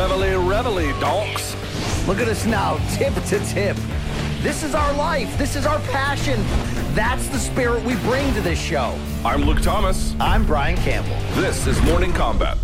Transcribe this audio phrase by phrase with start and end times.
[0.00, 1.54] Reveille, reveille, donks.
[2.08, 3.76] Look at us now, tip to tip.
[4.40, 5.36] This is our life.
[5.36, 6.42] This is our passion.
[6.94, 8.98] That's the spirit we bring to this show.
[9.26, 10.14] I'm Luke Thomas.
[10.18, 11.18] I'm Brian Campbell.
[11.38, 12.56] This is Morning Combat.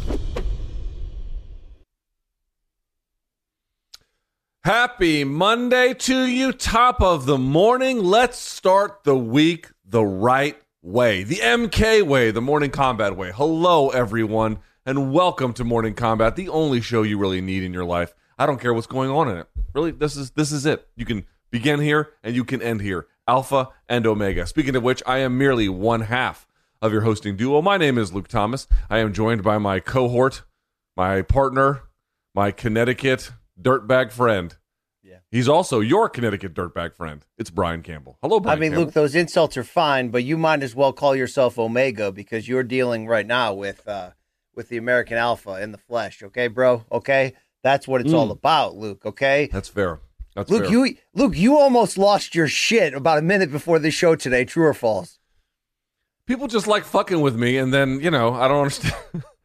[4.65, 7.99] Happy Monday to you, top of the morning.
[7.99, 13.31] Let's start the week the right way, the MK way, the Morning Combat way.
[13.31, 17.85] Hello, everyone, and welcome to Morning Combat, the only show you really need in your
[17.85, 18.15] life.
[18.39, 19.49] I don't care what's going on in it.
[19.75, 20.87] Really, this is this is it.
[20.95, 23.07] You can begin here and you can end here.
[23.27, 24.47] Alpha and Omega.
[24.47, 26.47] Speaking of which, I am merely one half
[26.81, 27.61] of your hosting duo.
[27.61, 28.69] My name is Luke Thomas.
[28.89, 30.43] I am joined by my cohort,
[30.97, 31.83] my partner,
[32.33, 34.57] my Connecticut dirtbag friend.
[35.03, 35.19] Yeah.
[35.33, 37.27] He's also your Connecticut dirtbag friend.
[37.37, 38.19] It's Brian Campbell.
[38.23, 38.57] Hello, Brian.
[38.57, 38.85] I mean, Campbell.
[38.85, 42.63] Luke, those insults are fine, but you might as well call yourself Omega because you're
[42.63, 44.11] dealing right now with uh,
[44.57, 46.23] with the American Alpha in the flesh.
[46.23, 46.85] Okay, bro.
[46.91, 48.33] Okay, that's what it's all mm.
[48.33, 49.05] about, Luke.
[49.05, 49.49] Okay.
[49.53, 50.01] That's fair.
[50.35, 50.73] That's Luke, fair.
[50.73, 54.45] you Luke, you almost lost your shit about a minute before the show today.
[54.45, 55.19] True or false?
[56.27, 58.95] People just like fucking with me, and then you know I don't understand.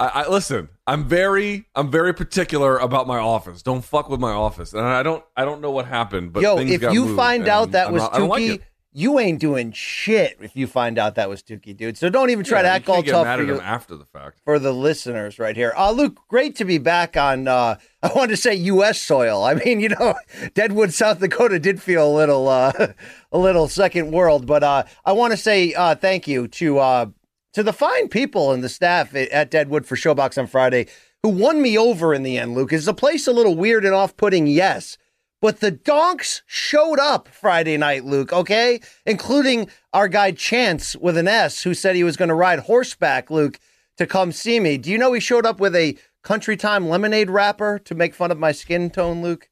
[0.00, 0.70] I, I listen.
[0.86, 3.62] I'm very, I'm very particular about my office.
[3.62, 6.32] Don't fuck with my office, and I don't, I don't know what happened.
[6.32, 8.62] But Yo, if you find out that I'm was not- I like Tukey, it.
[8.92, 10.36] You ain't doing shit.
[10.40, 11.96] If you find out that was Tukey, dude.
[11.96, 14.40] So don't even try Yeah, to act all tough mad for him after the fact.
[14.44, 15.72] for the listeners right here.
[15.76, 19.00] Uh, Luke, great to be back on, uh, I wanted to say U.S.
[19.00, 19.44] soil.
[19.44, 20.14] I mean, you know,
[20.54, 22.72] Deadwood, South Dakota did feel a little, uh,
[23.32, 27.06] a little second world, but, uh, I want to say, uh, thank you to, uh,
[27.52, 30.86] to the fine people and the staff at- at Deadwood for ShoBox on Friday
[31.22, 32.72] who won me over in the end, Luke.
[32.72, 34.46] Is the place a little weird and off putting?
[34.46, 34.96] Yes.
[35.40, 38.80] But the donks showed up Friday night, Luke, okay?
[39.06, 43.30] Including our guy Chance with an S, who said he was going to ride horseback,
[43.30, 43.58] Luke,
[43.96, 44.76] to come see me.
[44.76, 48.30] Do you know he showed up with a Country Time lemonade wrapper to make fun
[48.30, 49.48] of my skin tone, Luke?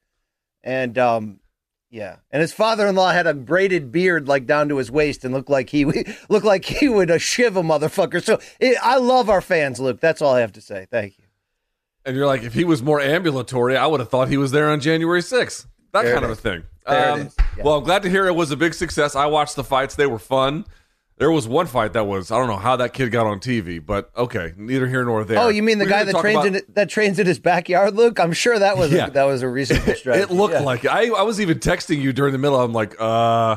[0.63, 1.41] And, um,
[1.91, 5.49] yeah, and his father-in-law had a braided beard like down to his waist and looked
[5.49, 5.85] like he
[6.29, 8.23] looked like he would uh, shiv a motherfucker.
[8.23, 10.01] So it, I love our fans, Luke.
[10.01, 10.87] That's all I have to say.
[10.91, 11.25] Thank you.
[12.05, 14.71] And you're like, if he was more ambulatory, I would have thought he was there
[14.71, 15.67] on January 6th.
[15.93, 16.63] That There kind of a thing.
[16.87, 17.31] Um.
[17.57, 17.65] Yeah.
[17.65, 19.15] Well, I'm glad to hear it was a big success.
[19.17, 20.65] I watched the fights; they were fun.
[21.17, 23.85] There was one fight that was I don't know how that kid got on TV,
[23.85, 25.39] but okay, neither here nor there.
[25.41, 27.95] Oh, you mean the We're guy that trains about- in that trains in his backyard,
[27.95, 28.21] Luke?
[28.21, 29.07] I'm sure that was Yeah.
[29.09, 30.23] a, that was a reasonable strategy.
[30.23, 30.61] It looked Yeah.
[30.61, 30.89] like it.
[30.89, 32.61] I, I was even texting you during the middle.
[32.61, 33.57] I'm like, uh,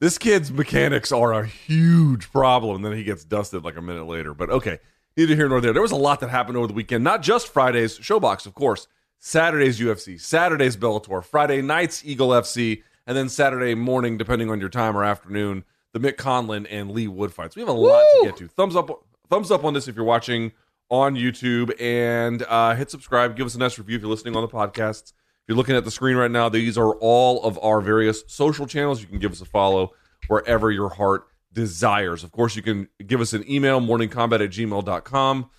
[0.00, 2.76] this kid's mechanics are a huge problem.
[2.76, 4.34] And then he gets dusted like a minute later.
[4.34, 4.78] But okay,
[5.16, 5.72] neither here nor there.
[5.72, 7.02] There was a lot that happened over the weekend.
[7.02, 8.86] Not just Friday's ShoBox, of course.
[9.22, 14.70] Saturday's UFC, Saturday's Bellator, Friday night's Eagle FC, and then Saturday morning, depending on your
[14.70, 17.54] time or afternoon, the Mick Conlan and Leigh Wood fights.
[17.54, 18.48] We have a lot to get to.
[18.48, 18.88] Thumbs up,
[19.28, 20.52] thumbs up on this if you're watching
[20.88, 23.36] on YouTube, and uh, hit subscribe.
[23.36, 25.12] Give us a nice review if you're listening on the podcasts.
[25.12, 28.66] If you're looking at the screen right now, these are all of our various social
[28.66, 29.02] channels.
[29.02, 29.92] You can give us a follow
[30.28, 32.24] wherever your heart desires.
[32.24, 35.50] Of course, you can give us an email, morningcombat at gmail.com.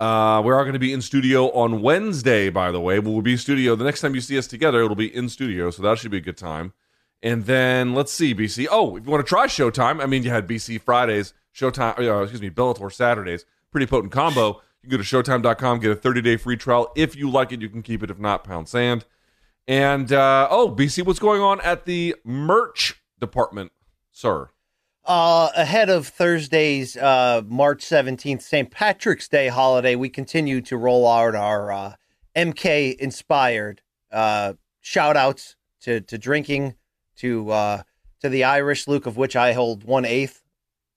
[0.00, 2.98] Uh, we are going to be in studio on Wednesday, by the way.
[2.98, 3.76] We'll be studio.
[3.76, 6.16] The next time you see us together, it'll be in studio, so that should be
[6.16, 6.72] a good time.
[7.22, 8.66] And then let's see, BC.
[8.70, 12.22] Oh, if you want to try Showtime, I mean, you had BC Fridays, Showtime, uh,
[12.22, 13.44] excuse me, Bellator Saturdays.
[13.70, 14.62] Pretty potent combo.
[14.82, 16.90] You can go to showtime.com, get a 30 day free trial.
[16.96, 18.10] If you like it, you can keep it.
[18.10, 19.04] If not, pound sand.
[19.68, 23.72] And uh, oh, BC, what's going on at the merch department,
[24.10, 24.48] sir?
[25.04, 28.70] Uh, ahead of Thursday's uh, March 17th, St.
[28.70, 31.94] Patrick's Day holiday, we continue to roll out our uh,
[32.36, 33.80] MK inspired
[34.12, 36.74] uh, shout outs to, to drinking,
[37.16, 37.82] to uh,
[38.20, 40.42] to the Irish, Luke, of which I hold one eighth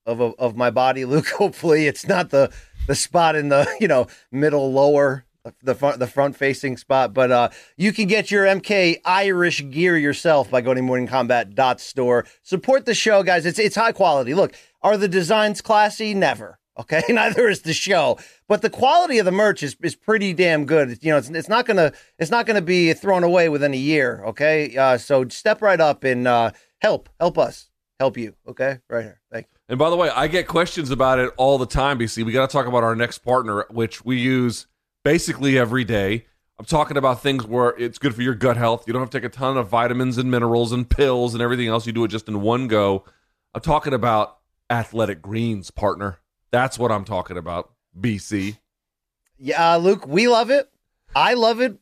[0.04, 1.28] of a, of my body, Luke.
[1.28, 2.52] Hopefully, it's not the
[2.86, 5.24] the spot in the you know middle lower
[5.62, 7.12] the front the front facing spot.
[7.14, 12.26] But uh, you can get your MK Irish gear yourself by going to morningcombat.store.
[12.42, 13.46] Support the show, guys.
[13.46, 14.34] It's it's high quality.
[14.34, 16.14] Look, are the designs classy?
[16.14, 16.58] Never.
[16.78, 18.18] Okay, neither is the show,
[18.48, 20.98] but the quality of the merch is, is pretty damn good.
[21.02, 24.22] You know, it's, it's not gonna it's not gonna be thrown away within a year.
[24.26, 26.50] Okay, uh, so step right up and uh,
[26.80, 27.70] help help us
[28.00, 28.34] help you.
[28.48, 29.20] Okay, right here.
[29.30, 29.58] Thank you.
[29.68, 31.98] And by the way, I get questions about it all the time.
[31.98, 34.66] BC, we got to talk about our next partner, which we use
[35.04, 36.26] basically every day.
[36.58, 38.84] I'm talking about things where it's good for your gut health.
[38.86, 41.68] You don't have to take a ton of vitamins and minerals and pills and everything
[41.68, 41.86] else.
[41.86, 43.04] You do it just in one go.
[43.54, 44.38] I'm talking about
[44.70, 46.18] athletic greens, partner.
[46.50, 48.58] That's what I'm talking about, BC.
[49.36, 50.70] Yeah, uh, Luke, we love it.
[51.14, 51.76] I love it.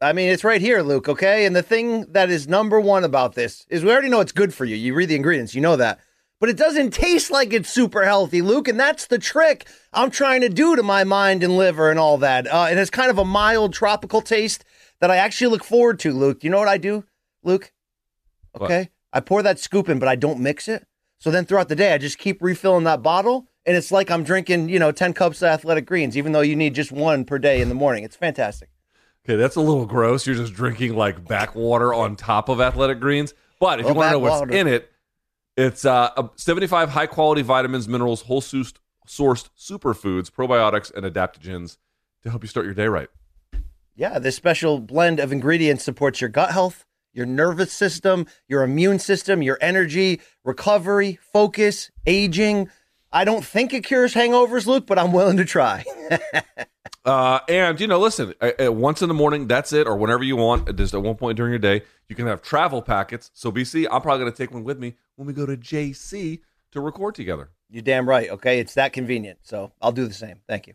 [0.00, 1.46] I mean, it's right here, Luke, okay?
[1.46, 4.52] And the thing that is number one about this is we already know it's good
[4.52, 4.74] for you.
[4.74, 6.00] You read the ingredients, you know that
[6.42, 8.66] but it doesn't taste like it's super healthy, Luke.
[8.66, 12.18] And that's the trick I'm trying to do to my mind and liver and all
[12.18, 12.48] that.
[12.48, 14.64] Uh, it has kind of a mild tropical taste
[14.98, 16.42] that I actually look forward to, Luke.
[16.42, 17.04] You know what I do,
[17.44, 17.72] Luke?
[18.60, 18.78] Okay.
[18.80, 18.88] What?
[19.12, 20.84] I pour that scoop in, but I don't mix it.
[21.20, 23.46] So then throughout the day, I just keep refilling that bottle.
[23.64, 26.56] And it's like I'm drinking, you know, 10 cups of athletic greens, even though you
[26.56, 28.02] need just one per day in the morning.
[28.02, 28.68] It's fantastic.
[29.24, 30.26] Okay, that's a little gross.
[30.26, 33.32] You're just drinking like backwater on top of athletic greens.
[33.60, 34.52] But if you want to know what's water.
[34.52, 34.91] in it,
[35.56, 38.74] it's uh, 75 high quality vitamins, minerals, whole sourced
[39.06, 41.76] superfoods, probiotics, and adaptogens
[42.22, 43.08] to help you start your day right.
[43.94, 48.98] Yeah, this special blend of ingredients supports your gut health, your nervous system, your immune
[48.98, 52.70] system, your energy, recovery, focus, aging.
[53.12, 55.84] I don't think it cures hangovers, Luke, but I'm willing to try.
[57.04, 60.74] uh, and you know, listen, once in the morning, that's it, or whenever you want.
[60.76, 63.30] Just at one point during your day, you can have travel packets.
[63.34, 66.40] So BC, I'm probably going to take one with me when we go to JC
[66.72, 67.50] to record together.
[67.70, 68.30] You're damn right.
[68.30, 69.40] Okay, it's that convenient.
[69.42, 70.40] So I'll do the same.
[70.48, 70.74] Thank you.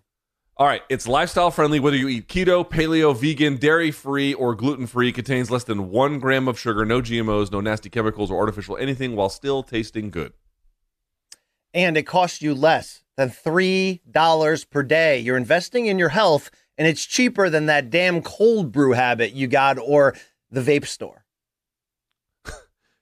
[0.60, 4.88] All right, it's lifestyle friendly whether you eat keto, paleo, vegan, dairy free, or gluten
[4.88, 5.12] free.
[5.12, 9.16] Contains less than one gram of sugar, no GMOs, no nasty chemicals or artificial anything,
[9.16, 10.34] while still tasting good.
[11.78, 15.20] And it costs you less than three dollars per day.
[15.20, 19.46] You're investing in your health, and it's cheaper than that damn cold brew habit you
[19.46, 20.16] got or
[20.50, 21.24] the vape store.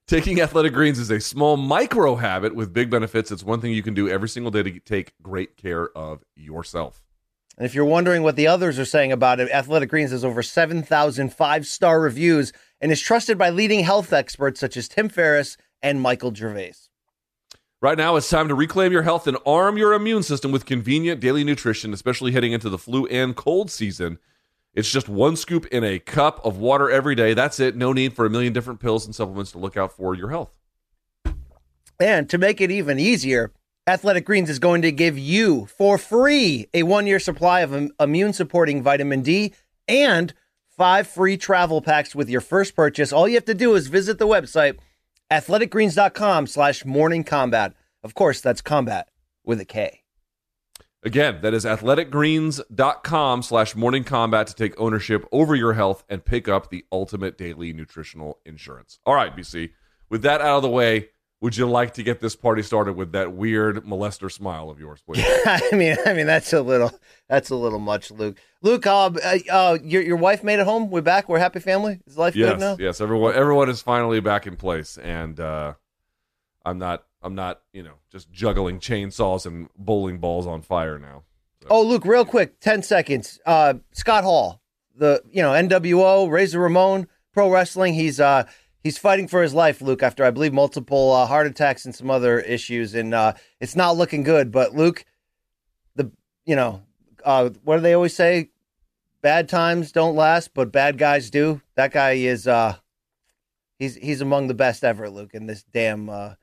[0.10, 3.32] Taking athletic greens is a small micro habit with big benefits.
[3.32, 7.02] It's one thing you can do every single day to take great care of yourself.
[7.58, 10.44] And if you're wondering what the others are saying about it, Athletic Greens has over
[10.44, 12.52] 7,000 five star reviews
[12.82, 16.85] and is trusted by leading health experts such as Tim Ferriss and Michael Gervais.
[17.82, 21.20] Right now, it's time to reclaim your health and arm your immune system with convenient
[21.20, 24.18] daily nutrition, especially heading into the flu and cold season.
[24.74, 27.34] It's just one scoop in a cup of water every day.
[27.34, 27.76] That's it.
[27.76, 30.52] No need for a million different pills and supplements to look out for your health.
[32.00, 33.52] And to make it even easier,
[33.88, 38.34] Athletic Greens is going to give you for free a one year supply of immune
[38.34, 39.54] supporting vitamin D
[39.88, 40.34] and
[40.70, 43.14] five free travel packs with your first purchase.
[43.14, 44.78] All you have to do is visit the website
[45.32, 47.74] athleticgreens.com slash morning combat.
[48.04, 49.10] Of course, that's combat
[49.44, 50.02] with a K.
[51.04, 56.48] Again, that is athleticgreens.com slash morning combat to take ownership over your health and pick
[56.48, 58.98] up the ultimate daily nutritional insurance.
[59.06, 59.70] All right, BC,
[60.10, 61.10] with that out of the way,
[61.46, 65.04] would you like to get this party started with that weird molester smile of yours,
[65.06, 65.24] please?
[65.46, 66.92] I mean, I mean that's a little
[67.30, 68.40] that's a little much, Luke.
[68.64, 69.12] Luke, uh,
[69.52, 70.90] uh, your your wife made it home.
[70.90, 71.30] We're back.
[71.30, 72.00] We're happy family.
[72.08, 72.78] Is life yes, good now?
[72.80, 75.76] Yes, everyone everyone is finally back in place, and uh,
[76.66, 81.24] I'm not I'm not, you know, just juggling chainsaws and bowling balls on fire now.
[81.62, 81.68] So.
[81.70, 83.40] Oh, Luke, real quick, 10 seconds.
[83.46, 84.62] Uh, Scott Hall,
[84.96, 87.94] the, you know, NWO, Razor Ramon, pro wrestling.
[87.96, 88.48] He's, uh,
[88.86, 92.12] he's fighting for his life, Luke, after I believe multiple uh, heart attacks and some
[92.12, 92.94] other issues.
[92.94, 95.06] And, uh, it's not looking good, but Luke,
[95.96, 96.12] the,
[96.46, 96.84] you know,
[97.24, 98.52] uh, what do they always say?
[99.24, 101.62] Bad times don't last, but bad guys do.
[101.74, 102.76] That guy is, uh,
[103.80, 106.36] he's, he's among the best ever, Luke, in this damn, uh,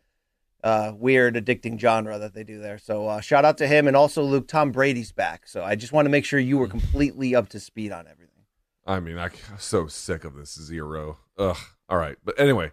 [0.64, 2.78] uh, weird, addicting genre that they do there.
[2.78, 4.48] So shout out to him and also Luke.
[4.48, 7.60] Tom Brady's back, so I just want to make sure you were completely up to
[7.60, 8.44] speed on everything.
[8.84, 11.18] I mean, I'm so sick of this zero.
[11.38, 11.56] Ugh.
[11.92, 12.72] All right, but anyway,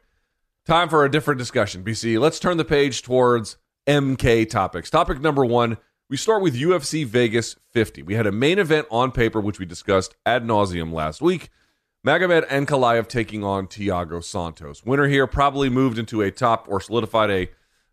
[0.65, 1.83] time for a different discussion.
[1.83, 4.89] BC, let's turn the page towards MK topics.
[4.89, 5.77] Topic number one.
[6.09, 8.03] We start with UFC Vegas 50.
[8.03, 11.49] We had a main event on paper, which we discussed ad nauseum last week.
[12.07, 14.85] Magomed Ankalaev taking on Thiago Santos.
[14.85, 17.49] Winner here probably moved into a top or solidified a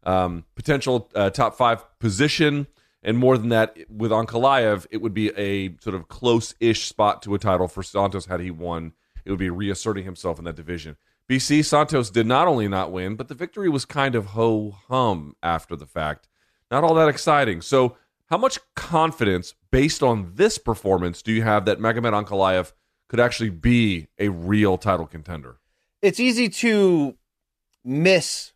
[0.09, 2.69] um, potential uh, top five position.
[3.03, 7.21] And more than that, with Ankalaev, it would be a sort of close ish spot
[7.23, 8.93] to a title for Santos had he won.
[9.25, 10.97] It would be reasserting himself in that division.
[11.29, 15.35] BC Santos did not only not win, but the victory was kind of ho hum
[15.43, 16.29] after the fact.
[16.71, 17.61] not all that exciting.
[17.61, 22.73] So, how much confidence, based on this performance, do you have that Magomed Ankalaev
[23.09, 25.59] could actually be a real title contender?
[26.03, 27.17] It's easy to
[27.85, 28.53] miss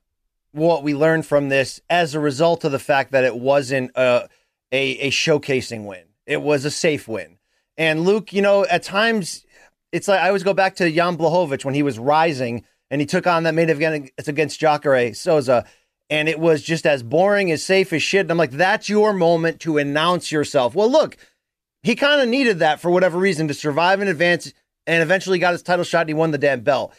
[0.51, 4.29] what we learned from this as a result of the fact that it wasn't a,
[4.73, 6.05] a, a showcasing win.
[6.27, 7.39] It was a safe win.
[7.77, 9.45] And Luke, you know, at times
[9.93, 13.07] it's like I always go back to Jan Blachowicz when he was rising and he
[13.07, 15.65] took on that main event against Jacare Souza.
[16.09, 18.23] And it was just as boring, as safe as shit.
[18.23, 20.75] And I'm like, that's your moment to announce yourself.
[20.75, 21.17] Well, look,
[21.85, 24.53] he kind of needed that for whatever reason to survive in advance
[24.89, 26.93] and eventually got his title shot and he won the damn belt.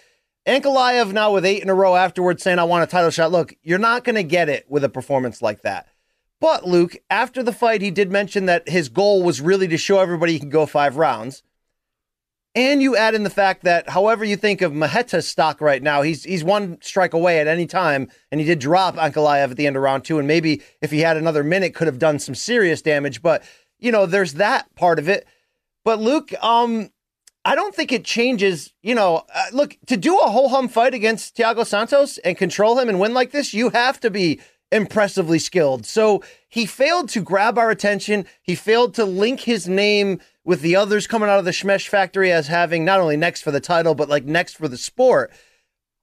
[0.48, 3.32] Ankalaev now with eight in a row afterwards saying, I want a title shot.
[3.32, 5.88] Look, you're not going to get it with a performance like that.
[6.40, 10.00] But Luke, after the fight, he did mention that his goal was really to show
[10.00, 11.44] everybody he can go five rounds.
[12.54, 16.02] And you add in the fact that, however you think of Marreta's stock right now,
[16.02, 19.68] he's he's one strike away at any time, and he did drop Ankalaev at the
[19.68, 22.36] end of round two, and maybe if he had another minute, could have done some
[22.36, 23.22] serious damage.
[23.22, 23.44] But
[23.80, 25.26] you know, there's that part of it.
[25.86, 26.90] But Luke, um,
[27.46, 28.74] I don't think it changes.
[28.84, 32.78] You know, uh, look to do a whole hum fight against Thiago Santos and control
[32.78, 34.42] him and win like this, you have to be
[34.74, 35.86] impressively skilled.
[35.86, 38.26] So he failed to grab our attention.
[38.42, 42.32] He failed to link his name with the others coming out of the Schmesh factory
[42.32, 45.32] as having not only next for the title, but like next for the sport.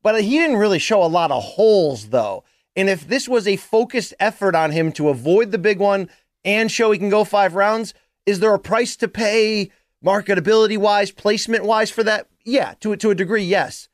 [0.03, 2.45] But he didn't really show a lot of holes, though.
[2.77, 6.09] And if this was a focused effort on him to avoid the big one
[6.45, 9.73] and show he can go five rounds, is there a price to pay
[10.05, 12.29] marketability wise, placement wise for that?
[12.45, 13.89] Yeah, to, to a degree, yes.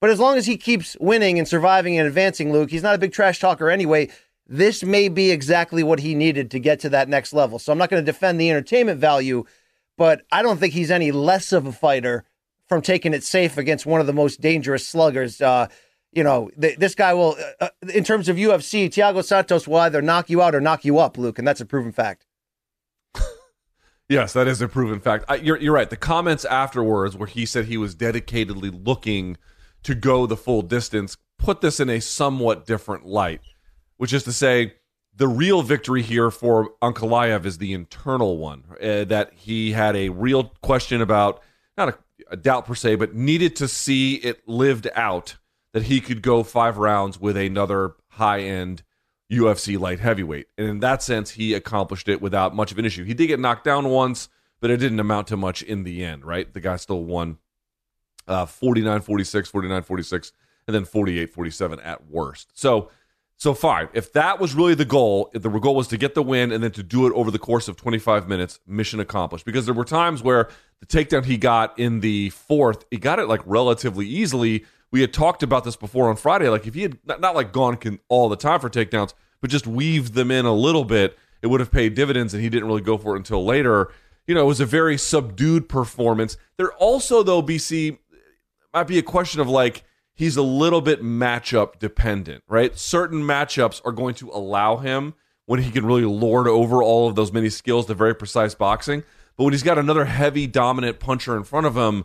[0.00, 2.98] But as long as he keeps winning and surviving and advancing, Luke, he's not a
[2.98, 4.08] big trash talker anyway.
[4.46, 7.58] This may be exactly what he needed to get to that next level.
[7.58, 9.44] So I'm not going to defend the entertainment value,
[9.96, 12.24] but I don't think he's any less of a fighter
[12.68, 15.40] from taking it safe against one of the most dangerous sluggers.
[15.40, 15.68] Uh,
[16.12, 19.78] you know, th- this guy will, uh, uh in terms of UFC, Thiago Santos will
[19.78, 22.26] either knock you out or knock you up, Luke, and that's a proven fact.
[24.08, 25.24] yes, that is a proven fact.
[25.28, 25.90] I, you're, you're right.
[25.90, 29.36] The comments afterwards, where he said he was dedicatedly looking
[29.82, 33.40] to go the full distance, put this in a somewhat different light,
[33.96, 34.74] which is to say,
[35.14, 40.08] the real victory here for Ankalaev is the internal one, uh, that he had a
[40.08, 41.42] real question about,
[41.76, 41.98] not a,
[42.30, 45.36] a doubt per se, but needed to see it lived out
[45.72, 48.82] that he could go five rounds with another high end
[49.30, 50.46] UFC light heavyweight.
[50.58, 53.04] And in that sense, he accomplished it without much of an issue.
[53.04, 54.28] He did get knocked down once,
[54.60, 56.52] but it didn't amount to much in the end, right?
[56.52, 57.38] The guy still won
[58.28, 60.32] uh, 49 46, 49 46,
[60.66, 62.50] and then 48 47 at worst.
[62.54, 62.90] So,
[63.42, 63.88] so fine.
[63.92, 66.62] If that was really the goal, if the goal was to get the win and
[66.62, 69.44] then to do it over the course of 25 minutes, mission accomplished.
[69.44, 73.26] Because there were times where the takedown he got in the fourth, he got it
[73.26, 74.64] like relatively easily.
[74.92, 76.48] We had talked about this before on Friday.
[76.48, 79.50] Like if he had not, not like gone can, all the time for takedowns, but
[79.50, 82.34] just weaved them in a little bit, it would have paid dividends.
[82.34, 83.90] And he didn't really go for it until later.
[84.28, 86.36] You know, it was a very subdued performance.
[86.58, 87.98] There also, though, BC,
[88.72, 89.82] might be a question of like
[90.14, 92.76] he's a little bit matchup dependent, right?
[92.76, 95.14] Certain matchups are going to allow him
[95.46, 99.02] when he can really lord over all of those many skills to very precise boxing.
[99.36, 102.04] But when he's got another heavy dominant puncher in front of him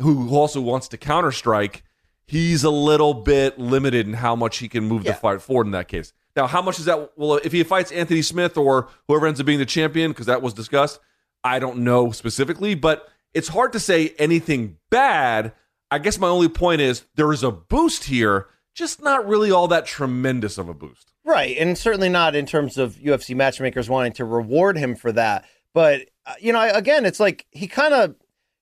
[0.00, 1.82] who also wants to counter strike,
[2.26, 5.12] he's a little bit limited in how much he can move yeah.
[5.12, 6.12] the fight forward in that case.
[6.36, 7.12] Now, how much is that?
[7.16, 10.40] Well, if he fights Anthony Smith or whoever ends up being the champion, because that
[10.40, 11.00] was discussed,
[11.42, 15.52] I don't know specifically, but it's hard to say anything bad
[15.90, 19.68] I guess my only point is there is a boost here, just not really all
[19.68, 21.12] that tremendous of a boost.
[21.24, 25.44] Right, and certainly not in terms of UFC matchmakers wanting to reward him for that.
[25.74, 28.14] But uh, you know, again, it's like he kind of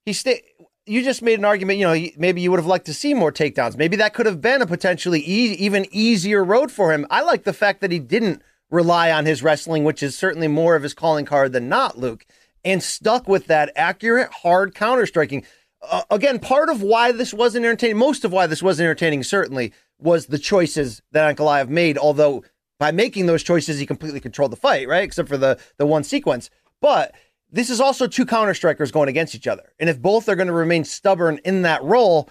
[0.04, 0.42] he stay.
[0.84, 1.78] You just made an argument.
[1.78, 3.76] You know, maybe you would have liked to see more takedowns.
[3.76, 7.06] Maybe that could have been a potentially e- even easier road for him.
[7.10, 10.76] I like the fact that he didn't rely on his wrestling, which is certainly more
[10.76, 12.26] of his calling card than not, Luke,
[12.64, 15.44] and stuck with that accurate, hard counter striking
[15.90, 19.72] uh, again, part of why this wasn't entertaining, most of why this wasn't entertaining, certainly,
[19.98, 21.98] was the choices that Ankalaev made.
[21.98, 22.44] Although
[22.78, 25.04] by making those choices, he completely controlled the fight, right?
[25.04, 26.50] Except for the the one sequence.
[26.80, 27.14] But
[27.50, 30.48] this is also two counter strikers going against each other, and if both are going
[30.48, 32.28] to remain stubborn in that role,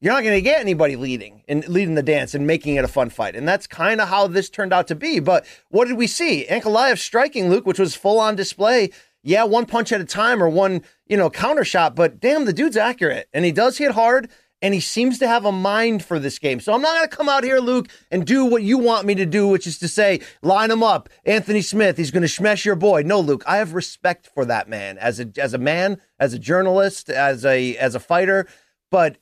[0.00, 2.88] you're not going to get anybody leading and leading the dance and making it a
[2.88, 3.34] fun fight.
[3.34, 5.18] And that's kind of how this turned out to be.
[5.20, 6.46] But what did we see?
[6.48, 8.90] Ankalaev striking Luke, which was full on display
[9.22, 12.52] yeah, one punch at a time or one, you know, counter shot, but damn, the
[12.52, 14.28] dude's accurate and he does hit hard
[14.60, 16.58] and he seems to have a mind for this game.
[16.58, 19.14] So I'm not going to come out here, Luke, and do what you want me
[19.14, 21.08] to do, which is to say, line him up.
[21.24, 23.02] Anthony Smith, he's going to smash your boy.
[23.02, 26.38] No, Luke, I have respect for that man as a as a man, as a
[26.40, 28.48] journalist, as a as a fighter.
[28.90, 29.18] But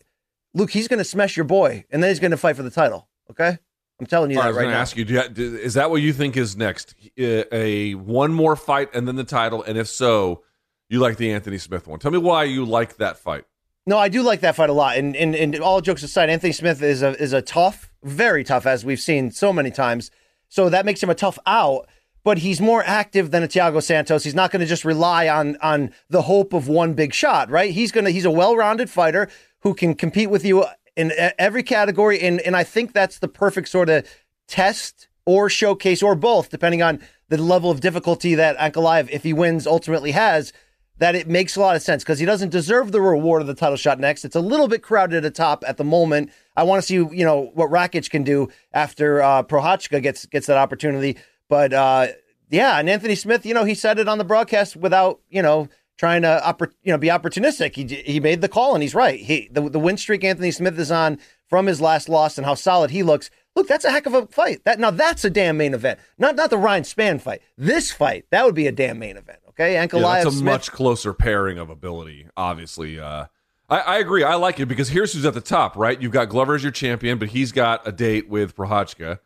[0.55, 2.71] Luke, he's going to smash your boy, and then he's going to fight for the
[2.71, 3.07] title.
[3.31, 3.59] Okay.
[4.01, 4.81] I'm telling you All right, I that was right going to now.
[4.83, 6.95] ask you, do you do- is that what you think is next?
[7.19, 10.43] Uh, A one more fight and then the title, and if so,
[10.89, 11.99] you like the Anthony Smith one.
[11.99, 13.45] Tell me why you like that fight.
[13.87, 14.97] No, I do like that fight a lot.
[14.97, 18.67] And, and and all jokes aside, Anthony Smith is a is a tough, very tough,
[18.67, 20.11] as we've seen so many times.
[20.49, 21.89] So that makes him a tough out.
[22.25, 24.25] But he's more active than a Thiago Santos.
[24.25, 27.71] He's not going to just rely on on the hope of one big shot, right?
[27.71, 29.29] He's gonna he's a well rounded fighter
[29.61, 30.65] who can compete with you
[30.97, 32.21] in every category.
[32.21, 34.05] And and I think that's the perfect sort of
[34.49, 39.33] test or showcase or both, depending on the level of difficulty that Ankalaev, if he
[39.33, 40.53] wins, ultimately has
[40.99, 43.55] that it makes a lot of sense because he doesn't deserve the reward of the
[43.55, 44.25] title shot next.
[44.25, 46.31] It's a little bit crowded at the top at the moment.
[46.57, 50.47] I want to see, you know, what Rakic can do after uh, Prochazka gets gets
[50.47, 51.17] that opportunity.
[51.49, 52.09] But uh,
[52.51, 55.69] yeah, and Anthony Smith, you know, he said it on the broadcast without, you know,
[55.99, 57.75] trying to oppor- you know be opportunistic.
[57.75, 59.19] He he made the call and he's right.
[59.19, 62.55] He the the win streak Anthony Smith is on from his last loss and how
[62.55, 63.31] solid he looks.
[63.57, 64.63] Look, that's a heck of a fight.
[64.65, 65.99] That now that's a damn main event.
[66.19, 67.41] Not not the Ryan Spann fight.
[67.57, 69.39] This fight that would be a damn main event.
[69.49, 70.45] Okay, Yeah, Ankalaev that's a Smith.
[70.45, 73.01] much closer pairing of ability, obviously.
[73.01, 73.27] Uh,
[73.71, 74.23] I, I agree.
[74.23, 76.01] I like it because here's who's at the top, right?
[76.01, 79.19] You've got Glover as your champion, but he's got a date with Prochazka.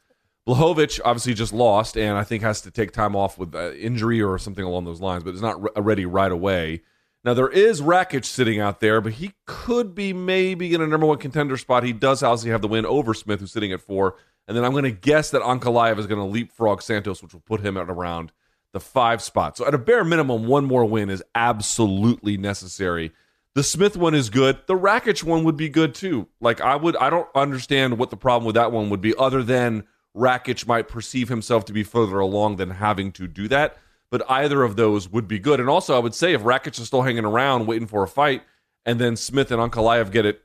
[0.49, 4.23] Blachowicz obviously just lost and I think has to take time off with uh, injury
[4.23, 6.81] or something along those lines, but is not re- ready right away.
[7.23, 11.07] Now, there is Rakic sitting out there, but he could be maybe in a number
[11.07, 11.83] one contender spot.
[11.83, 14.17] He does obviously have the win over Smith, who's sitting at four.
[14.49, 17.41] And then I'm going to guess that Ankalaev is going to leapfrog Santos, which will
[17.41, 18.33] put him at around
[18.73, 19.57] the five spot.
[19.57, 23.13] So at a bare minimum, one more win is absolutely necessary.
[23.55, 24.59] The Smith one is good.
[24.67, 26.29] The Rakic one would be good too.
[26.41, 29.43] Like I would, I don't understand what the problem with that one would be, other
[29.43, 29.85] than
[30.17, 33.77] Rakic might perceive himself to be further along than having to do that.
[34.11, 35.61] But either of those would be good.
[35.61, 38.43] And also, I would say if Rakic is still hanging around waiting for a fight,
[38.85, 40.43] and then Smith and Ankalaev get it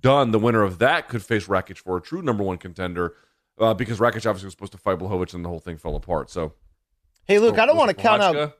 [0.00, 3.14] done, the winner of that could face Rakic for a true number one contender.
[3.56, 6.28] Uh, because Rakic obviously was supposed to fight Blachowicz and the whole thing fell apart.
[6.28, 6.54] So
[7.26, 8.58] Hey, Luke, I don't want to count out.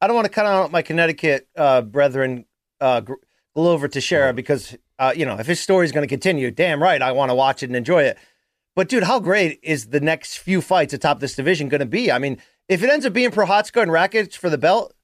[0.00, 2.44] I don't want to count out my Connecticut uh, brethren,
[2.80, 3.02] uh,
[3.54, 7.02] Glover Teixeira, because uh, you know if his story is going to continue, damn right,
[7.02, 8.18] I want to watch it and enjoy it.
[8.76, 12.12] But dude, how great is the next few fights atop this division going to be?
[12.12, 14.94] I mean, if it ends up being Prochazka and Rakic for the belt,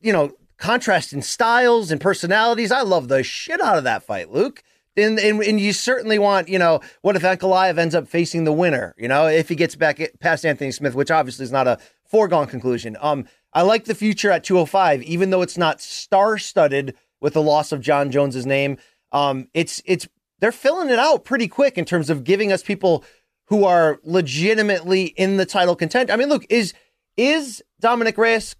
[0.00, 4.30] you know, contrast in styles and personalities, I love the shit out of that fight,
[4.30, 4.62] Luke.
[4.96, 8.52] And, and, and you certainly want, you know, what if Ankalaev ends up facing the
[8.52, 11.78] winner, you know, if he gets back past Anthony Smith, which obviously is not a
[12.06, 12.96] foregone conclusion.
[13.00, 17.42] Um, I like the future at 205, even though it's not star studded with the
[17.42, 18.78] loss of Jon Jones's name.
[19.12, 20.08] Um, it's, it's,
[20.40, 23.04] they're filling it out pretty quick in terms of giving us people
[23.46, 26.10] who are legitimately in the title content.
[26.10, 26.72] I mean, look, is,
[27.16, 28.56] is Dominick Reyes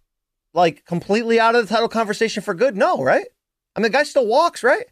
[0.55, 2.77] like completely out of the title conversation for good?
[2.77, 3.27] No, right?
[3.75, 4.87] I mean, the guy still walks, right?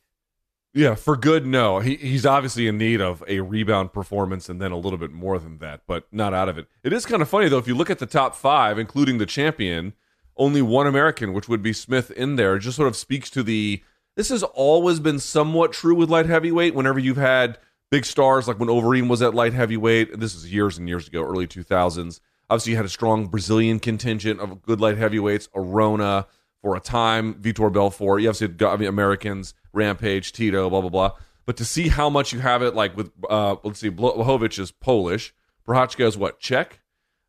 [0.74, 1.78] Yeah, for good, no.
[1.78, 5.38] He he's obviously in need of a rebound performance and then a little bit more
[5.38, 6.66] than that, but not out of it.
[6.82, 9.26] It is kind of funny though, if you look at the top five, including the
[9.26, 9.92] champion,
[10.36, 12.58] only one American, which would be Smith, in there.
[12.58, 13.82] Just sort of speaks to the.
[14.16, 16.74] This has always been somewhat true with light heavyweight.
[16.74, 17.58] Whenever you've had
[17.90, 21.22] big stars, like when Overeem was at light heavyweight, this is years and years ago,
[21.22, 22.20] early two thousands.
[22.50, 26.26] Obviously, you had a strong Brazilian contingent of good light heavyweights, Arona
[26.60, 28.22] for a time, Vitor Belfort.
[28.22, 31.10] You obviously had I mean, Americans, Rampage, Tito, blah blah blah.
[31.46, 34.70] But to see how much you have it, like with uh, let's see, Blachowicz is
[34.72, 35.34] Polish,
[35.66, 36.80] Prochazka is what Czech,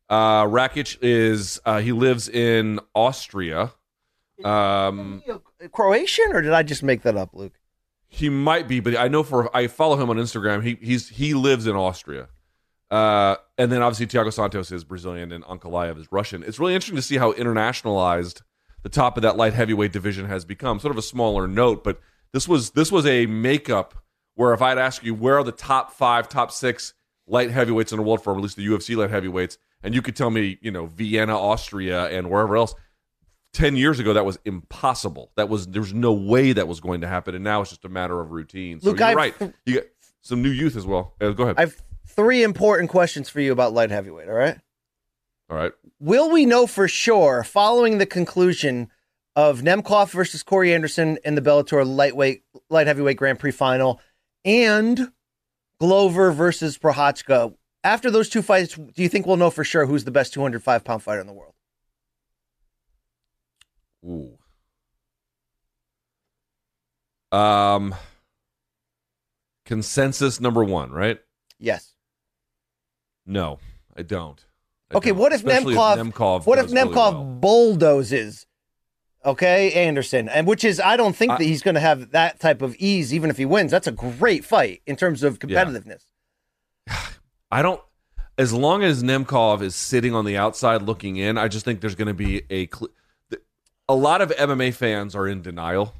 [0.08, 3.72] uh, Rakic is uh, he lives in Austria.
[4.44, 5.22] Um,
[5.72, 7.54] Croatian, or did I just make that up, Luke?
[8.08, 10.62] he might be, but I know for I follow him on Instagram.
[10.62, 12.28] He he's he lives in Austria.
[12.90, 16.42] Uh, and then obviously Thiago Santos is Brazilian and Ankalaev is Russian.
[16.42, 18.42] It's really interesting to see how internationalized
[18.82, 20.78] the top of that light heavyweight division has become.
[20.78, 22.00] Sort of a smaller note, but
[22.32, 23.94] this was this was a makeup
[24.34, 26.94] where if I'd ask you where are the top five, top six
[27.26, 30.14] light heavyweights in the world for at least the UFC light heavyweights, and you could
[30.14, 32.74] tell me, you know, Vienna, Austria, and wherever else.
[33.52, 35.32] 10 years ago that was impossible.
[35.36, 37.34] That was there was no way that was going to happen.
[37.34, 38.80] And now it's just a matter of routine.
[38.80, 39.52] So Luke, you're I've- right.
[39.64, 39.84] You got
[40.20, 41.14] some new youth as well.
[41.20, 41.56] Uh, go ahead.
[41.56, 41.82] I have
[42.16, 44.28] three important questions for you about light heavyweight.
[44.28, 44.58] All right.
[45.50, 48.90] all right Will we know for sure following the conclusion
[49.36, 54.00] of Nemkov versus Corey Anderson in the Bellator lightweight light heavyweight Grand Prix final
[54.44, 55.12] and
[55.78, 57.54] Glover versus Prochazka?
[57.84, 60.84] After those two fights, do you think we'll know for sure who's the best 205
[60.84, 61.54] pound fighter in the world?
[64.04, 64.38] Ooh.
[67.36, 67.94] Um
[69.64, 71.18] consensus number 1 right
[71.58, 71.95] Yes.
[73.26, 73.58] No
[73.96, 74.44] i don't
[74.90, 75.18] I Okay, don't.
[75.18, 76.12] what if Especially Nemkov?
[76.12, 77.24] Nemkov what if does really Nemkov well.
[77.24, 78.46] bulldozes?
[79.24, 82.38] Okay, Anderson, and which is I don't think I- that he's going to have that
[82.38, 83.72] type of ease, even if he wins.
[83.72, 86.02] That's a great fight in terms of competitiveness.
[87.50, 87.80] I don't
[88.38, 91.94] as long as Nemkov is sitting on the outside looking in, I just think there's
[91.96, 92.68] going to be a
[93.88, 95.94] a lot of MMA fans are in denial.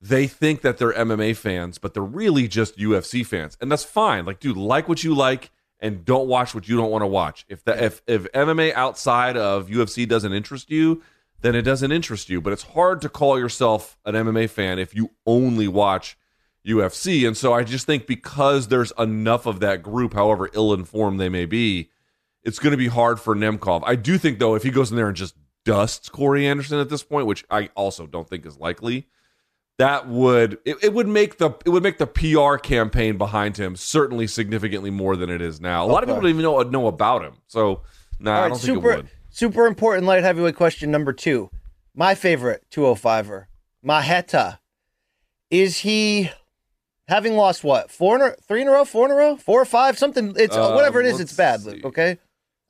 [0.00, 4.24] They think that they're MMA fans, but they're really just UFC fans, and that's fine.
[4.24, 7.44] Like, dude, like what you like, and don't watch what you don't want to watch.
[7.48, 11.02] If if if MMA outside of UFC doesn't interest you,
[11.40, 12.40] then it doesn't interest you.
[12.40, 16.16] But it's hard to call yourself an MMA fan if you only watch
[16.66, 17.26] UFC.
[17.26, 21.28] And so I just think because there's enough of that group, however ill informed they
[21.28, 21.90] may be,
[22.42, 23.82] it's going to be hard for Nemkov.
[23.84, 26.88] I do think though, if he goes in there and just dusts Corey Anderson at
[26.88, 29.06] this point, which I also don't think is likely,
[29.78, 33.76] that would it, it would make the it would make the PR campaign behind him
[33.76, 35.84] certainly significantly more than it is now.
[35.84, 37.34] A lot of people don't even know know about him.
[37.46, 37.82] So
[38.20, 39.08] nah, All I don't super, think it would.
[39.30, 41.50] super important light heavyweight question number two.
[41.94, 43.46] My favorite 205er,
[43.84, 44.58] Marreta.
[45.50, 46.30] Is he
[47.08, 47.90] having lost what?
[47.90, 50.34] Four in a, three in a row, four in a row, four or five, something.
[50.36, 51.20] It's Uh, whatever it is.
[51.20, 51.70] It's bad, see.
[51.70, 51.84] Luke.
[51.86, 52.18] Okay.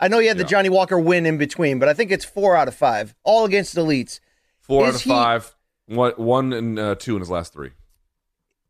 [0.01, 2.55] I know you had the Johnny Walker win in between, but I think it's four
[2.57, 4.21] out of five, all against elites.
[4.61, 5.57] Four out of he- five.
[5.88, 7.70] One, one and uh, two in his last three.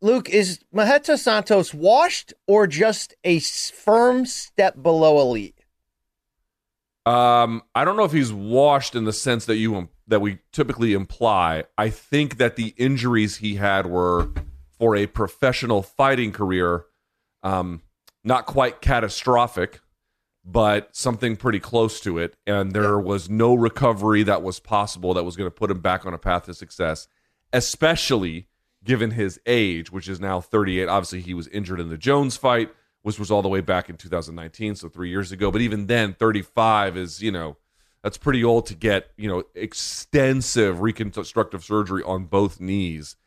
[0.01, 5.65] Luke, is Marreta Santos washed or just a firm step below elite?
[7.05, 10.39] Um, I don't know if he's washed in the sense that you um, that we
[10.51, 11.65] typically imply.
[11.77, 14.29] I think that the injuries he had were
[14.77, 16.85] for a professional fighting career,
[17.43, 17.81] um,
[18.23, 19.81] not quite catastrophic,
[20.51, 22.35] but something pretty close to it.
[22.47, 26.05] And there was no recovery that was possible that was going to put him back
[26.05, 27.07] on a path to success,
[27.53, 28.47] especially
[28.83, 30.87] given his age, which is now 38.
[30.87, 32.71] Obviously, he was injured in the Jones fight,
[33.03, 35.51] which was all the way back in 2019, so three years ago.
[35.51, 37.57] But even then, 35 is, you know,
[38.01, 43.17] that's pretty old to get, you know, extensive reconstructive surgery on both knees.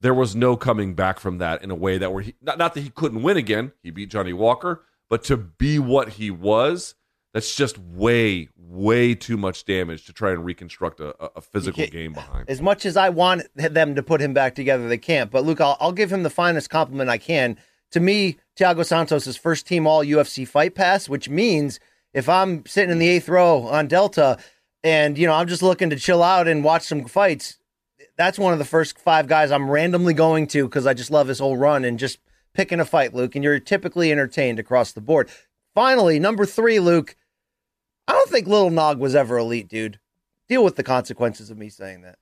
[0.00, 2.74] There was no coming back from that in a way that where he not, not
[2.74, 3.72] that he couldn't win again.
[3.82, 6.94] He beat Johnny Walker, but to be what he was,
[7.32, 12.12] that's just way, way too much damage to try and reconstruct a, a- physical game
[12.12, 12.48] behind.
[12.48, 15.30] As much as I want them to put him back together, they can't.
[15.30, 17.58] But Luke, I'll, I'll give him the finest compliment I can.
[17.90, 21.80] To me, Thiago Santos is first team All UFC Fight Pass, which means
[22.12, 24.38] if I'm sitting in the eighth row on Delta,
[24.84, 27.58] and you know I'm just looking to chill out and watch some fights,
[28.16, 31.26] that's one of the first five guys I'm randomly going to because I just love
[31.26, 32.18] his whole run and just
[32.54, 33.34] picking a fight, Luke.
[33.34, 35.28] And you're typically entertained across the board.
[35.74, 37.16] Finally, number three, Luke.
[38.06, 39.98] I don't think Little Nog was ever elite, dude.
[40.48, 42.18] Deal with the consequences of me saying that.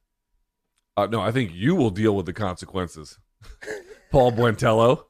[0.96, 3.18] Uh, no, I think you will deal with the consequences,
[4.10, 5.04] Paul Buentello.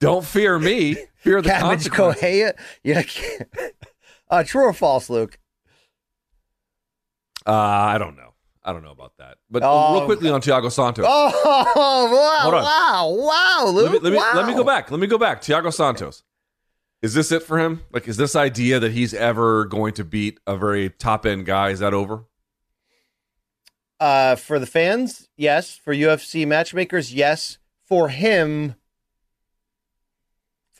[0.00, 0.96] Don't fear me.
[1.16, 2.22] Fear the Cabbage consequences.
[2.22, 2.58] Kohea.
[2.82, 3.02] Yeah.
[4.30, 5.38] Uh, true or false, Luke?
[7.46, 8.27] Uh, I don't know.
[8.64, 9.38] I don't know about that.
[9.50, 11.04] But Oh, real quickly on Thiago Santos.
[11.08, 13.84] Oh, wow, wow, wow, Luke.
[13.84, 14.32] let me let me, wow.
[14.34, 14.90] let me go back.
[14.90, 15.42] Let me go back.
[15.42, 16.22] Thiago Santos.
[17.00, 17.82] Is this it for him?
[17.92, 21.70] Like, is this idea that he's ever going to beat a very top end guy?
[21.70, 22.24] Is that over?
[24.00, 25.76] Uh, for the fans, yes.
[25.76, 27.58] For UFC matchmakers, yes.
[27.86, 28.74] For him,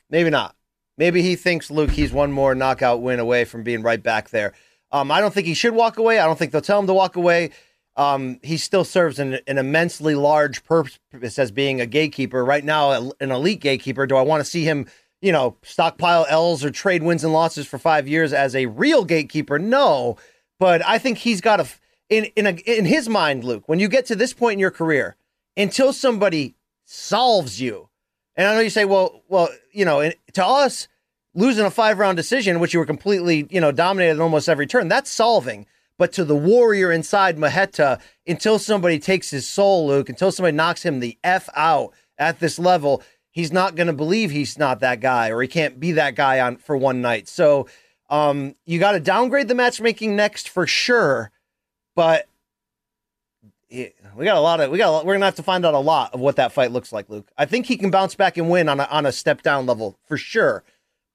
[0.09, 0.55] maybe not.
[0.97, 4.53] Maybe he thinks Luke he's one more knockout win away from being right back there.
[4.91, 6.19] Um, I don't think he should walk away.
[6.19, 7.51] I don't think they'll tell him to walk away.
[7.99, 12.45] Um, he still serves an, an immensely large purpose as being a gatekeeper.
[12.45, 14.07] Right now, an elite gatekeeper.
[14.07, 14.87] Do I want to see him,
[15.21, 19.03] you know, stockpile L's or trade wins and losses for five years as a real
[19.03, 19.59] gatekeeper?
[19.59, 20.15] No,
[20.59, 21.67] but I think he's got a
[22.07, 23.67] in in a, in his mind, Luke.
[23.67, 25.17] When you get to this point in your career,
[25.57, 27.89] until somebody solves you,
[28.37, 30.87] and I know you say, well, well, you know, to us,
[31.33, 34.67] losing a five round decision, which you were completely, you know, dominated in almost every
[34.67, 35.65] turn, that's solving.
[35.99, 40.81] But to the warrior inside Marreta, until somebody takes his soul, Luke, until somebody knocks
[40.81, 45.01] him the F out at this level, he's not going to believe he's not that
[45.01, 47.27] guy or he can't be that guy on for one night.
[47.27, 47.67] So
[48.09, 51.31] um, you got to downgrade the matchmaking next for sure.
[51.97, 52.29] But
[53.69, 53.91] we
[54.23, 56.13] got a lot of we got lot, we're gonna have to find out a lot
[56.13, 57.29] of what that fight looks like, Luke.
[57.37, 59.99] I think he can bounce back and win on a on a step down level
[60.05, 60.63] for sure.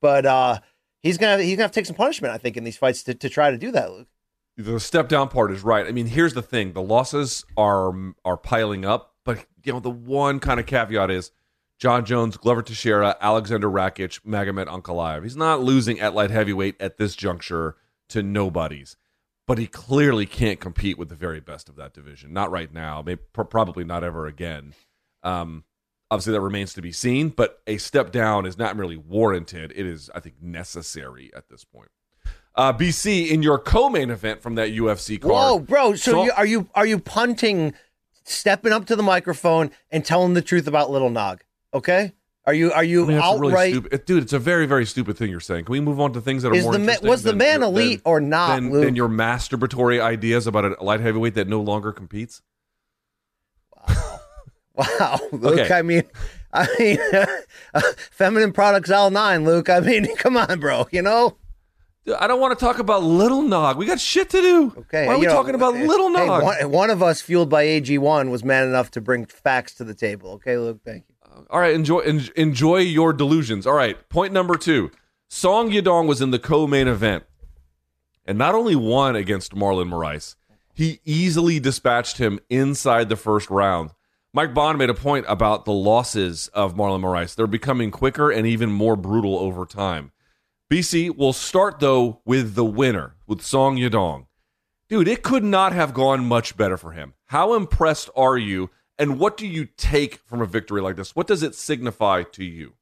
[0.02, 0.60] But uh,
[1.02, 3.14] he's gonna he's gonna have to take some punishment, I think, in these fights to,
[3.14, 4.08] to try to do that, Luke.
[4.56, 5.86] The step down part is right.
[5.86, 7.92] I mean, here's the thing: the losses are
[8.24, 11.32] are piling up, but you know the one kind of caveat is
[11.78, 15.24] Jon Jones, Glover Teixeira, Alexander Rakic, Magomed Ankalaev.
[15.24, 17.76] He's not losing at light heavyweight at this juncture
[18.10, 18.96] to nobodies,
[19.46, 22.32] but he clearly can't compete with the very best of that division.
[22.32, 23.02] Not right now.
[23.04, 24.74] Maybe probably not ever again.
[25.24, 25.64] Um,
[26.12, 27.30] obviously, that remains to be seen.
[27.30, 31.64] But a step down is not merely warranted; it is, I think, necessary at this
[31.64, 31.88] point.
[32.56, 35.32] Uh, BC in your co-main event from that UFC card.
[35.32, 35.94] Whoa, bro!
[35.94, 37.74] So, So- you, are you are you punting,
[38.24, 41.42] stepping up to the microphone and telling the truth about Little Nog?
[41.72, 42.12] Okay,
[42.46, 43.72] Are you are you I mean, really outright?
[43.72, 44.22] stupid, dude.
[44.22, 45.64] It's a very, very stupid thing you're saying.
[45.64, 47.64] Can we move on to things that are Is more the ma- was the man
[47.64, 51.60] elite than- or not, Than, than your masturbatory ideas about a light heavyweight that no
[51.60, 52.40] longer competes?
[54.76, 55.58] Wow, Luke.
[55.60, 55.72] Okay.
[55.74, 56.02] I mean,
[56.52, 56.98] I mean,
[58.10, 59.68] feminine products all nine, Luke.
[59.70, 60.86] I mean, come on, bro.
[60.92, 61.36] You know.
[62.18, 63.78] I don't want to talk about Little Nog.
[63.78, 64.74] We got shit to do.
[64.76, 65.06] Okay.
[65.06, 66.42] Why are we know, talking about hey, Little hey, Nog?
[66.42, 69.94] one, one of us, fueled by AG1, was man enough to bring facts to the
[69.94, 70.32] table.
[70.32, 70.80] Okay, Luke.
[70.84, 71.14] Thank you.
[71.24, 73.66] Uh, all right, enjoy en- enjoy your delusions.
[73.66, 74.90] All right, point number two:
[75.28, 77.24] Song Yadong was in the co-main event,
[78.26, 80.36] and not only won against Marlon Moraes,
[80.74, 83.92] he easily dispatched him inside the first round.
[84.34, 88.46] Mike Bohn made a point about the losses of Marlon Moraes; they're becoming quicker and
[88.46, 90.12] even more brutal over time.
[90.70, 94.26] BC will start though with the winner with Song Yadong.
[94.88, 97.14] Dude, it could not have gone much better for him.
[97.26, 98.70] How impressed are you?
[98.98, 101.16] And what do you take from a victory like this?
[101.16, 102.74] What does it signify to you?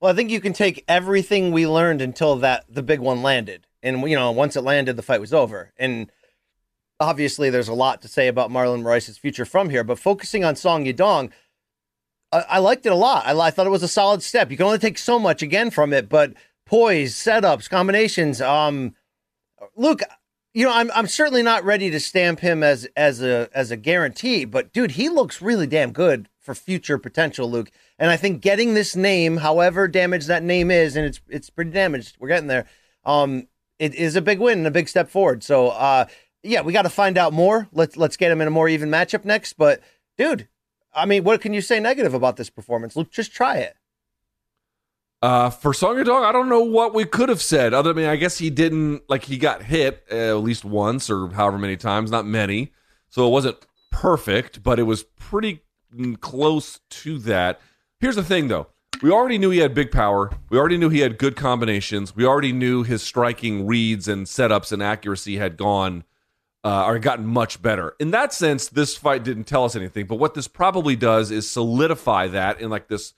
[0.00, 3.68] Well, I think you can take everything we learned until that the big one landed,
[3.82, 5.72] and you know, once it landed, the fight was over.
[5.76, 6.10] And
[6.98, 9.84] obviously, there's a lot to say about Marlon Moraes' future from here.
[9.84, 11.30] But focusing on Song Yadong,
[12.32, 13.24] I, I liked it a lot.
[13.26, 14.50] I, I thought it was a solid step.
[14.50, 16.34] You can only take so much again from it, but
[16.66, 18.40] poise, setups, combinations.
[18.40, 18.94] Um,
[19.76, 20.00] Luke,
[20.54, 23.76] you know, I'm I'm certainly not ready to stamp him as as a as a
[23.76, 27.70] guarantee, but dude, he looks really damn good for future potential, Luke.
[27.98, 31.70] And I think getting this name, however damaged that name is, and it's it's pretty
[31.70, 32.66] damaged, we're getting there.
[33.04, 33.48] Um,
[33.78, 35.42] it is a big win and a big step forward.
[35.42, 36.06] So, uh,
[36.42, 37.68] yeah, we got to find out more.
[37.72, 39.54] Let's let's get him in a more even matchup next.
[39.54, 39.80] But,
[40.18, 40.48] dude,
[40.94, 42.94] I mean, what can you say negative about this performance?
[42.94, 43.76] Luke, just try it.
[45.22, 47.72] Uh, for Song Yadong, I don't know what we could have said.
[47.72, 51.28] Other than I guess he didn't like he got hit uh, at least once or
[51.28, 52.72] however many times, not many.
[53.08, 53.58] So it wasn't
[53.92, 55.62] perfect, but it was pretty
[56.20, 57.60] close to that.
[58.00, 58.66] Here's the thing, though.
[59.00, 60.30] We already knew he had big power.
[60.50, 62.16] We already knew he had good combinations.
[62.16, 66.04] We already knew his striking reads and setups and accuracy had gone
[66.64, 67.94] uh, or gotten much better.
[68.00, 70.06] In that sense, this fight didn't tell us anything.
[70.06, 73.14] But what this probably does is solidify that in like this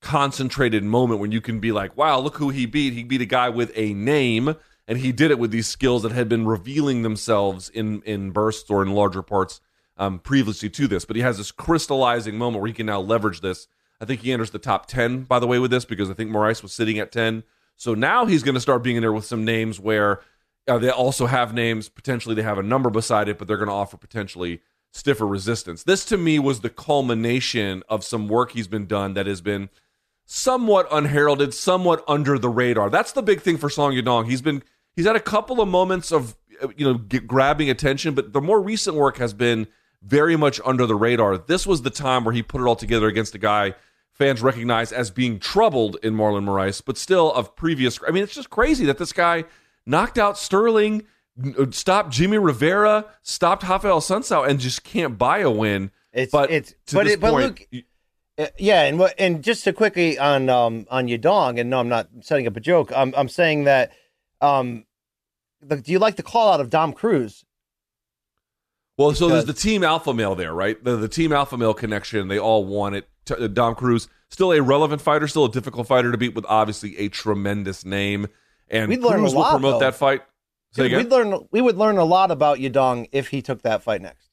[0.00, 2.92] concentrated moment when you can be like, wow, look who he beat.
[2.92, 4.54] He beat a guy with a name,
[4.86, 8.70] and he did it with these skills that had been revealing themselves in in bursts
[8.70, 9.60] or in larger parts
[9.96, 11.04] um, previously to this.
[11.04, 13.66] But he has this crystallizing moment where he can now leverage this.
[14.00, 16.30] I think he enters the top 10, by the way, with this, because I think
[16.30, 17.42] Moraes was sitting at 10.
[17.76, 20.20] So now he's going to start being in there with some names where
[20.68, 21.88] uh, they also have names.
[21.88, 24.60] Potentially they have a number beside it, but they're going to offer potentially
[24.92, 25.82] stiffer resistance.
[25.82, 29.68] This to me was the culmination of some work he's been done that has been
[30.30, 32.90] somewhat unheralded, somewhat under the radar.
[32.90, 34.28] That's the big thing for Song Yadong.
[34.28, 34.62] He's been
[34.94, 38.60] he's had a couple of moments of uh, you know grabbing attention, but the more
[38.60, 39.66] recent work has been
[40.02, 41.38] very much under the radar.
[41.38, 43.74] This was the time where he put it all together against a guy
[44.12, 47.98] fans recognize as being troubled in Marlon Moraes, but still of previous.
[48.06, 49.44] I mean, it's just crazy that this guy
[49.86, 51.04] knocked out Sterling,
[51.70, 55.90] stopped Jimmy Rivera, stopped Raphael Assunção, and just can't buy a win.
[56.12, 57.78] It's but it's to but this it, but point, Uh,
[58.58, 62.08] yeah, and what and just to quickly on um on Yadong, and no, I'm not
[62.20, 62.92] setting up a joke.
[62.94, 63.92] I'm I'm saying that
[64.40, 64.84] um,
[65.60, 67.44] the, do you like the call out of Dom Cruz?
[68.96, 70.82] Well, so there's the team alpha male there, right?
[70.82, 72.28] The the team alpha male connection.
[72.28, 73.08] They all want it.
[73.24, 76.46] T- uh, Dom Cruz, still a relevant fighter, still a difficult fighter to beat, with
[76.48, 78.26] obviously a tremendous name.
[78.68, 79.86] And We'd learn a Cruz will lot, promote though.
[79.86, 80.22] that fight.
[80.74, 84.02] Dude, we'd learn we would learn a lot about Yadong if he took that fight
[84.02, 84.28] next.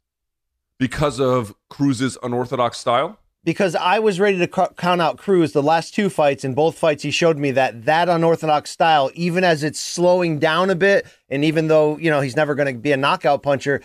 [0.78, 3.20] because of Cruz's unorthodox style.
[3.46, 6.44] Because I was ready to count out Cruz the last two fights.
[6.44, 10.70] In both fights, he showed me that that unorthodox style, even as it's slowing down
[10.70, 13.82] a bit, and even though you know he's never going to be a knockout puncher,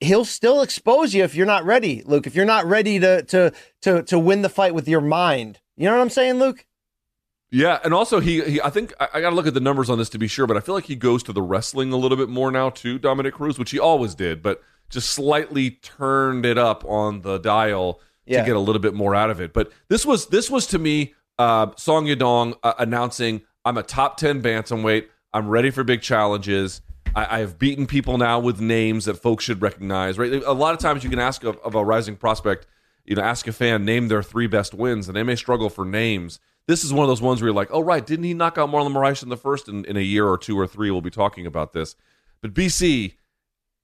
[0.00, 2.26] he'll still expose you if you're not ready, Luke.
[2.26, 5.86] If you're not ready to to to to win the fight with your mind, you
[5.86, 6.64] know what I'm saying, Luke?
[7.50, 9.88] Yeah, and also he, he I think I, I got to look at the numbers
[9.90, 11.96] on this to be sure, but I feel like he goes to the wrestling a
[11.96, 16.46] little bit more now too, Dominick Cruz, which he always did, but just slightly turned
[16.46, 18.40] it up on the dial Yeah.
[18.40, 19.52] to get a little bit more out of it.
[19.52, 24.16] But this was this was to me uh, Song Yadong uh, announcing I'm a top
[24.16, 25.06] ten bantamweight.
[25.32, 26.80] I'm ready for big challenges.
[27.14, 30.18] I, I've beaten people now with names that folks should recognize.
[30.18, 32.66] Right, a lot of times you can ask of, of a rising prospect,
[33.04, 35.84] you know, ask a fan name their three best wins, and they may struggle for
[35.84, 36.38] names.
[36.68, 38.70] This is one of those ones where you're like, oh right, didn't he knock out
[38.70, 39.68] Marlon Moraes in the first?
[39.68, 41.94] In, in a year or two or three, we'll be talking about this.
[42.42, 43.14] But BC,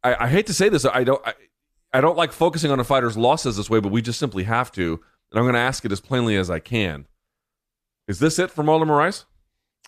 [0.03, 1.25] I, I hate to say this, I don't.
[1.27, 1.35] I,
[1.93, 4.73] I don't like focusing on a fighter's losses this way, but we just simply have
[4.73, 5.01] to.
[5.31, 7.07] And I'm going to ask it as plainly as I can.
[8.09, 9.25] Is this it for Marlon Moraes?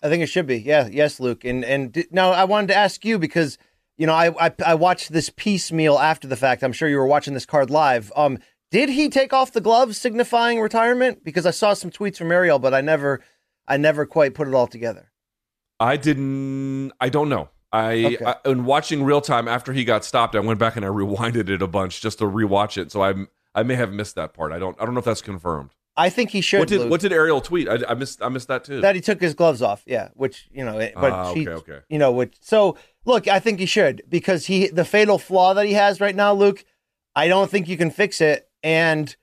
[0.02, 0.58] I think it should be.
[0.58, 1.44] Yeah, yes, Luke.
[1.44, 3.58] And and d- now I wanted to ask you because
[3.96, 6.62] you know I, I I watched this piecemeal after the fact.
[6.62, 8.12] I'm sure you were watching this card live.
[8.16, 8.38] Um,
[8.70, 11.24] Did he take off the gloves signifying retirement?
[11.24, 13.22] Because I saw some tweets from Ariel, but I never
[13.66, 15.10] I never quite put it all together.
[15.80, 16.92] I didn't.
[17.00, 17.48] I don't know.
[17.74, 18.24] I, Okay.
[18.24, 21.48] I in watching real time after he got stopped, I went back and I rewinded
[21.48, 22.92] it a bunch just to rewatch it.
[22.92, 23.14] So I
[23.54, 24.52] I may have missed that part.
[24.52, 24.80] I don't.
[24.80, 25.70] I don't know if that's confirmed.
[25.96, 26.60] I think he should.
[26.60, 27.68] What did What did Ariel tweet?
[27.68, 28.22] I, I missed.
[28.22, 28.80] I missed that too.
[28.80, 29.82] that he took his gloves off.
[29.86, 31.84] Yeah, which you know, but ah, he, okay, okay.
[31.88, 35.66] you know, which so look, I think he should because he the fatal flaw that
[35.66, 36.64] he has right now, Luke.
[37.16, 39.14] I don't think you can fix it, and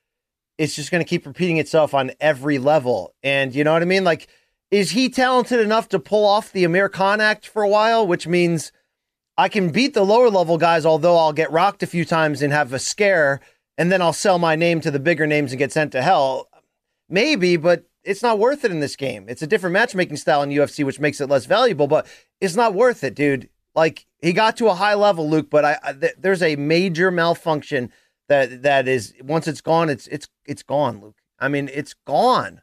[0.57, 3.15] it's just going to keep repeating itself on every level.
[3.23, 4.03] And you know what I mean?
[4.03, 4.27] Like,
[4.71, 8.07] is he talented enough to pull off the Amir Khan act for a while?
[8.07, 8.71] Which means
[9.37, 12.53] I can beat the lower level guys, although I'll get rocked a few times and
[12.53, 13.41] have a scare,
[13.77, 16.47] and then I'll sell my name to the bigger names and get sent to hell.
[17.09, 19.25] Maybe, but it's not worth it in this game.
[19.27, 22.07] It's a different matchmaking style in UFC, which makes it less valuable, but
[22.39, 23.49] it's not worth it, dude.
[23.75, 27.11] Like he got to a high level, Luke, but I, I th- there's a major
[27.11, 27.91] malfunction
[28.29, 31.17] that that is once it's gone, it's it's it's gone, Luke.
[31.39, 32.61] I mean, it's gone.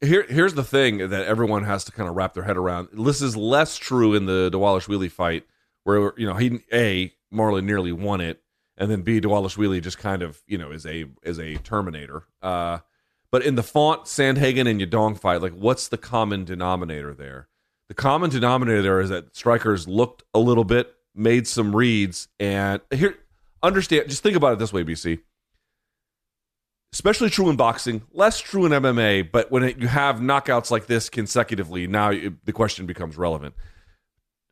[0.00, 2.88] Here, here's the thing that everyone has to kind of wrap their head around.
[2.92, 5.46] This is less true in the Dvalishvili fight,
[5.84, 8.42] where you know he a Marlon nearly won it,
[8.78, 12.24] and then b Dvalishvili just kind of you know is a is a Terminator.
[12.40, 12.78] Uh,
[13.30, 17.48] but in the Font, Sandhagen, and Yadong fight, like what's the common denominator there?
[17.88, 22.80] The common denominator there is that strikers looked a little bit, made some reads, and
[22.90, 23.18] here
[23.62, 24.08] understand.
[24.08, 25.20] Just think about it this way, BC
[26.94, 29.30] especially true in boxing, less true in MMA.
[29.32, 33.54] But when it, you have knockouts like this consecutively, now it, the question becomes relevant.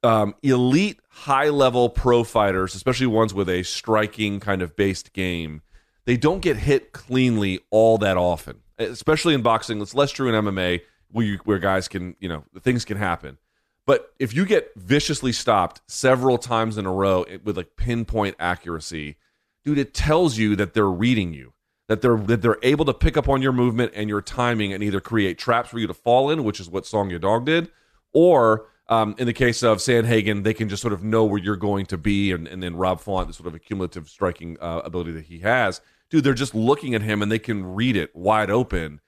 [0.03, 5.63] Um, elite, high level pro fighters, especially ones with a striking kind of based game,
[6.05, 8.59] they don't get hit cleanly all that often.
[8.77, 10.81] Especially in boxing, it's less true in MMA,
[11.13, 13.39] where, you, where guys can, you know, things can happen.
[13.87, 19.17] But if you get viciously stopped several times in a row with like pinpoint accuracy,
[19.65, 21.53] dude, it tells you that they're reading you
[21.93, 24.83] that they're that they're able to pick up on your movement and your timing and
[24.83, 27.71] either create traps for you to fall in, which is what Song Yadong did,
[28.15, 31.57] or um, in the case of Sandhagen, they can just sort of know where you're
[31.57, 35.13] going to be, and, and then Rob Font, the sort of accumulative striking uh, ability
[35.13, 38.51] that he has, dude, they're just looking at him and they can read it wide
[38.51, 39.01] open.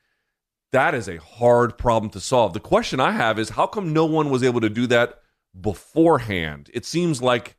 [0.72, 2.52] That is a hard problem to solve.
[2.52, 5.20] The question I have is how come no one was able to do that
[5.58, 6.70] beforehand?
[6.74, 7.56] It seems like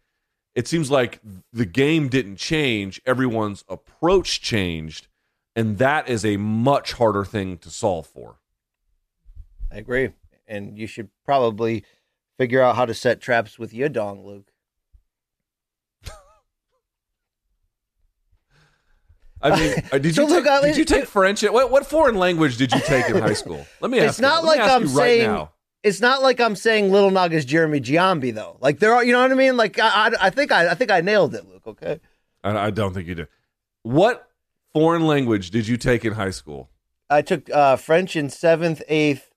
[0.56, 1.20] it seems like
[1.52, 5.08] the game didn't change, everyone's approach changed,
[5.56, 8.38] and that is a much harder thing to solve for.
[9.72, 10.10] I agree,
[10.48, 11.84] and you should probably
[12.38, 14.52] figure out how to set traps with your dong, Luke.
[19.42, 21.44] I mean, uh, did So you take, did you take French?
[21.44, 23.66] What, what foreign language did you take in high school?
[23.82, 24.10] Let me ask.
[24.10, 24.48] It's not you.
[24.50, 25.52] Like I'm right saying now.
[25.84, 28.58] it's not like I'm saying Little Naga's Jeremy Giambi though.
[28.60, 29.56] Like there are, you know what I mean?
[29.58, 31.68] Like I, I, I think I, I think I nailed it, Luke.
[31.68, 32.00] Okay.
[32.44, 33.28] I, I don't think you did.
[33.84, 34.28] What
[34.76, 36.70] foreign language did you take in high school?
[37.10, 39.32] I took uh, French in seventh, eighth,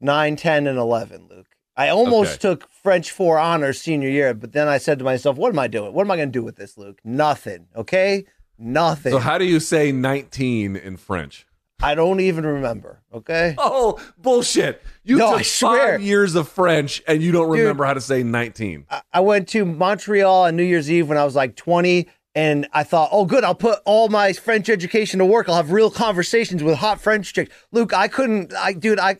[0.00, 1.46] nine, ten, and eleven, Luke.
[1.76, 2.38] I almost Okay.
[2.54, 5.66] took French for honors senior year, but then I said to myself, "What am I
[5.66, 5.92] doing?
[5.92, 7.00] What am I going to do with this, Luke?
[7.02, 7.66] Nothing.
[7.74, 8.26] Okay,
[8.56, 9.10] nothing.
[9.10, 11.44] So how do you say 19 in French?
[11.82, 13.02] I don't even remember.
[13.12, 14.80] Okay, Oh, bullshit.
[15.02, 15.92] You No, took I swear.
[15.94, 17.58] five years of French and you don't Dude.
[17.60, 18.86] remember how to say 19.
[18.88, 22.66] I- I went to Montreal on New Year's Eve when I was like 20, and
[22.72, 25.48] I thought, oh, good, I'll put all my French education to work.
[25.48, 27.54] I'll have real conversations with hot French chicks.
[27.70, 29.16] Luke, I couldn't, I, dude, I,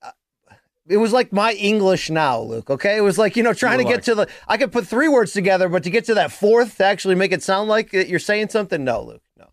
[0.00, 0.12] uh,
[0.88, 2.70] it was like my English now, Luke.
[2.70, 4.28] Okay, it was like you know trying to get to the.
[4.46, 7.32] I could put three words together, but to get to that fourth to actually make
[7.32, 9.48] it sound like you're saying something, no, Luke, no.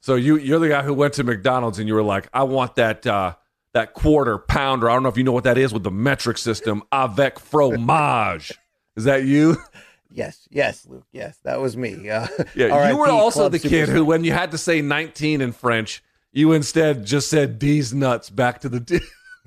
[0.00, 2.74] So you you're the guy who went to McDonald's and you were like, I want
[2.74, 3.36] that uh,
[3.72, 4.90] that quarter pounder.
[4.90, 8.52] I don't know if you know what that is with the metric system avec fromage.
[8.96, 9.56] is that you?
[10.10, 12.08] Yes, yes, Luke, yes, that was me.
[12.08, 13.92] Uh, Yeah, you were also Club the kid Superstar.
[13.92, 18.30] who, when you had to say 19 in French, you instead just said "D's nuts"
[18.30, 19.00] back to the t-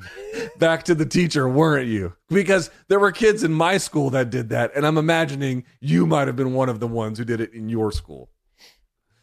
[0.60, 2.14] back to the teacher, weren't you?
[2.30, 6.28] Because there were kids in my school that did that, and I'm imagining you might
[6.28, 8.30] have been one of the ones who did it in your school.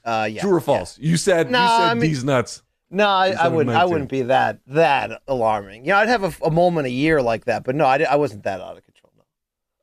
[0.04, 0.98] Uh, yeah, True or false?
[0.98, 3.76] You said No, you said I mean- "D's nuts." No, I, I wouldn't.
[3.76, 5.84] I wouldn't be that that alarming.
[5.84, 8.16] You know, I'd have a, a moment a year like that, but no, I, I
[8.16, 8.97] wasn't that out of control.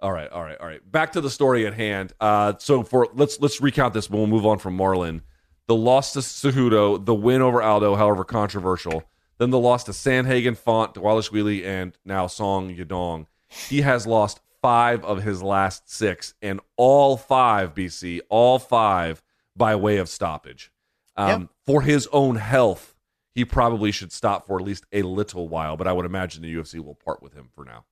[0.01, 0.91] All right, all right, all right.
[0.91, 2.13] Back to the story at hand.
[2.19, 5.21] Uh, so for let's let's recount this, but we'll move on from Marlon.
[5.67, 9.03] The loss to Cejudo, the win over Aldo, however controversial.
[9.37, 13.25] Then the loss to Sandhagen, Font, Dvalishvili, and now Song Yadong.
[13.69, 19.21] He has lost five of his last six, and all five, BC, all five
[19.55, 20.71] by way of stoppage.
[21.17, 21.49] Um, Yep.
[21.65, 22.95] For his own health,
[23.33, 26.53] he probably should stop for at least a little while, but I would imagine the
[26.53, 27.85] UFC will part with him for now.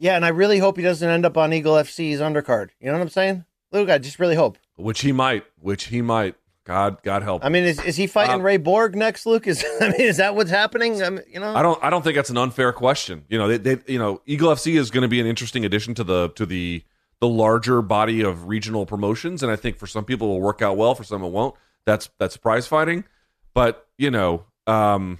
[0.00, 2.70] Yeah, and I really hope he doesn't end up on Eagle FC's undercard.
[2.80, 3.90] You know what I'm saying, Luke?
[3.90, 4.56] I just really hope.
[4.76, 6.36] Which he might, which he might.
[6.64, 7.44] God, God help.
[7.44, 9.46] I mean, is, is he fighting Um, Ray Borg next, Luke?
[9.46, 11.02] Is I mean, is that what's happening?
[11.02, 11.82] I mean, you know, I don't.
[11.84, 13.24] I don't think that's an unfair question.
[13.28, 15.94] You know, they, they you know, Eagle FC is going to be an interesting addition
[15.96, 16.82] to the to the
[17.20, 20.62] the larger body of regional promotions, and I think for some people it will work
[20.62, 21.54] out well, for some it won't.
[21.84, 23.04] That's that's prize fighting,
[23.52, 25.18] but you know, um,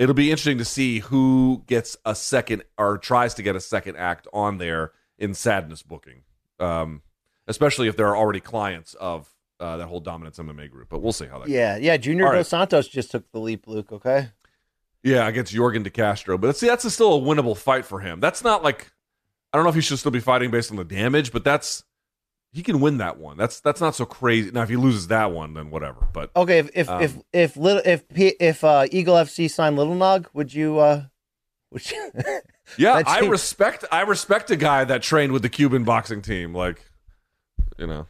[0.00, 3.96] it'll be interesting to see who gets a second or tries to get a second
[3.96, 6.22] act on there in sadness booking,
[6.58, 7.02] um,
[7.46, 9.28] especially if there are already clients of
[9.60, 10.88] uh, that whole dominance MMA group.
[10.88, 11.46] But we'll see how that.
[11.46, 11.54] goes.
[11.54, 11.98] yeah, yeah.
[11.98, 12.38] Junior All right.
[12.38, 13.92] Dos Santos just took the leap, Luke.
[13.92, 14.30] Okay.
[15.02, 16.38] Yeah, against Yorgan De Castro.
[16.38, 18.20] But see, that's still a winnable fight for him.
[18.20, 18.90] That's not like
[19.52, 21.84] I don't know if he should still be fighting based on the damage, but that's
[22.52, 23.36] he can win that one.
[23.36, 24.50] That's that's not so crazy.
[24.50, 26.08] Now, if he loses that one, then whatever.
[26.12, 29.76] But Okay, if if Um, if if little if P, if uh, Eagle FC signed
[29.76, 30.78] Little Nog, would you?
[30.78, 31.04] uh
[31.70, 32.10] would you
[32.76, 36.52] yeah, I respect I respect a guy that trained with the Cuban boxing team.
[36.54, 36.90] Like,
[37.78, 38.06] you know,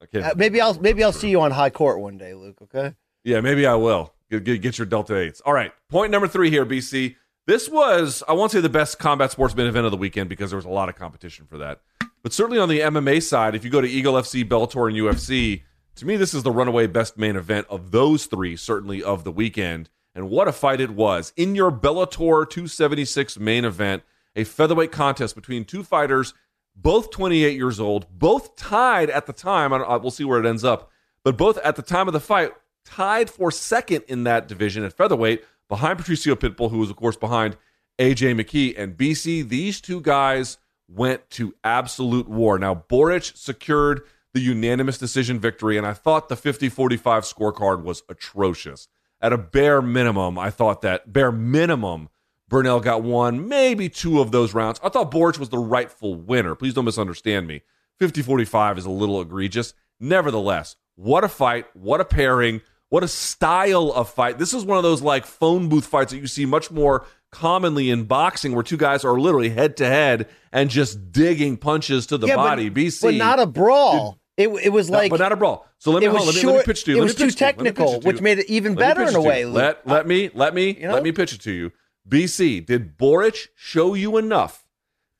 [0.00, 2.58] I can't- uh, maybe I'll maybe I'll see you on high court one day, Luke.
[2.62, 2.94] Okay.
[3.24, 4.12] Yeah, maybe I will.
[4.30, 5.40] Get, get, get your Delta 8s.
[5.46, 5.72] All right.
[5.88, 7.14] Point number three here, BC.
[7.46, 10.50] This was, I won't say the best combat sports main event of the weekend because
[10.50, 11.80] there was a lot of competition for that.
[12.22, 15.62] But certainly on the MMA side, if you go to Eagle FC, Bellator, and UFC,
[15.96, 19.32] to me, this is the runaway best main event of those three, certainly of the
[19.32, 19.90] weekend.
[20.14, 21.32] And what a fight it was.
[21.36, 24.02] In your Bellator 276 main event,
[24.36, 26.32] a featherweight contest between two fighters,
[26.76, 29.72] both 28 years old, both tied at the time.
[29.72, 30.90] I We'll see where it ends up.
[31.24, 32.52] But both at the time of the fight,
[32.84, 37.16] tied for second in that division at featherweight behind Patricio Pitbull, who was, of course,
[37.16, 37.56] behind
[37.98, 39.48] AJ McKee and BC.
[39.48, 40.58] These two guys
[40.88, 42.58] went to absolute war.
[42.58, 44.02] Now, Borics secured
[44.34, 48.88] the unanimous decision victory, and I thought the 50 45 scorecard was atrocious.
[49.20, 52.08] At a bare minimum, I thought that bare minimum,
[52.48, 54.80] Burnell got one, maybe two of those rounds.
[54.82, 56.54] I thought Borics was the rightful winner.
[56.54, 57.62] Please don't misunderstand me.
[57.98, 59.74] 50 45 is a little egregious.
[60.00, 64.38] Nevertheless, what a fight, what a pairing, what a style of fight.
[64.38, 67.90] This is one of those like phone booth fights that you see much more commonly
[67.90, 72.18] in boxing where two guys are literally head to head and just digging punches to
[72.18, 72.68] the yeah, body.
[72.68, 73.02] but, BC.
[73.02, 74.18] but not a brawl.
[74.36, 75.66] It it was No, like but not a brawl.
[75.78, 76.54] So let me, it was hold on, let me, short.
[76.54, 76.96] let me pitch to you.
[76.96, 77.46] It Let was too pitch to you.
[77.48, 79.44] Let me pitch technical, to which made it even Let better in a way.
[79.44, 80.94] Let let me let me You know?
[80.94, 81.72] let me pitch it to you.
[82.08, 84.66] BC, did Borics show you enough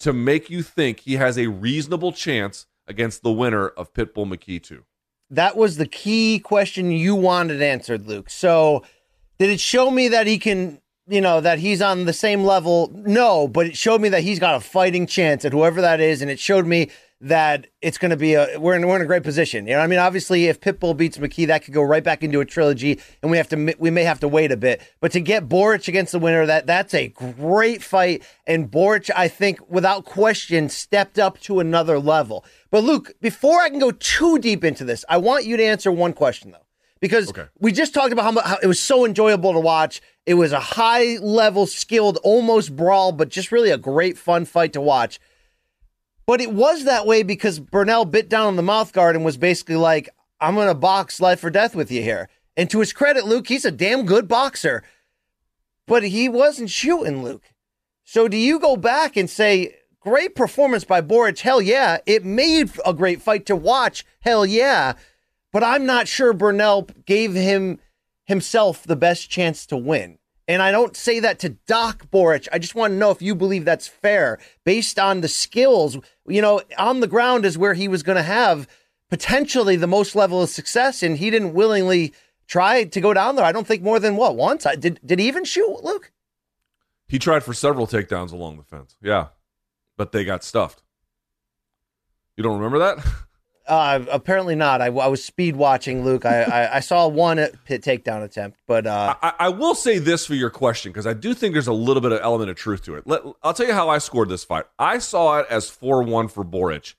[0.01, 4.63] to make you think he has a reasonable chance against the winner of Pitbull McKee
[4.63, 4.85] 2?
[5.31, 8.29] that was the key question you wanted answered, Luke.
[8.29, 8.85] So,
[9.39, 12.91] did it show me that he can, you know, that he's on the same level?
[12.95, 16.23] No, but it showed me that he's got a fighting chance at whoever that is,
[16.23, 16.91] and it showed me
[17.25, 19.67] that it's going to be a we're in we're in a great position.
[19.69, 22.41] You know, I mean, obviously, if Pitbull beats McKee, that could go right back into
[22.41, 24.81] a trilogy, and we have to we may have to wait a bit.
[25.01, 29.29] But to get Borics against the winner, that that's a great fight, and Borics, I
[29.29, 32.45] think, without question, stepped up to another level.
[32.73, 35.93] But Luke, before I can go too deep into this, I want you to answer
[35.93, 36.67] one question though,
[36.99, 37.47] because Okay.
[37.61, 40.01] we just talked about how, how it was so enjoyable to watch.
[40.25, 44.73] It was a high level, skilled, almost brawl, but just really a great, fun fight
[44.75, 45.19] to watch.
[46.27, 49.37] But it was that way because Burnell bit down on the mouth guard and was
[49.37, 50.09] basically like,
[50.41, 52.29] I'm going to box life or death with you here.
[52.57, 54.85] And to his credit, Luke, he's a damn good boxer.
[55.87, 57.51] But he wasn't shooting, Luke.
[58.05, 61.41] So do you go back and say, great performance by Borics?
[61.41, 61.99] Hell yeah.
[62.07, 64.05] It made a great fight to watch.
[64.21, 64.95] Hell yeah.
[65.53, 67.79] But I'm not sure Burnell gave him
[68.33, 70.19] himself the best chance to win.
[70.49, 72.49] And I don't say that to dock Borics.
[72.51, 75.99] I just want to know if you believe that's fair based on the skills.
[76.27, 78.67] You know, on the ground is where he was going to have
[79.09, 82.15] potentially the most level of success, and he didn't willingly
[82.47, 83.45] try to go down there.
[83.45, 84.67] I don't think more than what once.
[84.67, 86.11] I, did did he even shoot, Luke?
[87.07, 88.97] He tried for several takedowns along the fence.
[89.03, 89.29] Yeah.
[89.99, 90.83] But they got stuffed.
[92.37, 93.07] You don't remember that?
[93.67, 94.81] Uh, apparently not.
[94.81, 96.27] I, I was speed watching Luke.
[96.27, 100.27] I, I, I saw one pit takedown attempt, but uh, I, I will say this
[100.27, 102.83] for your question because I do think there's a little bit of element of truth
[102.85, 103.07] to it.
[103.07, 104.65] Let, I'll tell you how I scored this fight.
[104.79, 106.95] I saw it as 4 1 for Borics.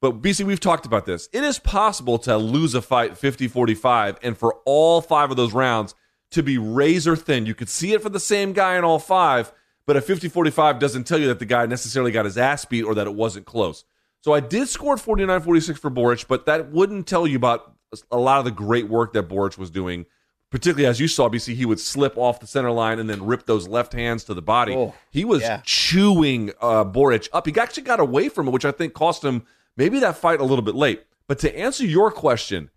[0.00, 1.28] But BC, we've talked about this.
[1.32, 5.52] It is possible to lose a fight 50 45 and for all five of those
[5.52, 5.94] rounds
[6.30, 7.46] to be razor thin.
[7.46, 9.52] You could see it for the same guy in all five,
[9.86, 12.84] but a 50 45 doesn't tell you that the guy necessarily got his ass beat
[12.84, 13.84] or that it wasn't close.
[14.20, 17.74] So I did score 49 46 for Borics, but that wouldn't tell you about
[18.10, 20.06] a lot of the great work that Borics was doing
[20.50, 23.46] particularly as you saw, BC, he would slip off the center line and then rip
[23.46, 24.74] those left hands to the body.
[24.74, 25.60] Oh, he was yeah.
[25.64, 27.46] chewing uh, Borics up.
[27.46, 29.44] He actually got away from it, which I think cost him
[29.76, 31.04] maybe that fight a little bit late.
[31.26, 32.70] But to answer your question,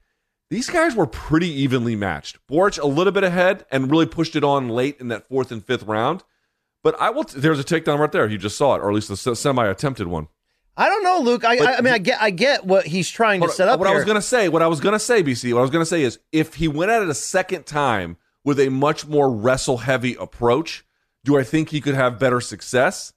[0.49, 2.45] these guys were pretty evenly matched.
[2.47, 5.65] Borics a little bit ahead and really pushed it on late in that fourth and
[5.65, 6.23] fifth round.
[6.83, 7.23] But I will.
[7.23, 8.27] T- there's a takedown right there.
[8.27, 10.27] You just saw it, or at least a semi attempted one.
[10.77, 11.43] I don't know, Luke.
[11.43, 13.89] I, I, I mean, I get, I get what he's trying to set up what
[13.89, 16.03] I was gonna say, what I was gonna say, BC, what I was gonna say
[16.03, 20.15] is, if he went at it a second time with a much more wrestle heavy
[20.15, 20.85] approach,
[21.23, 23.13] do I think he could have better success?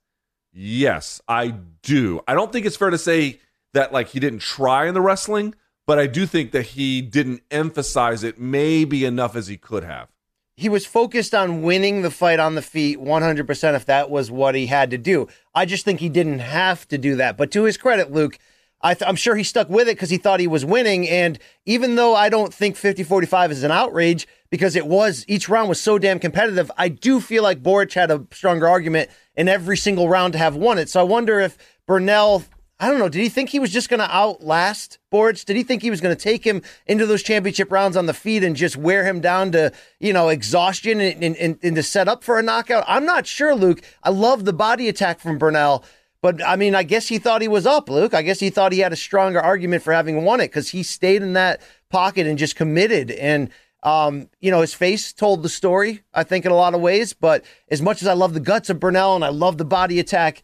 [0.52, 2.20] Yes, I do.
[2.28, 3.40] I don't think it's fair to say
[3.72, 5.54] that like he didn't try in the wrestling,
[5.86, 10.08] but I do think that he didn't emphasize it maybe enough as he could have.
[10.56, 14.54] He was focused on winning the fight on the feet 100% if that was what
[14.54, 15.26] he had to do.
[15.54, 17.36] I just think he didn't have to do that.
[17.36, 18.38] But to his credit, Luke,
[18.80, 21.08] I I'm sure he stuck with it because he thought he was winning.
[21.08, 25.48] And even though I don't think 50 45 is an outrage because it was, each
[25.48, 29.48] round was so damn competitive, I do feel like Borics had a stronger argument in
[29.48, 30.88] every single round to have won it.
[30.88, 32.44] So I wonder if Burnell
[32.80, 33.08] I don't know.
[33.08, 35.44] Did he think he was just going to outlast Borics?
[35.44, 38.14] Did he think he was going to take him into those championship rounds on the
[38.14, 41.82] feet and just wear him down to, you know, exhaustion and, and, and, and to
[41.84, 42.84] set up for a knockout?
[42.88, 43.80] I'm not sure, Luke.
[44.02, 45.84] I love the body attack from Burnell,
[46.20, 48.12] but I mean, I guess he thought he was up, Luke.
[48.12, 50.82] I guess he thought he had a stronger argument for having won it because he
[50.82, 51.60] stayed in that
[51.90, 53.12] pocket and just committed.
[53.12, 53.50] And,
[53.84, 57.12] um, you know, his face told the story, I think, in a lot of ways.
[57.12, 60.00] But as much as I love the guts of Burnell and I love the body
[60.00, 60.42] attack,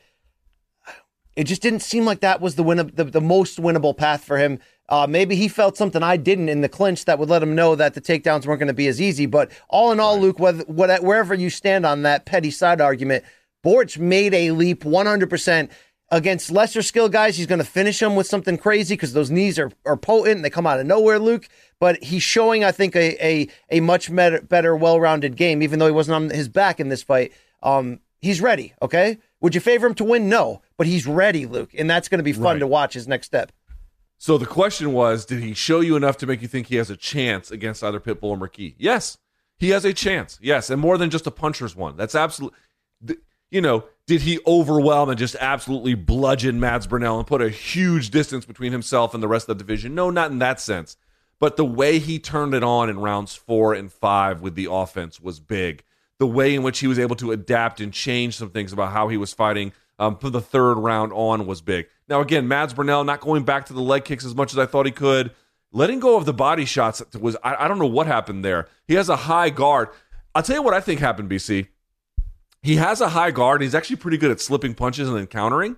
[1.41, 4.37] it just didn't seem like that was the win the, the most winnable path for
[4.37, 4.59] him.
[4.91, 7.75] Uh, maybe he felt something I didn't in the clinch that would let him know
[7.77, 9.25] that the takedowns weren't going to be as easy.
[9.25, 13.25] But all in all, Luke, whether, wherever you stand on that petty side argument,
[13.65, 15.71] Borics made a leap 100%
[16.11, 17.39] against lesser skill guys.
[17.39, 20.45] He's going to finish them with something crazy because those knees are, are potent and
[20.45, 21.49] they come out of nowhere, Luke.
[21.79, 25.79] But he's showing, I think, a a, a much better, better well rounded game, even
[25.79, 27.33] though he wasn't on his back in this fight.
[27.63, 29.19] Um, he's ready, okay?
[29.41, 30.29] Would you favor him to win?
[30.29, 32.59] No, but he's ready, Luke, and that's going to be fun Right.
[32.61, 33.53] to watch his next step.
[34.19, 36.91] So the question was, did he show you enough to make you think he has
[36.91, 38.75] a chance against either Pitbull or McKee?
[38.77, 39.17] Yes,
[39.59, 40.39] he has a chance.
[40.43, 41.97] Yes, and more than just a puncher's one.
[41.97, 42.59] That's absolutely.
[43.51, 48.11] You know, did he overwhelm and just absolutely bludgeon Mads Burnell and put a huge
[48.11, 49.93] distance between himself and the rest of the division?
[49.95, 50.97] No, not in that sense.
[51.41, 55.19] But the way he turned it on in rounds four and five with the offense
[55.21, 55.83] was big.
[56.21, 59.09] The way in which he was able to adapt and change some things about how
[59.09, 61.89] he was fighting um, from the third round on was big.
[62.09, 64.67] Now, again, Mads Burnell not going back to the leg kicks as much as I
[64.67, 65.33] thought he could,
[65.73, 68.69] letting go of the body shots was I, I don't know what happened there.
[68.87, 69.89] He has a high guard.
[70.35, 71.69] I'll tell you what I think happened, BC.
[72.63, 73.63] He has a high guard.
[73.63, 75.77] He's actually pretty good at slipping punches and then countering.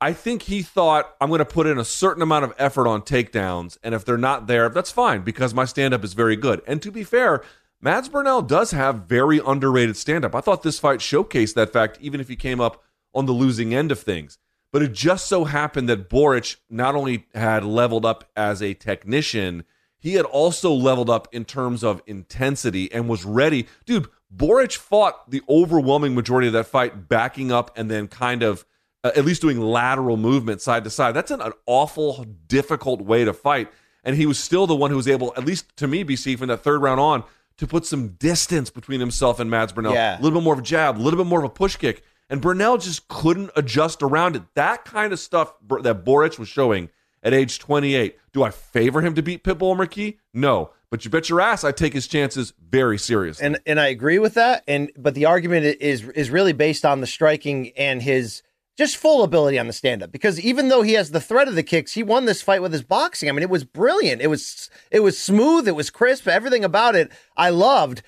[0.00, 3.00] I think he thought I'm going to put in a certain amount of effort on
[3.02, 6.60] takedowns, and if they're not there, that's fine because my stand up is very good.
[6.66, 7.42] And to be fair,
[7.80, 10.34] Mads Burnell does have very underrated stand up.
[10.34, 12.82] I thought this fight showcased that fact, even if he came up
[13.14, 14.38] on the losing end of things.
[14.72, 19.64] But it just so happened that Borics not only had leveled up as a technician,
[19.98, 23.66] he had also leveled up in terms of intensity and was ready.
[23.84, 28.64] Dude, Borics fought the overwhelming majority of that fight backing up and then kind of
[29.04, 31.14] uh, at least doing lateral movement side to side.
[31.14, 33.70] That's an, an awful, difficult way to fight.
[34.02, 36.48] And he was still the one who was able, at least to me, BC, from
[36.48, 37.24] that third round on,
[37.58, 39.94] to put some distance between himself and Mads Burnell.
[39.94, 40.18] Yeah.
[40.18, 42.02] A little bit more of a jab, a little bit more of a push kick.
[42.28, 44.42] And Burnell just couldn't adjust around it.
[44.54, 46.90] That kind of stuff that Borics was showing
[47.22, 48.18] at age 28.
[48.32, 50.18] Do I favor him to beat Pitbull or McKee?
[50.34, 50.70] No.
[50.90, 53.44] But you bet your ass I take his chances very seriously.
[53.44, 54.62] And and I agree with that.
[54.68, 58.42] And but the argument is is really based on the striking and his
[58.76, 60.12] just full ability on the stand up.
[60.12, 62.72] Because even though he has the threat of the kicks, he won this fight with
[62.72, 63.28] his boxing.
[63.28, 64.22] I mean, it was brilliant.
[64.22, 65.66] It was it was smooth.
[65.68, 66.28] It was crisp.
[66.28, 68.02] Everything about it I loved.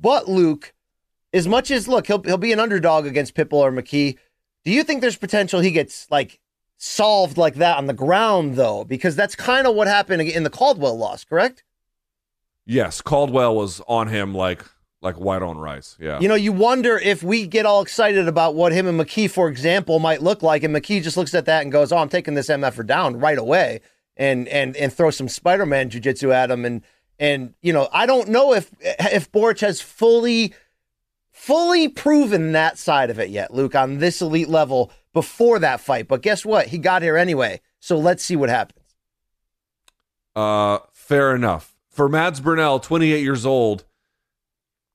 [0.00, 0.72] But Luke,
[1.32, 4.16] as much as look, he'll he'll be an underdog against Pitbull or McKee.
[4.64, 6.40] Do you think there's potential he gets like
[6.76, 8.84] solved like that on the ground though?
[8.84, 11.64] Because that's kind of what happened in the Caldwell loss, correct?
[12.68, 14.62] yes, Caldwell was on him like
[15.00, 15.96] like white on rice.
[16.00, 16.18] Yeah.
[16.20, 19.48] You know, you wonder if we get all excited about what him and McKee, for
[19.48, 22.34] example, might look like, and McKee just looks at that and goes, "Oh, I'm taking
[22.34, 23.80] this MFer down right away,"
[24.16, 26.82] and and and throw some Spider-Man jujitsu at him, and
[27.18, 30.52] and you know, I don't know if if Borics has fully
[31.30, 36.08] fully proven that side of it yet, Luke, on this elite level before that fight.
[36.08, 36.66] But guess what?
[36.66, 38.80] He got here anyway, so let's see what happens.
[40.34, 41.76] Uh, fair enough.
[41.88, 43.84] For Mads Burnell, 28 years old,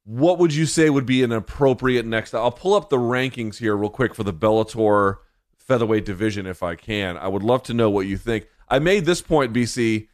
[0.05, 2.33] what would you say would be an appropriate next?
[2.33, 5.17] I'll pull up the rankings here real quick for the Bellator
[5.57, 7.17] featherweight division if I can.
[7.17, 8.47] I would love to know what you think.
[8.69, 10.07] I made this point, BC.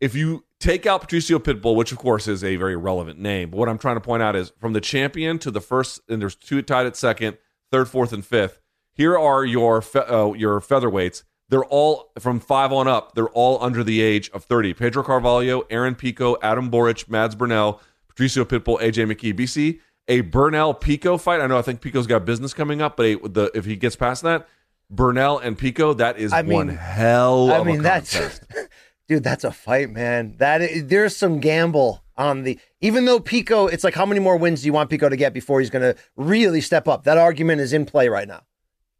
[0.00, 3.58] If you take out Patricio Pitbull, which of course is a very relevant name, but
[3.58, 6.34] what I'm trying to point out is from the champion to the first, and there's
[6.34, 7.36] two tied at second,
[7.70, 8.60] third, fourth, and fifth.
[8.94, 11.22] Here are your fe- uh, your featherweights.
[11.50, 13.14] They're all from five on up.
[13.14, 14.74] They're all under the age of 30.
[14.74, 17.80] Pedro Carvalho, Aaron Pico, Adam Borics, Mads Burnell,
[18.18, 19.32] Patricio Pitbull, AJ McKee.
[19.32, 21.40] BC, a Burnell Pico fight.
[21.40, 23.94] I know I think Pico's got business coming up, but a, the, if he gets
[23.94, 24.48] past that,
[24.90, 28.40] Burnell and Pico, that is I mean- one hell I of mean, a that's
[29.08, 30.34] dude, that's a fight, man.
[30.38, 32.58] That is, there's some gamble on the.
[32.80, 35.32] Even though Pico, it's like how many more wins do you want Pico to get
[35.32, 37.04] before he's going to really step up?
[37.04, 38.42] That argument is in play right now,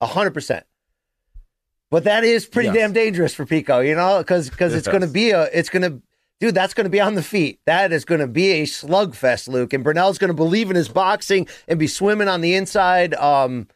[0.01, 0.65] a hundred percent.
[1.91, 2.77] But that is pretty Yes.
[2.77, 5.83] damn dangerous for Pico, you know, because because it's going to be a, it's going
[5.83, 6.03] to.
[6.41, 7.61] Dude, that's going to be on the feet.
[7.67, 9.73] That is going to be a slugfest, Luke.
[9.73, 13.15] And Burnell's going to believe in his boxing and be swimming on the inside.
[13.15, 13.67] Um,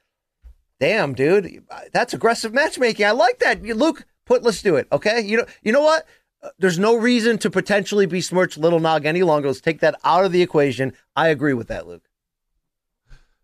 [0.79, 3.05] damn, dude, that's aggressive matchmaking.
[3.05, 4.05] I like that, Luke.
[4.27, 4.87] Put, let's do it.
[4.93, 6.07] Okay, you know, you know what?
[6.41, 9.49] Uh, There's no reason to potentially besmirch Little Nog any longer.
[9.49, 10.93] Let's take that out of the equation.
[11.17, 12.09] I agree with that, Luke.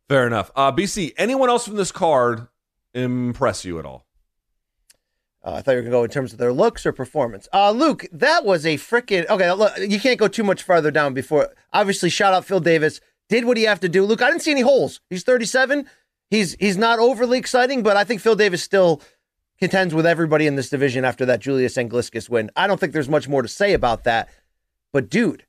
[0.09, 0.51] Fair enough.
[0.55, 2.47] Uh, BC, anyone else from this card
[2.95, 4.07] impress you at all?
[5.49, 7.49] Uh, I thought you were going to go in terms of their looks or performance.
[7.55, 9.51] Uh, Luke, that was a freaking okay.
[9.53, 11.49] Look, you can't go too much farther down before.
[11.73, 13.01] Obviously, shout out Phil Davis.
[13.31, 14.05] Did what he have to do.
[14.05, 15.01] Luke, I didn't see any holes.
[15.09, 15.87] He's 37.
[16.29, 19.01] He's he's not overly exciting, but I think Phil Davis still
[19.59, 22.51] contends with everybody in this division after that Julius Anglickas win.
[22.55, 24.29] I don't think there's much more to say about that.
[24.93, 25.45] But dude,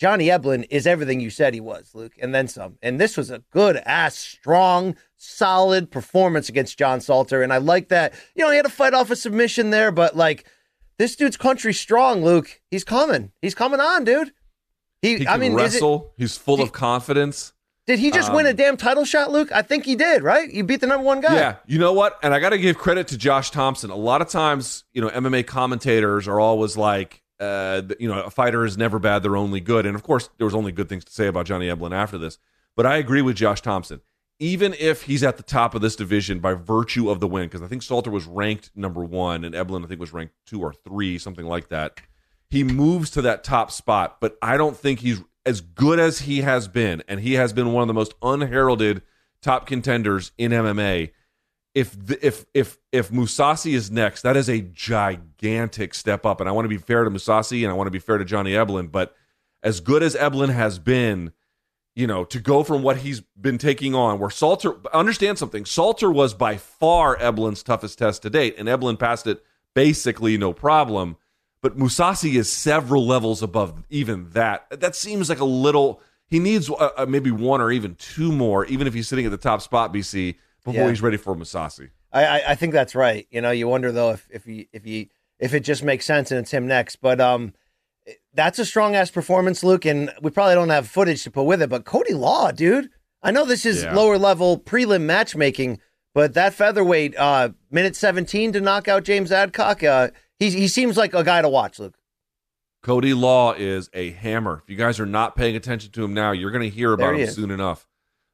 [0.00, 2.76] Johnny Eblen is everything you said he was, Luke, and then some.
[2.82, 7.42] And this was a good ass, strong, solid performance against John Salter.
[7.42, 8.12] And I like that.
[8.34, 10.46] You know, he had to fight off a submission there, but like
[10.98, 12.60] this dude's country strong, Luke.
[12.70, 13.30] He's coming.
[13.40, 14.32] He's coming on, dude.
[15.00, 16.12] He, He I mean, is it, wrestle.
[16.16, 17.52] He's full He- of confidence.
[17.86, 19.50] did he just win a Um, damn title shot, Luke?
[19.52, 20.50] I think he did, right?
[20.50, 21.34] You beat the number one guy.
[21.36, 22.18] Yeah, you know what?
[22.22, 23.90] And I got to give credit to Josh Thomson.
[23.90, 28.30] A lot of times, you know, MMA commentators are always like, uh, you know, a
[28.30, 29.86] fighter is never bad; they're only good.
[29.86, 32.38] And of course, there was only good things to say about Johnny Eblen after this.
[32.76, 34.00] But I agree with Josh Thomson.
[34.40, 37.62] Even if he's at the top of this division by virtue of the win, because
[37.62, 40.72] I think Salter was ranked number one and Eblen I think was ranked two or
[40.72, 42.00] three, something like that.
[42.50, 46.40] He moves to that top spot, but I don't think he's as good as he
[46.40, 49.02] has been, and he has been one of the most unheralded
[49.40, 51.10] top contenders in MMA.
[51.74, 56.52] If if if if Mousasi is next, that is a gigantic step up, and I
[56.52, 58.92] want to be fair to Mousasi and I want to be fair to Johnny Eblen,
[58.92, 59.14] but
[59.62, 61.32] as good as Eblen has been,
[61.96, 66.12] you know, to go from what he's been taking on, where Salter understand something, Salter
[66.12, 69.42] was by far Eblen's toughest test to date, and Eblen passed it
[69.74, 71.16] basically no problem.
[71.60, 74.66] But Mousasi is several levels above even that.
[74.70, 76.00] That seems like a little.
[76.28, 79.30] He needs uh, uh, maybe one or even two more, even if he's sitting at
[79.30, 80.88] the top spot, BC, before Yeah.
[80.88, 81.90] he's ready for Mousasi.
[82.12, 83.26] I, I, I think that's right.
[83.30, 86.30] You know, you wonder though if if he if he if it just makes sense
[86.30, 86.96] and it's him next.
[86.96, 87.52] But um,
[88.32, 91.60] that's a strong ass performance, Luke, and we probably don't have footage to put with
[91.62, 91.70] it.
[91.70, 92.90] But Cody Law, dude,
[93.22, 93.94] I know this is Yeah.
[93.94, 95.80] lower level prelim matchmaking,
[96.14, 100.08] but that featherweight uh, minute seventeen to knock out James Adcock, uh,
[100.38, 101.96] he he seems like a guy to watch, Luke.
[102.82, 104.60] Cody Law is a hammer.
[104.62, 107.14] If you guys are not paying attention to him now, you're going to hear about
[107.14, 107.34] him is.
[107.34, 107.86] soon enough.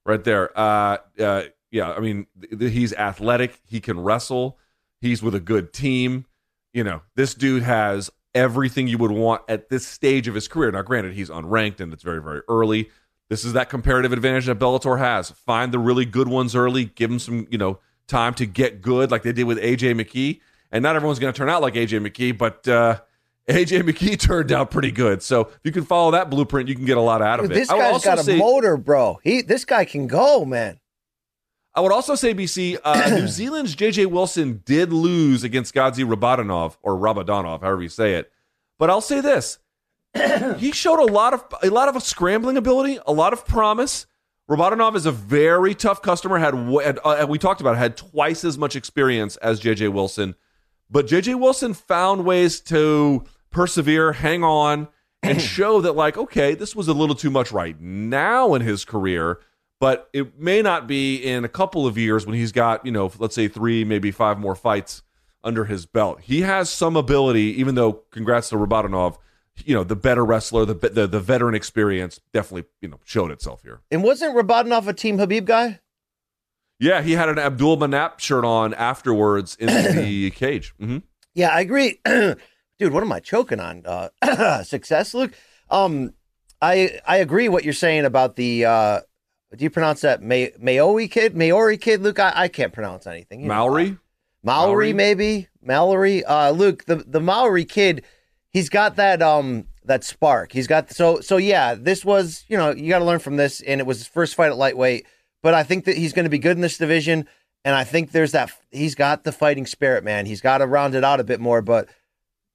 [0.05, 0.51] Right there.
[0.59, 3.61] Uh, uh, yeah, I mean, th- th- he's athletic.
[3.67, 4.59] He can wrestle.
[5.01, 6.27] He's with a good team.
[6.73, 10.71] You know, this dude has everything you would want at this stage of his career.
[10.71, 12.91] Now, granted, he's unranked and it's very, very early.
[13.29, 15.31] This is that comparative advantage that Bellator has.
[15.31, 16.87] Find the really good ones early.
[16.87, 20.41] Give them some, you know, time to get good, like they did with AJ McKee.
[20.73, 23.01] And not everyone's going to turn out like AJ McKee, but uh,
[23.49, 25.23] AJ McKee turned out pretty good.
[25.23, 27.53] So if you can follow that blueprint, you can get a lot out of Dude,
[27.53, 27.61] it.
[27.61, 29.19] this guy's got a say, motor, bro.
[29.23, 30.81] He this guy can go, man.
[31.75, 36.77] I would also say, BC, uh, New Zealand's JJ Wilson did lose against Gadzhi Rabadanov
[36.83, 38.33] or Rabadanov, however you say it.
[38.79, 39.59] But I'll say this:
[40.59, 44.07] he showed a lot of a lot of scrambling ability, a lot of promise.
[44.49, 46.39] Rabadanov is a very tough customer.
[46.39, 50.35] Had, had uh, we talked about it, had twice as much experience as JJ Wilson,
[50.91, 54.89] but JJ Wilson found ways to persevere, hang on,
[55.23, 58.85] and show that like, okay, this was a little too much right now in his
[58.85, 59.39] career
[59.81, 63.11] but it may not be in a couple of years when he's got you know
[63.19, 65.03] let's say three maybe five more fights
[65.43, 69.17] under his belt he has some ability even though congrats to Rabadanov
[69.65, 73.63] you know the better wrestler the the, the veteran experience definitely you know showed itself
[73.63, 75.81] here And wasn't Rabadanov a Team Habib guy?
[76.79, 79.67] yeah he had an Abdul Manap shirt on afterwards in
[79.97, 80.99] the cage hmm
[81.35, 81.99] Yeah, I agree.
[82.05, 83.83] Dude, what am I choking on?
[83.85, 85.33] Uh, success, Luke.
[85.71, 86.15] Um,
[86.63, 88.65] I I agree what you're saying about the.
[88.65, 89.01] Uh,
[89.57, 91.37] do you pronounce that May, Maori kid?
[91.37, 92.19] Maori kid, Luke.
[92.19, 93.47] I, I can't pronounce anything.
[93.47, 93.97] Maori
[94.43, 94.93] Maori, Maori?
[94.93, 96.25] maybe Mallory.
[96.25, 98.05] Uh, Luke, the the Maori kid,
[98.51, 100.53] he's got that um that spark.
[100.53, 101.75] He's got so so yeah.
[101.75, 104.35] This was you know you got to learn from this, and it was his first
[104.35, 105.07] fight at lightweight.
[105.43, 107.27] But I think that he's going to be good in this division,
[107.65, 110.27] and I think there's that he's got the fighting spirit, man.
[110.27, 111.89] He's got to round it out a bit more, but.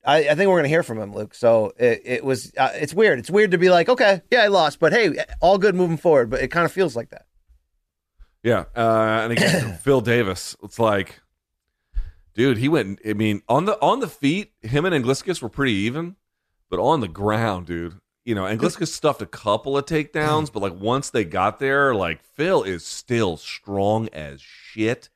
[0.06, 1.34] I, I think we're gonna hear from him, Luke.
[1.34, 2.53] So it, it was.
[2.58, 3.20] Uh, it's weird.
[3.20, 6.30] It's weird to be like, okay, yeah, I lost, but hey, all good moving forward.
[6.30, 7.26] But it kind of feels like that.
[8.43, 10.56] Yeah, uh, and again, Phil Davis.
[10.64, 11.22] It's like,
[12.36, 12.99] dude, he went.
[13.08, 16.16] I mean, on the on the feet, him and Anglickas were pretty even,
[16.70, 20.80] but on the ground, dude, you know, Anglickas stuffed a couple of takedowns, but like
[20.80, 25.10] once they got there, like Phil is still strong as shit.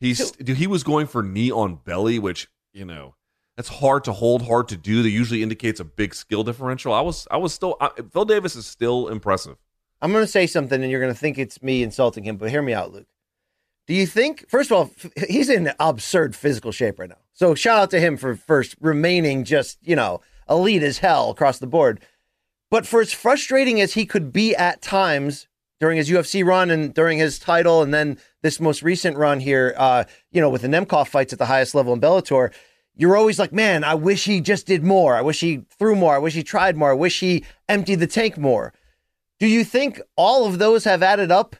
[0.00, 3.14] He's dude, he was going for knee on belly, which you know
[3.56, 5.02] that's hard to hold, hard to do.
[5.02, 6.92] That usually indicates a big skill differential.
[6.92, 9.56] I was I was still I, Phil Davis is still impressive.
[10.00, 12.50] I'm going to say something and you're going to think it's me insulting him, but
[12.50, 13.06] hear me out, Luke.
[13.86, 17.18] Do you think, first of all, f- he's in absurd physical shape right now.
[17.32, 21.58] So shout out to him for first remaining just, you know, elite as hell across
[21.58, 22.00] the board.
[22.70, 25.46] But for as frustrating as he could be at times
[25.78, 29.74] during his UFC run and during his title, and then this most recent run here,
[29.76, 32.52] uh, you know, with the Nemkov fights at the highest level in Bellator,
[32.96, 35.16] you're always like, man, I wish he just did more.
[35.16, 36.14] I wish he threw more.
[36.14, 36.90] I wish he tried more.
[36.90, 38.72] I wish he emptied the tank more.
[39.40, 41.56] Do you think all of those have added up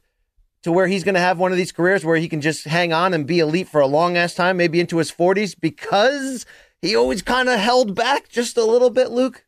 [0.63, 2.93] to where he's going to have one of these careers where he can just hang
[2.93, 6.47] on and be elite for a long ass time, maybe into his 40s, because
[6.81, 9.45] he always kind of held back just a little bit, Luke?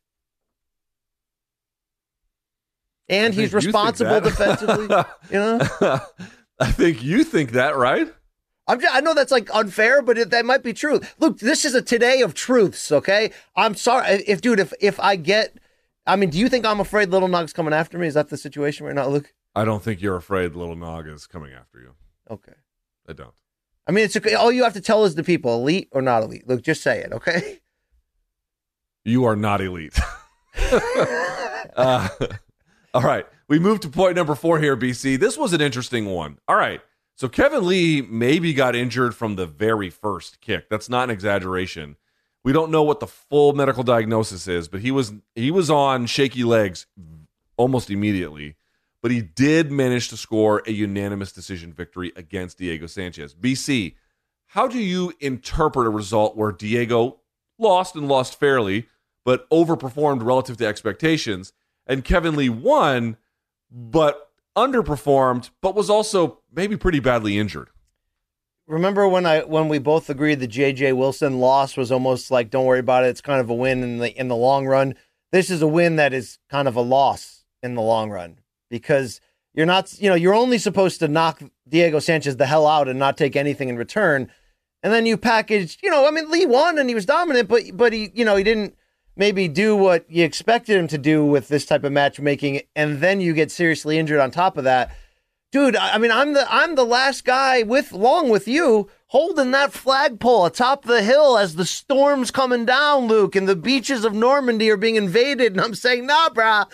[3.08, 6.00] And he's think you think responsible defensively, you know?
[6.58, 8.12] I think you think that, right?
[8.66, 11.00] I'm just, I know that's like unfair, but it, that might be true.
[11.18, 13.30] Look, this is a today of truths, okay?
[13.56, 15.58] I'm sorry if, dude, if if I get,
[16.06, 18.06] I mean, do you think I'm afraid Little Nog's coming after me?
[18.06, 19.34] Is that the situation right now, Luke?
[19.54, 21.94] I don't think you're afraid Little Nog is coming after you.
[22.30, 22.54] Okay.
[23.08, 23.34] I don't.
[23.86, 24.34] I mean, it's okay.
[24.34, 26.48] all you have to tell is the people, elite or not elite.
[26.48, 27.60] Look, just say it, okay?
[29.04, 29.98] You are not elite.
[31.76, 32.08] uh,
[32.94, 33.26] all right.
[33.48, 35.20] We move to point number four here, BC.
[35.20, 36.38] This was an interesting one.
[36.48, 36.80] All right.
[37.16, 40.68] So Kevin Lee maybe got injured from the very first kick.
[40.68, 41.96] That's not an exaggeration.
[42.42, 46.06] We don't know what the full medical diagnosis is, but he was he was on
[46.06, 46.86] shaky legs
[47.56, 48.56] almost immediately.
[49.00, 53.34] But he did manage to score a unanimous decision victory against Diego Sanchez.
[53.34, 53.94] BC,
[54.46, 57.20] how do you interpret a result where Diego
[57.58, 58.88] lost and lost fairly,
[59.24, 61.52] but overperformed relative to expectations,
[61.86, 63.16] and Kevin Lee won,
[63.70, 67.70] but underperformed, but was also maybe pretty badly injured?
[68.66, 72.64] Remember when I when we both agreed the JJ Wilson loss was almost like don't
[72.64, 74.94] worry about it, it's kind of a win in the in the long run.
[75.32, 78.38] This is a win that is kind of a loss in the long run
[78.70, 79.20] because
[79.52, 82.98] you're not you know, you're only supposed to knock Diego Sanchez the hell out and
[82.98, 84.30] not take anything in return.
[84.82, 87.64] And then you package, you know, I mean Lee won and he was dominant, but
[87.74, 88.76] but he, you know, he didn't
[89.14, 93.20] maybe do what you expected him to do with this type of matchmaking and then
[93.20, 94.90] you get seriously injured on top of that
[95.54, 99.72] dude i mean i'm the i'm the last guy with long with you holding that
[99.72, 104.68] flagpole atop the hill as the storm's coming down luke and the beaches of normandy
[104.68, 106.66] are being invaded and i'm saying nah brah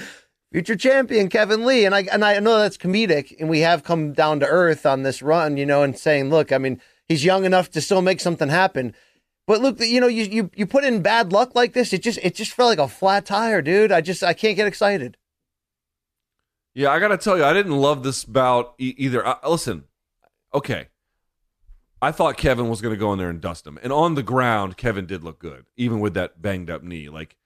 [0.50, 4.14] future champion kevin lee and i and i know that's comedic and we have come
[4.14, 7.44] down to earth on this run you know and saying look i mean he's young
[7.44, 8.94] enough to still make something happen
[9.46, 12.20] but look, you know, you, you you put in bad luck like this, it just
[12.22, 13.90] it just felt like a flat tire, dude.
[13.90, 15.16] I just I can't get excited.
[16.74, 19.26] Yeah, I got to tell you, I didn't love this bout e- either.
[19.26, 19.84] I, listen,
[20.54, 20.88] okay.
[22.02, 23.78] I thought Kevin was to go in there and dust him.
[23.82, 27.08] And on the ground, Kevin did look good, even with that banged up knee.
[27.08, 27.36] Like,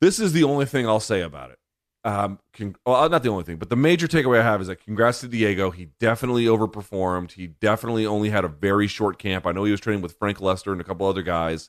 [0.00, 1.58] this is the only thing I'll say about it.
[2.02, 4.82] Um, con- well, not the only thing, but the major takeaway I have is that
[4.82, 5.70] congrats to Diego.
[5.70, 7.32] He definitely overperformed.
[7.32, 9.46] He definitely only had a very short camp.
[9.46, 11.68] I know he was training with Frank Lester and a couple other guys.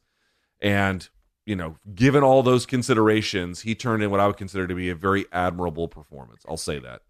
[0.62, 1.08] And,
[1.46, 4.90] you know, given all those considerations, he turned in what I would consider to be
[4.90, 6.44] a very admirable performance.
[6.48, 7.02] I'll say that.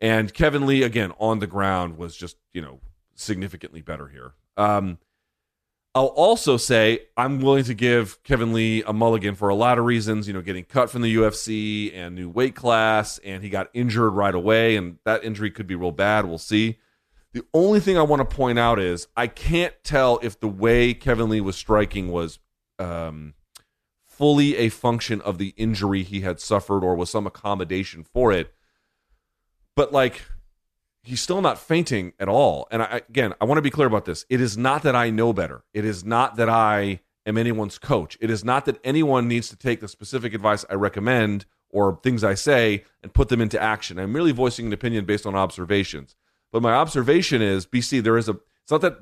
[0.00, 2.80] And Kevin Lee, again, on the ground was just, you know,
[3.14, 4.32] significantly better here.
[4.56, 4.98] Um,
[5.94, 9.84] I'll also say I'm willing to give Kevin Lee a mulligan for a lot of
[9.84, 10.28] reasons.
[10.28, 14.12] You know, getting cut from the UFC and new weight class, and he got injured
[14.14, 16.26] right away, and that injury could be real bad.
[16.26, 16.78] We'll see.
[17.32, 20.94] The only thing I want to point out is I can't tell if the way
[20.94, 22.38] Kevin Lee was striking was
[22.78, 23.34] um,
[24.20, 28.52] fully a function of the injury he had suffered or was some accommodation for it.
[29.74, 30.26] But like
[31.02, 32.68] he's still not fainting at all.
[32.70, 34.26] And I, again, I want to be clear about this.
[34.28, 35.64] It is not that I know better.
[35.72, 38.18] It is not that I am anyone's coach.
[38.20, 42.22] It is not that anyone needs to take the specific advice I recommend or things
[42.22, 43.98] I say and put them into action.
[43.98, 46.14] I'm merely voicing an opinion based on observations.
[46.52, 48.36] But my observation is, BC, there is a.
[48.62, 48.98] It's not that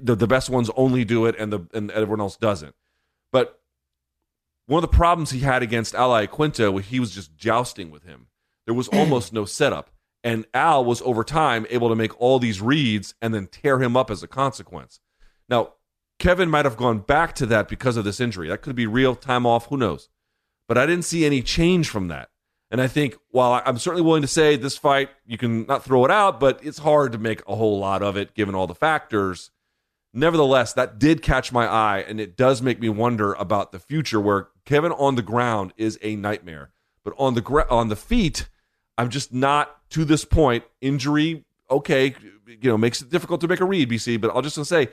[0.00, 2.74] the, best ones only do it and the and everyone else doesn't.
[3.30, 3.58] But
[4.68, 8.26] one of the problems he had against Al Iaquinta, he was just jousting with him,
[8.66, 9.90] there was almost no setup.
[10.22, 13.96] And Al was over time able to make all these reads and then tear him
[13.96, 15.00] up as a consequence.
[15.48, 15.74] Now,
[16.18, 18.48] Kevin might have gone back to that because of this injury.
[18.48, 20.08] That could be real time off, who knows?
[20.66, 22.28] But I didn't see any change from that.
[22.70, 26.04] And I think while I'm certainly willing to say this fight, you can not throw
[26.04, 28.74] it out, but it's hard to make a whole lot of it given all the
[28.74, 29.50] factors.
[30.12, 34.20] Nevertheless, that did catch my eye, and it does make me wonder about the future
[34.20, 36.68] where Kevin on the ground is a nightmare.
[37.02, 38.50] But on the gra- on the feet,
[38.98, 40.62] I'm just not to this point.
[40.82, 42.14] Injury, okay,
[42.46, 44.20] you know, makes it difficult to make a read, BC.
[44.20, 44.88] But I'll just say,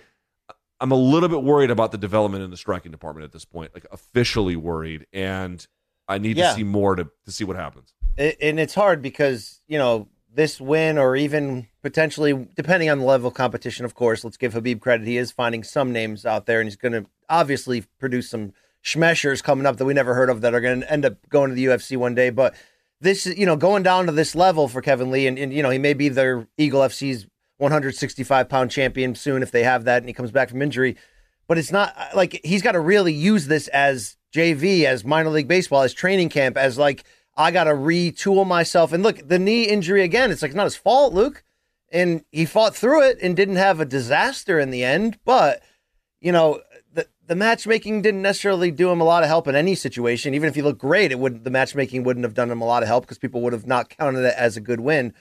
[0.80, 3.74] I'm a little bit worried about the development in the striking department at this point,
[3.74, 5.66] like officially worried, and
[6.08, 6.52] I need Yeah.
[6.52, 7.94] to see more to to see what happens.
[8.18, 13.28] And it's hard because you know this win, or even potentially, depending on the level
[13.28, 14.24] of competition, of course.
[14.24, 17.06] Let's give Habib credit; he is finding some names out there, and he's going to
[17.30, 18.54] obviously produce some
[18.86, 21.50] schmeshers coming up that we never heard of that are going to end up going
[21.50, 22.30] to the UFC one day.
[22.30, 22.54] But
[23.02, 25.64] this, is you know, going down to this level for Kevin Lee, and, and you
[25.64, 27.28] know, he may be their Eagle FC's
[27.58, 30.96] 165 pound champion soon if they have that, and he comes back from injury.
[31.48, 35.30] But it's not uh, like he's got to really use this as JV, as minor
[35.30, 37.04] league baseball, as training camp, as like
[37.36, 38.94] I got to retool myself.
[38.94, 41.44] And look, the knee injury again, it's like not his fault, Luke.
[41.92, 45.18] And he fought through it and didn't have a disaster in the end.
[45.24, 45.62] But,
[46.20, 46.62] you know,
[47.28, 50.34] the, matchmaking didn't necessarily do him a lot of help in any situation.
[50.34, 52.84] Even if he looked great, it would the matchmaking wouldn't have done him a lot
[52.84, 55.14] of help because people would have not counted it as a good win.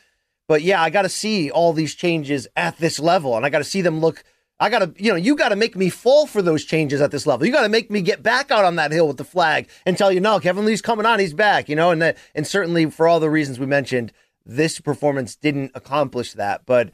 [0.46, 3.58] But yeah, I got to see all these changes at this level, and I got
[3.58, 4.22] to see them look.
[4.60, 7.10] I got to, you know, you got to make me fall for those changes at
[7.10, 7.46] this level.
[7.46, 9.98] You got to make me get back out on that hill with the flag and
[9.98, 12.88] tell you, no, Kevin Lee's coming on, he's back, you know, and that, and certainly
[12.88, 14.12] for all the reasons we mentioned,
[14.46, 16.66] this performance didn't accomplish that.
[16.66, 16.92] But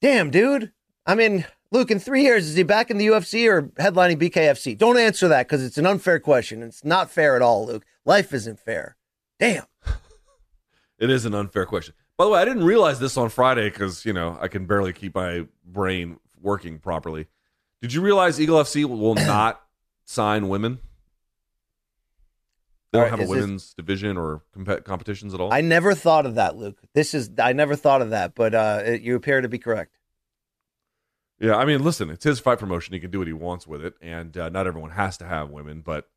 [0.00, 0.72] damn, dude,
[1.06, 4.76] I mean, Luke, in three years, is he back in the UFC or headlining BKFC?
[4.76, 6.62] Don't answer that because it's an unfair question.
[6.62, 7.84] It's not fair at all, Luke.
[8.04, 8.96] Life isn't fair.
[9.38, 9.64] Damn.
[10.98, 11.94] It is an unfair question.
[12.18, 14.92] By the way, I didn't realize this on Friday because you know I can barely
[14.92, 17.26] keep my brain working properly.
[17.80, 19.62] Did you realize Eagle FC will not
[20.04, 20.78] sign women?
[22.92, 25.54] They don't right, have a is this- women's division or comp- competitions at all.
[25.54, 26.76] I never thought of that, Luke.
[26.92, 29.96] This is I never thought of that, but uh, it, you appear to be correct.
[31.40, 32.92] Yeah, I mean, listen, it's his fight promotion.
[32.92, 35.50] He can do what he wants with it, and uh, not everyone has to have
[35.50, 35.80] women.
[35.80, 36.08] But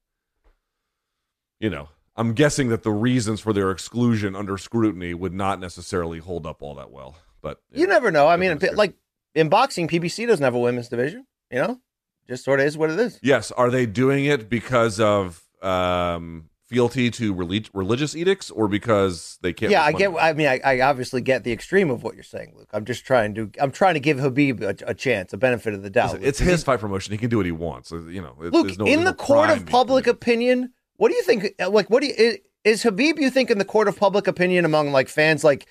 [1.60, 6.20] you know, I'm guessing that the reasons for their exclusion under scrutiny would not necessarily
[6.20, 7.16] hold up all that well.
[7.42, 8.28] But You never know.
[8.28, 8.96] I mean, like
[9.34, 11.26] in boxing, PBC doesn't have a women's division.
[11.50, 11.82] You know,
[12.28, 13.20] just sort of is what it is.
[13.24, 13.52] Yes.
[13.52, 19.54] Are they doing it because of um, fealty to relig- religious edicts or because they
[19.54, 19.72] can't?
[19.72, 20.12] yeah, I get.
[20.20, 22.70] I mean, I, I obviously get the extreme of what you're saying, Luke.
[22.74, 23.52] I'm just trying to.
[23.62, 26.14] I'm trying to give Habib a, a chance, a benefit of the doubt.
[26.14, 27.12] Listen, it's his fight promotion.
[27.12, 27.92] He can do what he wants.
[27.92, 31.10] Uh, you know, it- Luke, no, in there's the no court of public opinion, what
[31.10, 31.54] do you think?
[31.60, 33.20] Uh, like, what do you is, is Habib?
[33.20, 35.68] You think in the court of public opinion among like fans, like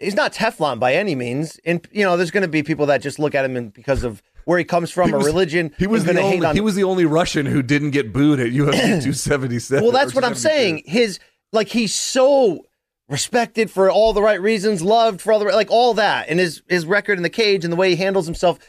[0.00, 1.60] he's not Teflon by any means.
[1.64, 4.02] And you know, there's going to be people that just look at him and because
[4.04, 5.72] of where he comes from, a religion.
[5.76, 6.46] He was the only.
[6.46, 6.54] on.
[6.54, 8.72] He was the only Russian who didn't get booed at UFC
[9.02, 9.82] 277.
[9.82, 10.84] well, that's what I'm saying.
[10.86, 11.18] His
[11.52, 12.64] like he's so
[13.08, 16.62] respected for all the right reasons, loved for all the like all that, and his
[16.68, 18.60] his record in the cage and the way he handles himself.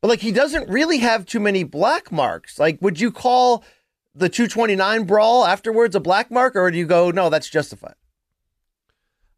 [0.00, 2.58] But like he doesn't really have too many black marks.
[2.58, 3.62] Like, would you call
[4.14, 7.94] the 229 brawl afterwards a black mark, or do you go, no, that's justified?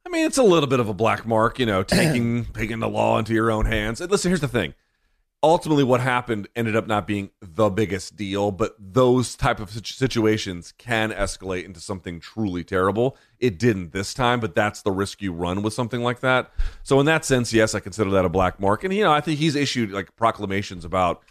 [0.06, 2.88] I mean, it's a little bit of a black mark, you know, taking taking the
[2.88, 4.00] law into your own hands.
[4.00, 4.74] And listen, here's the thing.
[5.40, 10.72] Ultimately, what happened ended up not being the biggest deal, but those type of situations
[10.78, 13.16] can escalate into something truly terrible.
[13.38, 16.50] It didn't this time, but that's the risk you run with something like that.
[16.82, 18.82] So, in that sense, yes, I consider that a black mark.
[18.82, 21.22] And you know, I think he's issued like proclamations about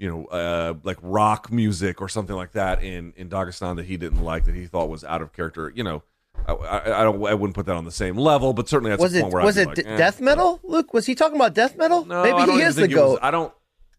[0.00, 3.98] you know, uh, like rock music or something like that in in Dagestan that he
[3.98, 5.70] didn't like that he thought was out of character.
[5.74, 6.02] You know,
[6.46, 9.02] I, I, I don't I wouldn't put that on the same level, but certainly that's
[9.02, 10.60] was it where was it d- like, eh, death metal?
[10.62, 12.04] Luke, was he talking about death metal?
[12.04, 13.18] No, Maybe he is the it was- goat.
[13.22, 13.52] I don't,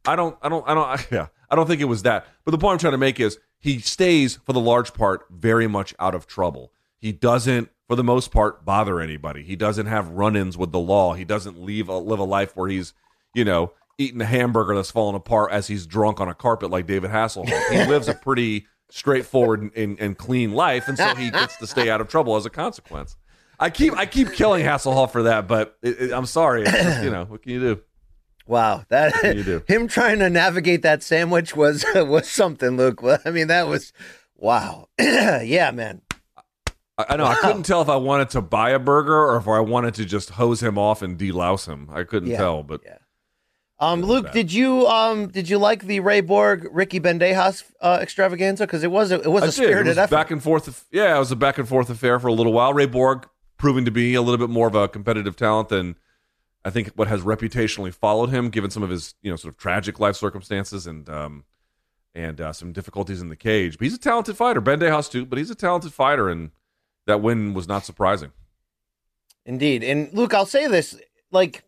[0.05, 0.87] I don't, I don't, I don't.
[0.87, 2.25] I, yeah, I don't think it was that.
[2.45, 5.67] But the point I'm trying to make is he stays for the large part very
[5.67, 6.71] much out of trouble.
[6.97, 9.43] He doesn't, for the most part, bother anybody.
[9.43, 11.13] He doesn't have run-ins with the law.
[11.13, 12.93] He doesn't leave a, live a life where he's,
[13.33, 16.87] you know, eating a hamburger that's falling apart as he's drunk on a carpet like
[16.87, 17.69] David Hasselhoff.
[17.69, 21.89] He lives a pretty straightforward and, and, clean life, and so he gets to stay
[21.89, 23.15] out of trouble as a consequence.
[23.59, 26.63] I keep I keep killing Hasselhoff for that, but it, it- I'm sorry.
[26.65, 27.81] Just, you know, what can you do?
[28.47, 29.63] Wow, that you do?
[29.67, 33.01] him trying to navigate that sandwich was was something, Luke.
[33.25, 33.93] I mean, that was
[34.35, 34.89] wow.
[34.99, 36.01] yeah, man.
[36.97, 37.25] I, I know.
[37.25, 40.05] I couldn't tell if I wanted to buy a burger or if I wanted to
[40.05, 41.87] just hose him off and delouse him.
[41.93, 42.97] I couldn't Yeah, tell, but yeah.
[43.81, 48.65] Um, Luke, did you um did you like the Ray Borg Ricky Bandejas uh, extravaganza?
[48.67, 50.15] Because it was a, it was I a spirited it was effort.
[50.15, 50.85] back and forth.
[50.91, 52.73] Yeah, it was a back and forth affair for a little while.
[52.73, 53.27] Ray Borg
[53.57, 55.95] proving to be a little bit more of a competitive talent than
[56.63, 59.57] I think what has reputationally followed him, given some of his you know sort of
[59.59, 61.43] tragic life circumstances and um
[62.13, 63.77] and uh, some difficulties in the cage.
[63.79, 64.61] But he's a talented fighter.
[64.61, 66.51] Bandejas too, but he's a talented fighter and.
[67.07, 68.31] that win was not surprising.
[69.43, 69.83] Indeed.
[69.83, 70.95] And Luke, I'll say this
[71.31, 71.63] like,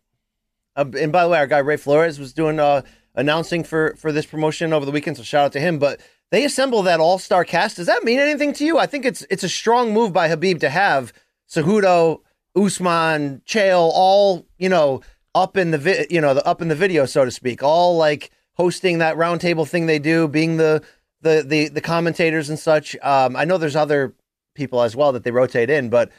[0.76, 2.82] uh, and by the way, our guy Ray Flores was doing uh,
[3.14, 5.78] announcing for for this promotion over the weekend, so shout out to him.
[5.78, 6.00] But
[6.30, 7.76] they assemble that all star cast.
[7.76, 8.78] Does that mean anything to you?
[8.78, 11.12] I think it's it's a strong move by Habib to have
[11.48, 12.20] Cejudo,
[12.56, 15.00] Usman, Chael, all you know
[15.34, 17.96] up in the vi- you know the up in the video, so to speak, all
[17.96, 20.82] like hosting that roundtable thing they do, being the
[21.20, 22.96] the the the commentators and such.
[23.02, 24.14] Um, I know there's other
[24.54, 26.10] people as well that they rotate in, but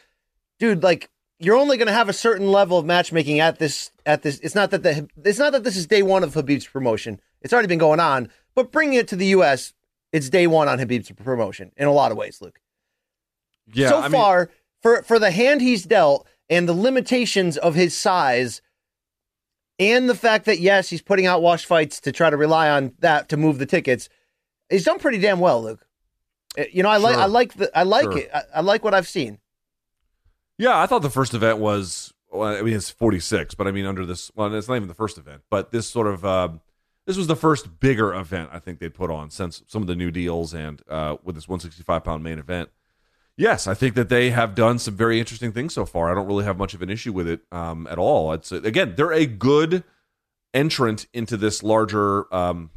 [0.59, 4.21] dude, like you're only going to have a certain level of matchmaking at this at
[4.21, 4.39] this.
[4.39, 7.19] It's not that the it's not that this is day one of Khabib's promotion.
[7.41, 9.73] It's already been going on, but bringing it to the U.S.
[10.11, 12.59] It's day one on Khabib's promotion in a lot of ways, Luke.
[13.73, 14.49] Yeah, so I mean, far
[14.81, 18.61] for for the hand he's dealt and the limitations of his size
[19.79, 22.93] and the fact that yes he's putting out wash fights to try to rely on
[22.99, 24.07] that to move the tickets
[24.69, 25.85] he's done pretty damn well luke
[26.57, 27.23] Uh, you know i like Sure.
[27.23, 28.17] i like the i like Sure.
[28.19, 29.39] it I, I like what i've seen
[30.57, 32.13] Yeah, I thought the first event was.
[32.31, 34.93] Well, I mean, it's 46, but I mean, under this, well, it's not even the
[34.93, 36.59] first event, but this sort of, um,
[37.05, 39.95] this was the first bigger event I think they put on since some of the
[39.95, 42.69] new deals and uh, with this 165 pound main event.
[43.37, 46.11] Yes, I think that they have done some very interesting things so far.
[46.11, 48.33] I don't really have much of an issue with it um, at all.
[48.33, 49.83] It's again, they're a good
[50.53, 52.69] entrant into this larger um,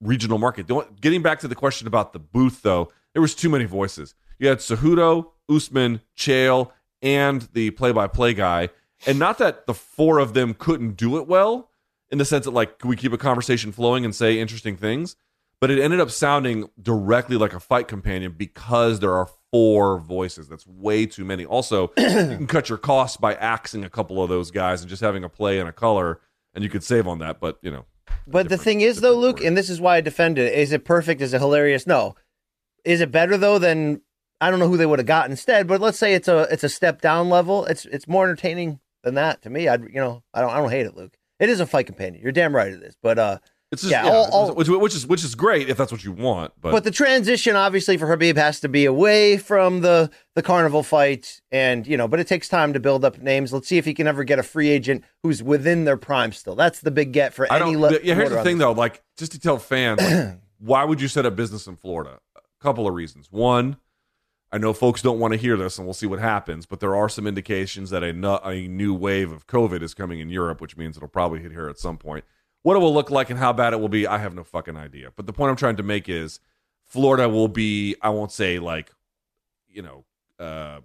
[0.00, 0.66] regional market.
[1.00, 4.14] Getting back to the question about the booth, though, there was too many voices.
[4.38, 6.70] You had Cejudo, Usman, Chael,
[7.04, 8.70] and the play-by-play guy,
[9.06, 11.70] and not that the four of them couldn't do it well,
[12.10, 15.14] in the sense that like, we keep a conversation flowing and say interesting things?
[15.60, 20.48] But it ended up sounding directly like a fight companion because there are four voices.
[20.48, 21.44] That's way too many.
[21.46, 25.00] Also, you can cut your costs by axing a couple of those guys and just
[25.00, 26.20] having a play and a color,
[26.54, 27.38] and you could save on that.
[27.40, 27.84] But you know,
[28.26, 29.48] but the thing is though luke story.
[29.48, 32.14] and this is why i defend it is it perfect is it hilarious no
[32.84, 34.00] is it better though than
[34.46, 36.64] i don't know who they would have got instead but let's say it's a it's
[36.64, 40.22] a step down level it's it's more entertaining than that to me i'd you know
[40.32, 42.72] i don't i don't hate it luke it is a fight companion you're damn right
[42.72, 43.38] it is but uh
[43.72, 46.04] it's just Yeah, yeah, all- all- which, which is which is great if that's what
[46.04, 46.52] you want.
[46.60, 50.84] But, But the transition, obviously, for Khabib has to be away from the the carnival
[50.84, 53.52] fight, and you know, but it takes time to build up names.
[53.52, 56.54] Let's see if he can ever get a free agent who's within their prime still.
[56.54, 57.74] That's the big get for I any.
[57.76, 58.70] le- yeah, here's the thing though.
[58.72, 62.20] Like, just to tell fans, like, why would you set up business in Florida?
[62.36, 63.26] A couple of reasons.
[63.32, 63.76] One,
[64.54, 66.64] I know folks don't want to hear this, and we'll see what happens.
[66.64, 70.20] But there are some indications that a, nu- a new wave of COVID is coming
[70.20, 72.24] in Europe, which means it'll probably hit here at some point.
[72.62, 74.76] What it will look like and how bad it will be, I have no fucking
[74.76, 75.10] idea.
[75.16, 76.38] But the point I'm trying to make is,
[76.84, 77.96] Florida will be.
[78.00, 78.92] I won't say like,
[79.68, 80.04] you know.
[80.38, 80.82] Uh,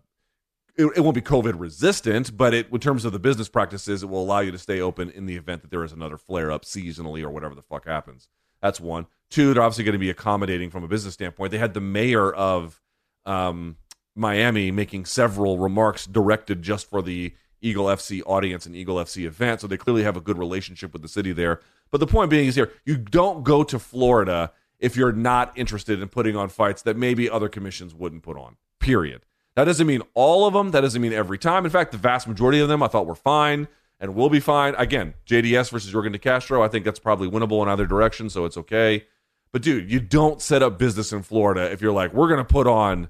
[0.76, 4.08] it, it won't be COVID resistant, but it, in terms of the business practices, it
[4.08, 6.66] will allow you to stay open in the event that there is another flare up
[6.66, 8.30] seasonally or whatever the fuck happens.
[8.64, 9.06] That's one.
[9.30, 11.52] Two, they're obviously going to be accommodating from a business standpoint.
[11.52, 12.82] They had the mayor of
[13.30, 13.78] um,
[14.16, 19.62] Miami making several remarks directed just for the Eagle FC audience and Eagle FC event,
[19.62, 21.60] so they clearly have a good relationship with the city there.
[21.92, 26.02] But the point being is here, you don't go to Florida if you're not interested
[26.02, 28.56] in putting on fights that maybe other commissions wouldn't put on.
[28.80, 29.26] Period.
[29.56, 30.72] That doesn't mean all of them.
[30.72, 31.66] That doesn't mean every time.
[31.66, 33.68] In fact, the vast majority of them I thought were fine
[34.00, 34.74] and will be fine.
[34.76, 38.46] Again, JDS versus Yorgan De Castro, I think that's probably winnable in either direction, so
[38.46, 39.06] it's okay.
[39.52, 42.68] But dude, you don't set up business in Florida if you're like, we're gonna put
[42.68, 43.10] on,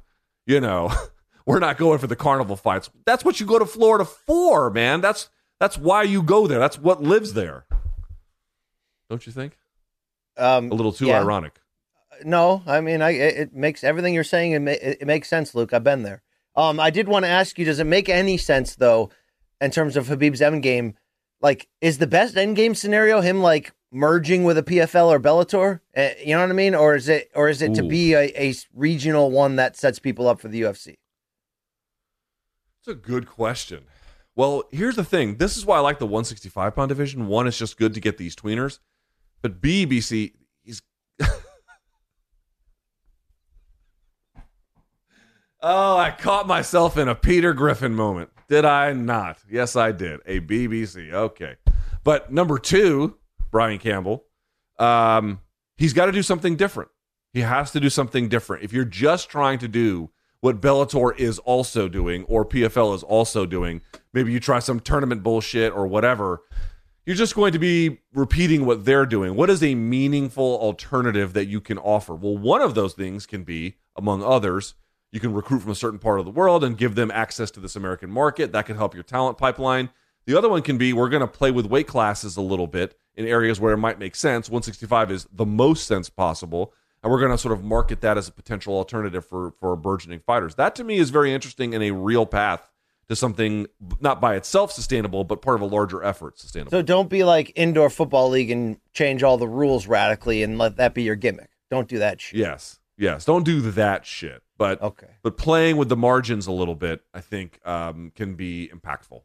[0.49, 0.91] you know,
[1.45, 2.89] we're not going for the carnival fights.
[3.05, 4.99] That's what you go to Florida for, man.
[4.99, 5.29] That's
[5.59, 6.59] that's why you go there.
[6.59, 7.65] That's what lives there.
[9.09, 9.57] Don't you think?
[10.37, 11.19] Um, A little too yeah.
[11.19, 11.59] ironic.
[12.23, 14.53] No, I mean, I it, it makes everything you're saying.
[14.53, 15.71] It, ma- it, it makes sense, Luke.
[15.73, 16.23] I've been there.
[16.55, 19.11] Um, I did want to ask you: Does it make any sense though,
[19.61, 20.95] in terms of Khabib's end game?
[21.41, 25.79] Like, is the best end game scenario him like merging with a PFL or Bellator?
[25.95, 26.75] Uh, you know what I mean?
[26.75, 30.27] Or is it, or is it to be a, a regional one that sets people
[30.27, 30.97] up for the UFC?
[32.79, 33.83] It's a good question.
[34.35, 35.35] Well, here's the thing.
[35.35, 37.27] This is why I like the 165 pound division.
[37.27, 38.79] One, it's just good to get these tweeners.
[39.41, 40.31] But B, BC,
[40.63, 40.81] he's.
[45.61, 48.29] oh, I caught myself in a Peter Griffin moment.
[48.47, 49.39] Did I not?
[49.49, 50.21] Yes, I did.
[50.25, 51.11] A BBC.
[51.11, 51.57] Okay.
[52.03, 53.18] But number two,
[53.51, 54.25] Brian Campbell,
[54.77, 55.41] um,
[55.77, 56.89] he's got to do something different.
[57.33, 58.63] He has to do something different.
[58.63, 60.09] If you're just trying to do
[60.41, 63.81] what Bellator is also doing or PFL is also doing,
[64.13, 66.41] maybe you try some tournament bullshit or whatever,
[67.05, 69.35] you're just going to be repeating what they're doing.
[69.35, 72.15] What is a meaningful alternative that you can offer?
[72.15, 74.75] Well, one of those things can be, among others,
[75.11, 77.59] you can recruit from a certain part of the world and give them access to
[77.59, 78.51] this American market.
[78.51, 79.89] That can help your talent pipeline.
[80.25, 82.95] The other one can be we're going to play with weight classes a little bit
[83.19, 84.49] in areas where it might make sense.
[84.49, 86.73] 165 is the most sense possible.
[87.03, 90.19] and we're going to sort of market that as a potential alternative for for burgeoning
[90.21, 90.55] fighters.
[90.55, 92.69] That to me is very interesting and a real path
[93.09, 93.67] to something
[93.99, 96.71] not by itself sustainable, but part of a larger effort sustainable.
[96.71, 100.75] So don't be like indoor football league and change all the rules radically and let
[100.77, 101.49] that be your gimmick.
[101.71, 102.39] Don't do that shit.
[102.39, 104.43] yes, yes, don't do that shit.
[104.57, 105.07] But Okay.
[105.23, 109.21] but playing with the margins a little bit, I think, um, can be impactful.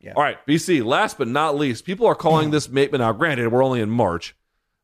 [0.00, 0.12] Yeah.
[0.14, 0.84] All right, BC.
[0.84, 2.92] Last but not least, people are calling this mate.
[2.92, 4.36] Now, granted, we're only in March,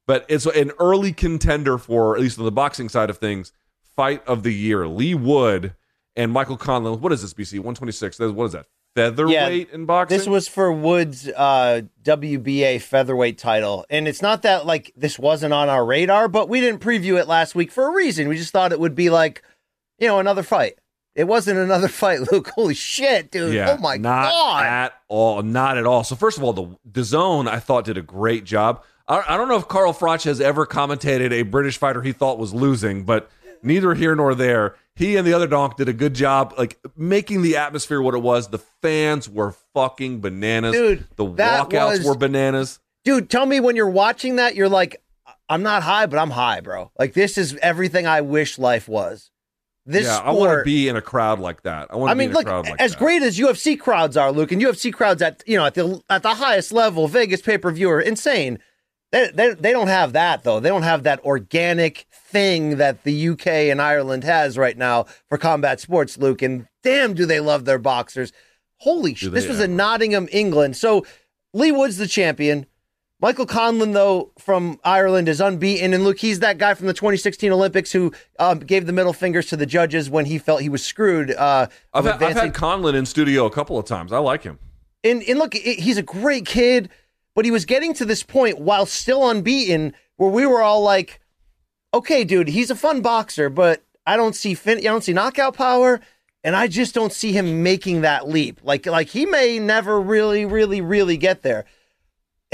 [0.06, 3.52] but it's an early contender for at least on the boxing side of things,
[3.94, 4.88] fight of the year.
[4.88, 5.74] Leigh Wood
[6.16, 7.00] and Michael Conlan.
[7.00, 7.60] What is this, BC?
[7.60, 8.18] One twenty six.
[8.18, 8.66] What is that?
[8.94, 10.16] Featherweight in boxing.
[10.16, 13.84] This was for Wood's uh, WBA featherweight title.
[13.90, 17.26] And it's not that like this wasn't on our radar, but we didn't preview it
[17.26, 18.28] last week for a reason.
[18.28, 19.42] We just thought it would be like,
[19.98, 20.78] you know, another fight.
[21.14, 22.48] It wasn't another fight, Luke.
[22.48, 23.54] Holy shit, dude.
[23.54, 24.64] Yeah, oh my not god.
[24.66, 26.04] at all, not at all.
[26.04, 28.82] So first of all, the DAZN I thought did a great job.
[29.06, 32.38] I, I don't know if Carl Froch has ever commentated a British fighter he thought
[32.38, 33.30] was losing, but
[33.62, 34.74] neither here nor there.
[34.96, 38.22] He and the other donk did a good job, like making the atmosphere what it
[38.22, 38.48] was.
[38.48, 40.72] The fans were fucking bananas.
[40.72, 42.78] Dude, the walkouts was- were bananas.
[43.04, 45.02] Dude, tell me when you're watching that, you're like,
[45.48, 46.90] I'm not high, but I'm high, bro.
[46.98, 49.30] Like this is everything I wish life was.
[49.87, 51.89] This yeah, I want to be in a crowd like that.
[51.91, 52.99] I want to I mean, be in a look, crowd like as that.
[52.99, 56.22] great as UFC crowds are, Luke, and UFC crowds at you know at the at
[56.22, 58.59] the highest level, Vegas pay per view are insane.
[59.12, 60.59] They, they they don't have that though.
[60.59, 65.37] They don't have that organic thing that the UK and Ireland has right now for
[65.37, 66.41] combat sports, Luke.
[66.41, 68.32] And damn, do they love their boxers?
[68.78, 69.32] Holy shit!
[69.32, 70.76] This was in Nottingham, England.
[70.78, 71.05] So
[71.53, 72.66] Leigh Wood's the champion.
[73.24, 75.94] Michael Conlan, though, from Ireland, is unbeaten.
[75.94, 79.46] And look, he's that guy from the 2016 Olympics who um, gave the middle fingers
[79.46, 81.30] to the judges when he felt he was screwed.
[81.30, 84.12] Uh, I've, had, I've had Conlan in studio a couple of times.
[84.12, 84.58] I like him.
[85.02, 86.90] and and look, he's a great kid,
[87.34, 91.18] but he was getting to this point while still unbeaten, where we were all like,
[91.94, 95.56] "Okay, dude, he's a fun boxer, but I don't see fin- I don't see knockout
[95.56, 96.02] power,
[96.42, 98.60] and I just don't see him making that leap.
[98.62, 101.64] Like like he may never really, really, really get there."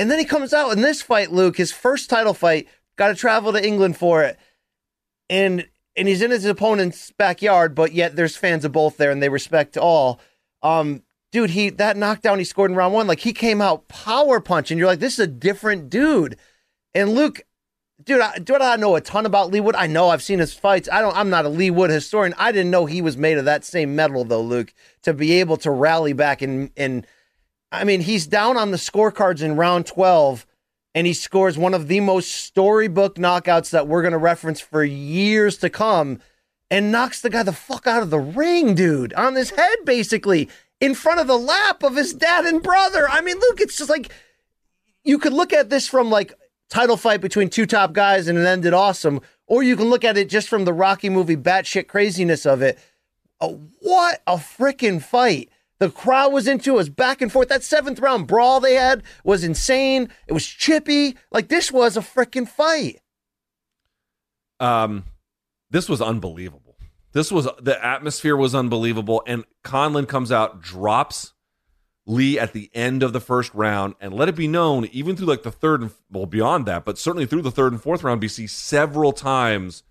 [0.00, 3.14] And then he comes out in this fight, Luke, his first title fight, got to
[3.14, 4.38] travel to England for it,
[5.28, 9.22] and and he's in his opponent's backyard, but yet there's fans of both there, and
[9.22, 10.18] they respect all.
[10.62, 14.40] Um, dude, he that knockdown he scored in round one, like he came out power
[14.40, 14.78] punching.
[14.78, 16.38] You're like, this is a different dude.
[16.94, 17.42] And Luke,
[18.02, 19.76] dude, I, do I know a ton about Leigh Wood?
[19.76, 20.88] I know I've seen his fights.
[20.90, 21.14] I don't.
[21.14, 22.34] I'm not a Leigh Wood historian.
[22.38, 24.72] I didn't know he was made of that same metal though, Luke,
[25.02, 27.06] to be able to rally back and and.
[27.72, 30.46] I mean, he's down on the scorecards in round 12
[30.94, 34.82] and he scores one of the most storybook knockouts that we're going to reference for
[34.82, 36.20] years to come
[36.70, 40.48] and knocks the guy the fuck out of the ring, dude, on his head, basically,
[40.80, 43.08] in front of the lap of his dad and brother.
[43.08, 44.12] I mean, Luke, it's just like
[45.04, 46.32] you could look at this from like
[46.68, 50.16] title fight between two top guys and it ended awesome, or you can look at
[50.16, 52.78] it just from the Rocky movie batshit craziness of it.
[53.40, 55.50] Uh, what a freaking fight!
[55.80, 57.48] The crowd was into it, was back and forth.
[57.48, 60.10] That seventh round brawl they had was insane.
[60.28, 61.16] It was chippy.
[61.32, 63.00] Like this was a freaking fight.
[64.60, 65.04] Um,
[65.70, 66.76] this was unbelievable.
[67.12, 71.32] This was the atmosphere was unbelievable, and Conlan comes out, drops
[72.06, 75.26] Leigh at the end of the first round, and let it be known, even through
[75.26, 78.22] like the third and well beyond that, but certainly through the third and fourth round,
[78.22, 79.82] BC several times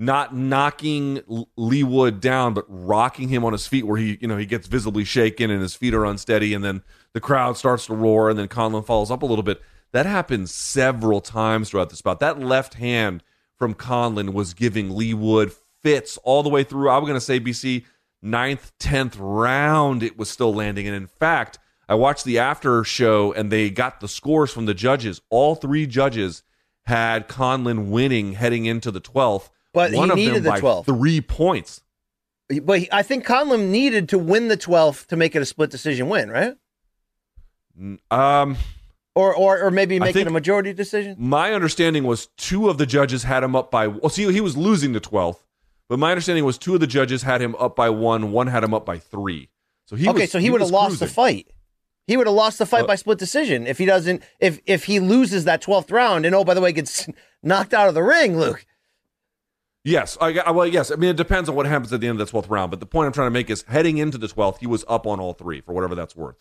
[0.00, 4.26] not knocking L- Leigh Wood down, but rocking him on his feet, where he you
[4.26, 6.82] know he gets visibly shaken and his feet are unsteady, and then
[7.12, 9.60] the crowd starts to roar, and then Conlan follows up a little bit.
[9.92, 12.20] That happened several times throughout the bout.
[12.20, 13.22] That left hand
[13.56, 15.52] from Conlan was giving Leigh Wood
[15.82, 16.88] fits all the way through.
[16.88, 17.84] I was going to say BC
[18.22, 20.86] ninth, tenth round, it was still landing.
[20.86, 21.58] And in fact,
[21.88, 25.20] I watched the after show and they got the scores from the judges.
[25.28, 26.42] All three judges
[26.84, 29.50] had Conlan winning heading into the twelfth.
[29.72, 30.86] But he one of needed the by 12th.
[30.86, 31.82] three points.
[32.62, 35.70] But he- I think Conlan needed to win the 12th to make it a split
[35.70, 36.54] decision win, right?
[38.10, 38.56] Um,
[39.14, 41.16] Or or, or maybe making a majority decision.
[41.18, 43.86] my understanding was two of the judges had him up by.
[43.88, 45.46] Well, see, he was losing the twelfth,
[45.88, 48.32] but my understanding was two of the judges had him up by one.
[48.32, 49.48] One had him up by three.
[49.86, 51.48] So he okay, was, so he, would have lost the fight.
[52.06, 54.84] He would have lost the fight Uh, by split decision if he doesn't if if
[54.84, 57.08] he loses that 12th round and oh by the way gets
[57.42, 58.64] knocked out of the ring, Luke.
[59.82, 60.90] Yes, I, well, yes.
[60.90, 62.70] I mean, it depends on what happens at the end of the twelfth round.
[62.70, 65.06] But the point I'm trying to make is, heading into the twelfth, he was up
[65.06, 66.36] on all three for whatever that's worth.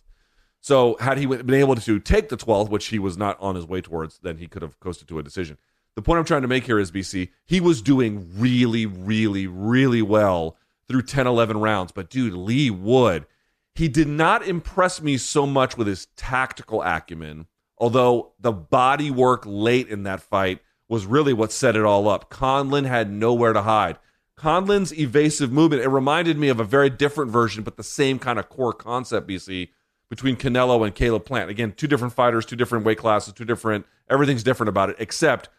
[0.62, 3.66] So, had he been able to take the twelfth, which he was not on his
[3.66, 5.58] way towards, then he could have coasted to a decision.
[5.96, 10.02] The point I'm trying to make here is, BC, he was doing really, really, really
[10.02, 10.58] well
[10.88, 11.92] through 10, 11 rounds.
[11.94, 13.26] But dude, Leigh Wood,
[13.74, 17.48] he did not impress me so much with his tactical acumen.
[17.78, 20.60] Although the body work late in that fight
[20.90, 22.30] was really what set it all up.
[22.30, 23.98] Conlan had nowhere to hide.
[24.38, 28.40] Conlan's evasive movement, it reminded me of a very different version, but the same kind
[28.40, 29.70] of core concept, BC,
[30.10, 31.50] between Canelo and Caleb Plant.
[31.50, 35.50] Again, two different fighters, two different weight classes, two different, everything's different about it, except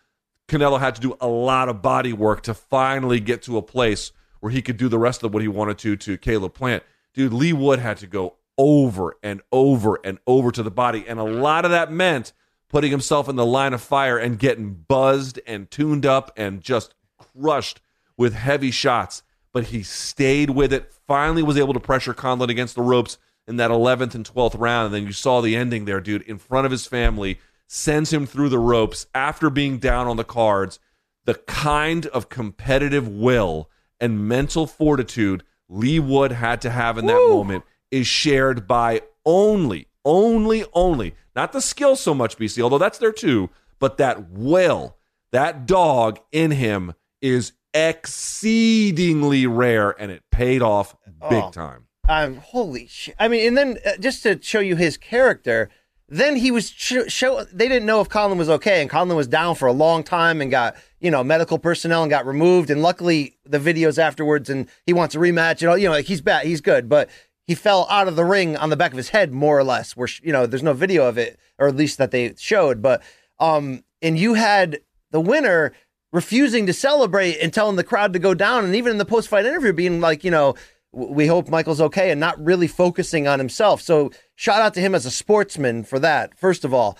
[0.48, 4.12] Canelo had to do a lot of body work to finally get to a place
[4.40, 6.82] where he could do the rest of what he wanted to to Caleb Plant.
[7.14, 11.04] Dude, Leigh Wood had to go over and over and over to the body.
[11.06, 12.32] And a lot of that meant
[12.70, 16.94] putting himself in the line of fire and getting buzzed and tuned up and just
[17.18, 17.80] crushed
[18.16, 19.22] with heavy shots.
[19.52, 23.18] But he stayed with it, finally was able to pressure Conlan against the ropes
[23.48, 24.86] in that 11th and 12th round.
[24.86, 28.24] And then you saw the ending there, dude, in front of his family, sends him
[28.26, 30.78] through the ropes after being down on the cards.
[31.24, 33.68] The kind of competitive will
[33.98, 37.28] and mental fortitude Leigh Wood had to have in that Woo.
[37.30, 42.98] moment is shared by only, only, only, not the skill so much, BC, although that's
[42.98, 44.96] there too, but that will,
[45.32, 50.96] that dog in him is exceedingly rare and it paid off
[51.28, 51.50] big Oh.
[51.50, 51.86] time.
[52.08, 53.14] Um, holy shit!
[53.20, 55.70] I mean, and then uh, just to show you his character,
[56.08, 57.44] then he was sh- show.
[57.44, 60.40] They didn't know if Conlan was okay, and Conlan was down for a long time
[60.40, 62.68] and got you know medical personnel and got removed.
[62.68, 65.60] And luckily, the videos afterwards, and he wants a rematch.
[65.60, 65.78] and all.
[65.78, 67.08] you know, like he's bad, he's good, but
[67.50, 69.96] he fell out of the ring on the back of his head, more or less.
[69.96, 72.80] Where you know, there's no video of it, or at least that they showed.
[72.80, 73.02] But
[73.40, 74.78] um, and you had
[75.10, 75.72] the winner
[76.12, 79.26] refusing to celebrate and telling the crowd to go down, and even in the post
[79.26, 80.54] fight interview, being like, you know,
[80.92, 83.82] we hope Michael's okay, and not really focusing on himself.
[83.82, 86.96] So shout out to him as a sportsman for that, first of all.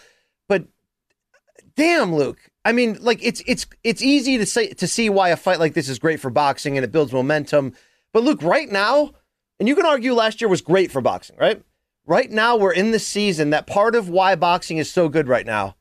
[0.49, 0.65] But
[1.77, 2.41] damn, Luke.
[2.65, 5.75] I mean, like it's it's it's easy to say to see why a fight like
[5.75, 7.75] this is great for boxing and it builds momentum.
[8.13, 9.13] But Luke, right now,
[9.61, 11.63] and you can argue last year was great for boxing, right?
[12.05, 15.47] Right now, we're in the season that part of why boxing is so good right
[15.47, 15.77] now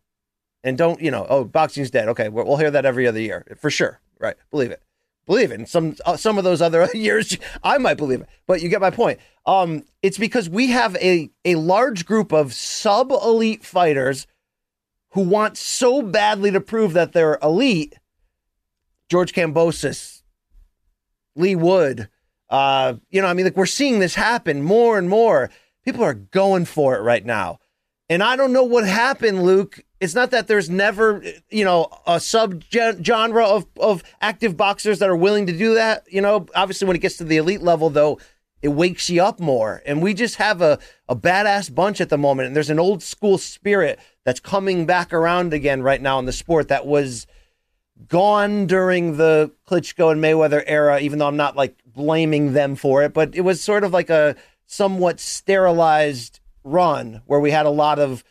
[0.64, 2.10] and don't you know oh boxing's dead.
[2.10, 4.36] Okay we'll hear that every other year for sure right?
[4.52, 4.82] Believe it.
[5.26, 5.60] Believe it.
[5.60, 8.30] And some uh, some of those other years i might believe it.
[8.48, 9.20] But you get my point.
[9.46, 14.28] Um it's because we have a a large group of sub elite fighters
[15.12, 17.96] who want so badly to prove that they're elite.
[19.10, 20.22] George Kambosos
[21.36, 22.10] Leigh Wood
[22.50, 25.50] uh you know i mean like we're seeing this happen more and more
[25.86, 27.60] people are going for it right now
[28.10, 29.84] and I don't know what happened, Luke.
[30.00, 35.10] It's not that there's never, you know, a sub genre of, of active boxers that
[35.10, 36.12] are willing to do that.
[36.12, 38.20] You know, obviously when it gets to the elite level, though,
[38.64, 39.84] it wakes you up more.
[39.86, 42.48] And we just have a, a badass bunch at the moment.
[42.48, 46.34] And there's an old school spirit that's coming back around again right now in the
[46.34, 47.28] sport that was
[48.08, 53.04] gone during the Klitschko and Mayweather era, even though I'm not like blaming them for
[53.04, 57.70] it, but it was sort of like a somewhat sterilized run where we had a
[57.70, 58.24] lot of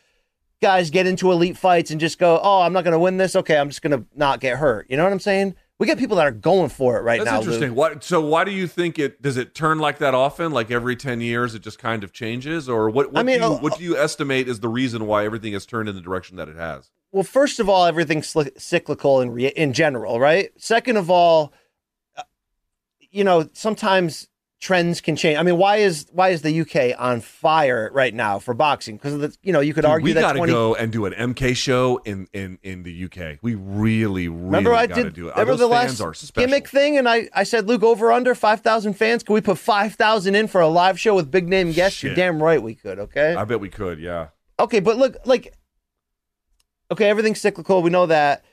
[0.63, 3.37] guys get into elite fights and just go, "Oh, I'm not going to win this.
[3.37, 5.55] Okay, I'm just going to not get hurt." You know what I'm saying?
[5.79, 7.39] We get people that are going for it right That's now.
[7.39, 7.69] interesting.
[7.69, 7.77] Luke.
[7.77, 8.05] What?
[8.05, 10.51] So why do you think it does it turn like that often?
[10.51, 13.13] Like every ten years, it just kind of changes, or what?
[13.13, 15.53] what I mean, do you, uh, what do you estimate is the reason why everything
[15.53, 16.91] has turned in the direction that it has?
[17.13, 20.51] Well, first of all, everything's cyclical in re- in general, right?
[20.57, 21.53] Second of all,
[23.11, 24.29] you know, sometimes
[24.61, 25.39] trends can change.
[25.39, 28.97] I mean, why is why is the UK on fire right now for boxing?
[28.97, 31.13] Because you know, you could Dude, argue we got to 20 go and do an
[31.13, 33.39] MK show in in in the UK.
[33.43, 35.15] We really, really Remember, I did.
[35.15, 35.33] do it.
[35.33, 38.95] Remember Those the last gimmick thing, and I, I said, Luke, over under five thousand
[38.95, 39.23] fans.
[39.23, 42.03] Can we put five thousand in for a live show with big name guests?
[42.03, 42.99] You're damn right we could.
[42.99, 43.35] Okay.
[43.35, 44.01] I bet we could.
[44.01, 44.29] Yeah.
[44.61, 45.55] Okay, but look, like,
[46.91, 47.81] okay, everything's cyclical.
[47.81, 48.45] We know that,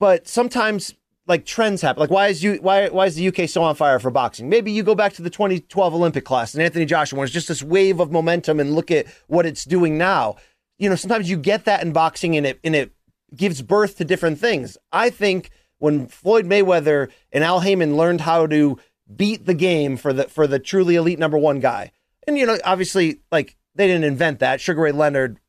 [0.00, 0.94] but sometimes
[1.26, 2.00] like trends happen.
[2.00, 4.48] Like, why is you why why is the UK so on fire for boxing?
[4.48, 7.22] Maybe you go back to the 2012 Olympic class and Anthony Joshua.
[7.22, 10.36] It's just this wave of momentum, and look at what it's doing now.
[10.78, 12.92] You know, sometimes you get that in boxing, and it and it
[13.34, 14.76] gives birth to different things.
[14.92, 18.78] I think when Floyd Mayweather and Al Haymon learned how to
[19.14, 21.92] beat the game for the for the truly elite number one guy,
[22.26, 24.60] and you know, obviously, like they didn't invent that.
[24.60, 25.40] Sugar Ray Leonard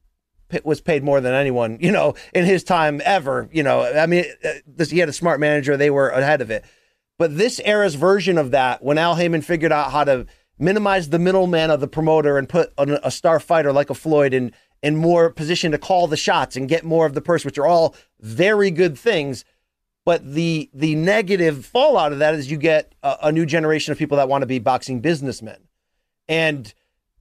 [0.64, 3.50] was paid more than anyone, you know, in his time ever.
[3.52, 6.52] You know, I mean, uh, this, he had a smart manager; they were ahead of
[6.52, 6.64] it.
[7.18, 10.26] But this era's version of that, when Al Haymon figured out how to
[10.60, 14.34] minimize the middleman of the promoter and put a, a star fighter like a Floyd
[14.34, 14.52] in
[14.84, 17.66] in more position to call the shots and get more of the purse, which are
[17.66, 19.44] all very good things.
[20.06, 23.98] But the the negative fallout of that is you get a, a new generation of
[23.98, 25.68] people that want to be boxing businessmen,
[26.28, 26.72] and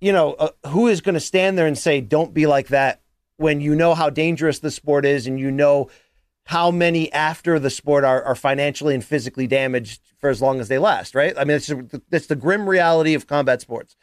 [0.01, 3.01] you know uh, who is going to stand there and say, "Don't be like that,"
[3.37, 5.91] when you know how dangerous the sport is and you know
[6.47, 10.69] how many after the sport are, are financially and physically damaged for as long as
[10.69, 11.35] they last, right?
[11.39, 11.73] I mean, it's
[12.11, 13.97] it's the grim reality of combat sports.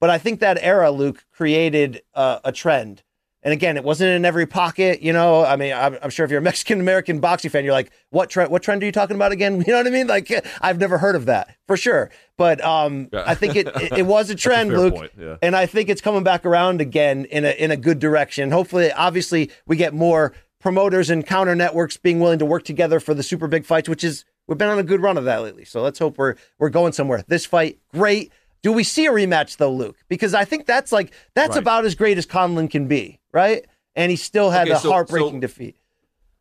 [0.00, 3.02] But I think that era, Luke, created uh, a trend
[3.44, 5.44] And again, it wasn't in every pocket, you know.
[5.44, 8.30] I mean, I'm, I'm sure if you're a Mexican American boxing fan, you're like, "What
[8.30, 8.50] trend?
[8.50, 10.06] What trend are you talking about again?" You know what I mean?
[10.06, 12.10] Like, I've never heard of that for sure.
[12.36, 13.24] But um, Yeah.
[13.26, 15.36] I think it, it it was a trend, fair Luke, yeah.
[15.42, 18.50] and I think it's coming back around again in a in a good direction.
[18.52, 23.14] Hopefully, obviously, we get more promoters and counter networks being willing to work together for
[23.14, 25.64] the super big fights, which is we've been on a good run of that lately.
[25.64, 27.24] So let's hope we're we're going somewhere.
[27.26, 28.30] This fight, great.
[28.62, 29.96] Do we see a rematch though, Luke?
[30.08, 31.62] Because I think that's like that's Right.
[31.62, 33.64] about as great as Conlan can be, right?
[33.96, 35.76] And he still had Okay, a so- heartbreaking so- defeat.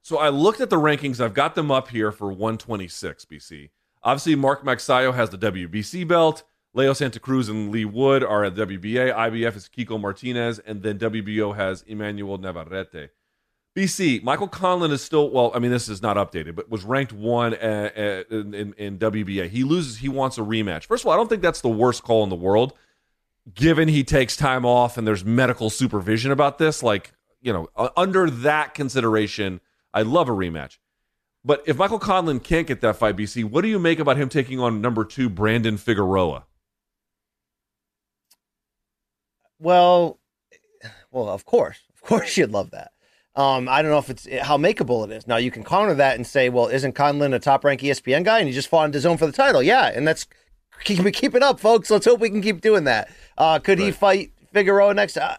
[0.04, 1.20] So I looked at the rankings.
[1.24, 3.70] I've got them up here for 126 BC.
[4.04, 6.44] Obviously, Mark Magsayo has the WBC belt.
[6.74, 9.14] Leo Santa Cruz and Leigh Wood are at WBA.
[9.14, 13.10] IBF is Kiko Martinez, and then WBO has Emmanuel Navarrete.
[13.76, 15.52] BC, Michael Conlan is still well.
[15.54, 18.98] I mean, this is not updated, but was ranked one uh, uh, in, in, in
[18.98, 19.50] WBA.
[19.50, 19.98] He loses.
[19.98, 20.86] He wants a rematch.
[20.86, 22.74] First of all, I don't think that's the worst call in the world,
[23.54, 26.84] given he takes time off and there's medical supervision about this.
[26.84, 29.62] Like you know, under that consideration,
[29.94, 30.78] I love a rematch.
[31.44, 34.30] But if Michael Conlan can't get that fight, BC, what do you make about him
[34.30, 36.46] taking on number two Brandon Figueroa?
[39.60, 40.20] Well,
[41.12, 42.92] well, of course, of course, you'd love that.
[43.36, 45.26] Um, I don't know if it's how makeable it is.
[45.26, 48.40] Now you can counter that and say, well, isn't Conlan a top ranked ESPN guy
[48.40, 49.64] and he just fought in DAZN for the title?
[49.64, 50.28] Yeah, and that's
[50.84, 51.90] keep keep it up, folks.
[51.90, 53.10] Let's hope we can keep doing that.
[53.38, 55.18] Uh, could he fight Figueroa next?
[55.18, 55.38] Uh,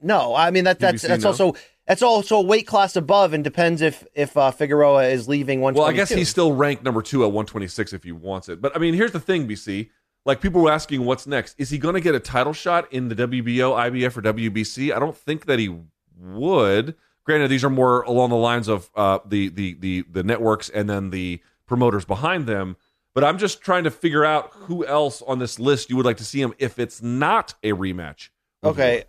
[0.00, 1.30] no, I mean that that's that's no?
[1.30, 1.54] also
[1.86, 5.74] that's also a weight class above and depends if if uh, Figueroa is leaving one.
[5.74, 8.60] Well, I guess he's still ranked number two at 126 if he wants it.
[8.60, 9.90] But I mean, here's the thing, BC.
[10.24, 11.54] Like people were asking, what's next?
[11.58, 14.94] Is he going to get a title shot in the WBO, IBF, or WBC?
[14.94, 15.74] I don't think that he
[16.20, 16.94] would.
[17.24, 20.88] Granted, these are more along the lines of uh, the, the the the networks and
[20.88, 22.76] then the promoters behind them.
[23.14, 26.18] But I'm just trying to figure out who else on this list you would like
[26.18, 28.28] to see him if it's not a rematch.
[28.62, 29.04] Okay.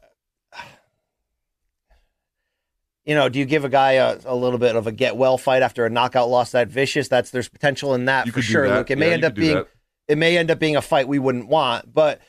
[3.06, 5.38] You know, do you give a guy a, a little bit of a get well
[5.38, 7.08] fight after a knockout loss that vicious?
[7.08, 8.78] That's there's potential in that You for sure, that.
[8.78, 8.92] Luke.
[8.92, 9.68] It Yeah, may you end up being that.
[10.08, 12.22] it may end up being a fight we wouldn't want, but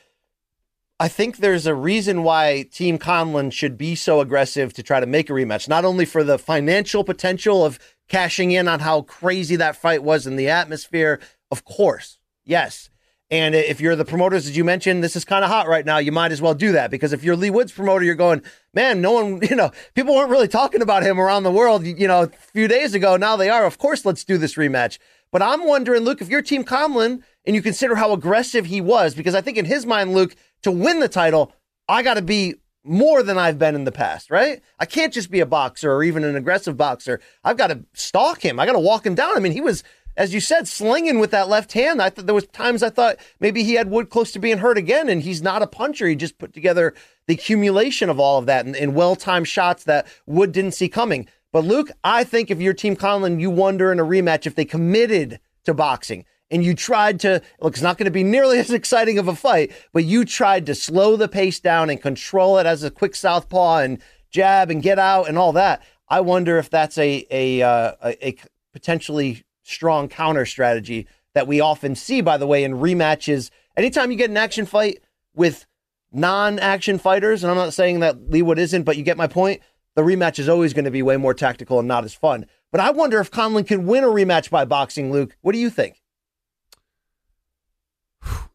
[0.98, 5.06] I think there's a reason why Team Conlan should be so aggressive to try to
[5.06, 5.68] make a rematch.
[5.68, 7.78] Not only for the financial potential of
[8.08, 11.20] cashing in on how crazy that fight was in the atmosphere,
[11.50, 12.90] of course, yes.
[13.32, 15.98] And if you're the promoters, as you mentioned, this is kind of hot right now.
[15.98, 18.42] You might as well do that because if you're Leigh Wood's promoter, you're going,
[18.74, 22.08] man, no one, you know, people weren't really talking about him around the world, you
[22.08, 23.16] know, a few days ago.
[23.16, 23.66] Now they are.
[23.66, 24.98] Of course, let's do this rematch.
[25.30, 29.14] But I'm wondering, Luke, if you're Team Conlan and you consider how aggressive he was,
[29.14, 31.52] because I think in his mind, Luke, to win the title,
[31.88, 34.60] I got to be more than I've been in the past, right?
[34.78, 37.20] I can't just be a boxer or even an aggressive boxer.
[37.44, 38.58] I've got to stalk him.
[38.58, 39.36] I got to walk him down.
[39.36, 39.84] I mean, he was,
[40.16, 42.02] as you said, slinging with that left hand.
[42.02, 44.78] I thought there was times I thought maybe he had Wood close to being hurt
[44.78, 46.06] again, and he's not a puncher.
[46.06, 46.94] He just put together
[47.26, 51.28] the accumulation of all of that in well-timed shots that Wood didn't see coming.
[51.52, 54.64] But Luke, I think if you're Team Conlan, you wonder in a rematch if they
[54.64, 58.70] committed to boxing and you tried to look, it's not going to be nearly as
[58.70, 62.66] exciting of a fight, but you tried to slow the pace down and control it
[62.66, 64.00] as a quick southpaw and
[64.30, 65.82] jab and get out and all that.
[66.08, 68.36] I wonder if that's a a uh, a, a
[68.72, 73.50] potentially strong counter strategy that we often see, by the way, in rematches.
[73.76, 75.00] Anytime you get an action fight
[75.34, 75.66] with
[76.12, 79.62] non-action fighters, and I'm not saying that Leigh Wood isn't, but you get my point.
[79.94, 82.46] The rematch is always going to be way more tactical and not as fun.
[82.72, 85.36] But I wonder if Conlan can win a rematch by boxing, Luke.
[85.40, 86.00] What do you think?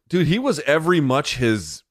[0.08, 1.82] dude, he was every much his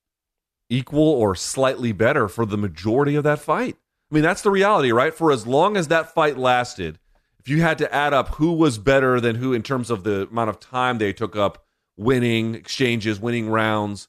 [0.69, 3.77] equal or slightly better for the majority of that fight.
[4.11, 5.13] I mean, that's the reality, right?
[5.13, 6.99] For as long as that fight lasted,
[7.45, 10.27] if you had to add up who was better than who in terms of the
[10.27, 11.63] amount of time they took up
[11.95, 14.07] winning exchanges, winning rounds,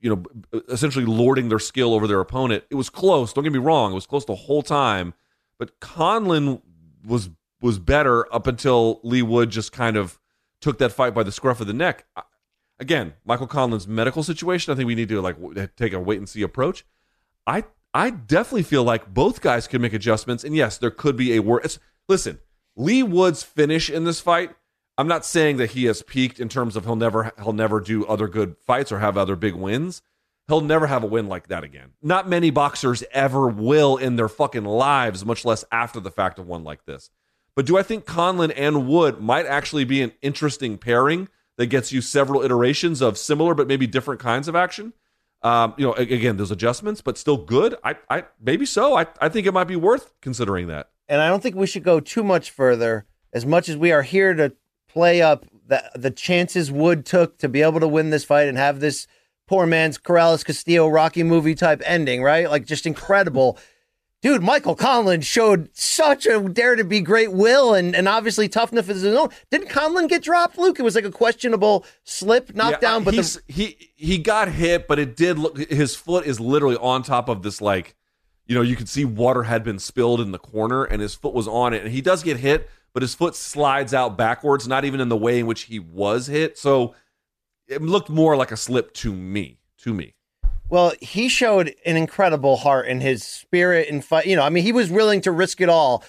[0.00, 3.34] you know, essentially lording their skill over their opponent, it was close.
[3.34, 5.12] Don't get me wrong, it was close the whole time.
[5.58, 6.62] But Conlan
[7.04, 7.28] was
[7.60, 10.18] was better up until Leigh Wood just kind of
[10.62, 12.06] took that fight by the scruff of the neck.
[12.78, 15.36] Again, Michael Conlan's medical situation, I think we need to like
[15.76, 16.86] take a wait and see approach.
[17.46, 21.34] I I definitely feel like both guys could make adjustments, and yes, there could be
[21.34, 21.78] a worse.
[22.08, 22.38] Listen,
[22.80, 24.54] Leigh Wood's finish in this fight.
[24.96, 28.06] I'm not saying that he has peaked in terms of he'll never he'll never do
[28.06, 30.00] other good fights or have other big wins.
[30.48, 31.92] He'll never have a win like that again.
[32.02, 36.46] Not many boxers ever will in their fucking lives, much less after the fact of
[36.46, 37.10] one like this.
[37.54, 41.92] But do I think Conlan and Wood might actually be an interesting pairing that gets
[41.92, 44.94] you several iterations of similar but maybe different kinds of action?
[45.42, 47.76] Um, you know, again, those adjustments, but still good.
[47.84, 48.96] I, I maybe so.
[48.96, 50.90] I, I think it might be worth considering that.
[51.10, 53.04] And I don't think we should go too much further.
[53.32, 54.52] As much as we are here to
[54.88, 58.56] play up the the chances Wood took to be able to win this fight and
[58.56, 59.06] have this
[59.46, 62.48] poor man's Corrales Castillo Rocky movie type ending, right?
[62.48, 63.58] Like just incredible.
[64.22, 68.88] dude, Michael Conlan showed such a dare to be great will and, and obviously toughness
[68.88, 69.30] of his own.
[69.50, 70.78] Didn't Conlan get dropped, Luke?
[70.78, 74.98] It was like a questionable slip, knockdown, Yeah, but the, he he got hit, but
[74.98, 75.58] it did look.
[75.58, 77.96] His foot is literally on top of this, like
[78.50, 81.32] you know, you could see water had been spilled in the corner, and his foot
[81.32, 81.84] was on it.
[81.84, 85.16] And he does get hit, but his foot slides out backwards, not even in the
[85.16, 86.58] way in which he was hit.
[86.58, 86.96] So
[87.68, 89.60] it looked more like a slip to me.
[89.84, 90.14] To me.
[90.68, 94.26] well, he showed an incredible heart and his spirit and fight.
[94.26, 96.04] You know, I mean, he was willing to risk it all.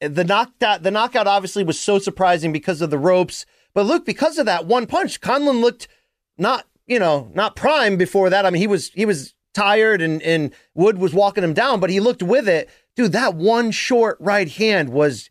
[0.00, 3.46] The knockout, the knockout obviously was so surprising because of the ropes.
[3.72, 5.88] But look, because of that one punch, Conlan looked
[6.36, 8.44] not, you know, not prime before that.
[8.44, 11.90] I mean, he was he was tired and and Wood was walking him down, but
[11.90, 12.68] he looked with it.
[12.94, 15.28] Dude, that one short right hand was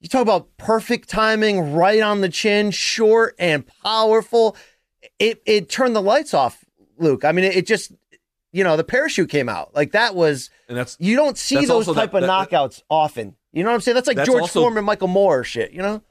[0.00, 4.56] you talk about perfect timing, right on the chin, short and powerful.
[5.18, 6.64] It it turned the lights off,
[6.98, 7.24] Luke.
[7.24, 7.92] I mean, it, it just
[8.52, 9.74] you know, the parachute came out.
[9.74, 13.36] Like that was And that's you don't see those type that- of that- knockouts often.
[13.52, 13.94] You know what I'm saying?
[13.96, 16.02] That's like That's George also- Foreman, Michael Moorer shit, you know?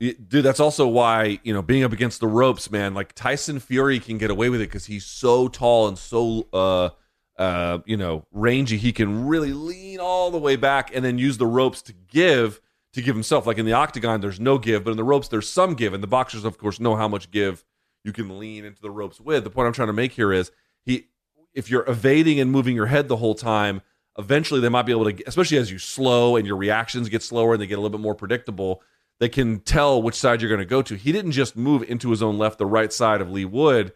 [0.00, 0.44] dude.
[0.44, 2.94] That's also why you know being up against the ropes, man.
[2.94, 6.90] Like Tyson Fury can get away with it because he's so tall and so uh
[7.38, 8.76] uh you know rangy.
[8.76, 12.60] He can really lean all the way back and then use the ropes to give
[12.92, 13.46] to give himself.
[13.46, 15.94] Like in the octagon, there's no give, but in the ropes, there's some give.
[15.94, 17.64] And the boxers, of course, know how much give
[18.04, 19.44] you can lean into the ropes with.
[19.44, 20.50] The point I'm trying to make here is
[20.84, 21.08] he,
[21.54, 23.82] if you're evading and moving your head the whole time,
[24.18, 27.54] eventually they might be able to, especially as you slow and your reactions get slower
[27.54, 28.82] and they get a little bit more predictable.
[29.20, 30.94] They can tell which side you're going to go to.
[30.94, 33.92] He didn't just move into his own left, the right side of Leigh Wood.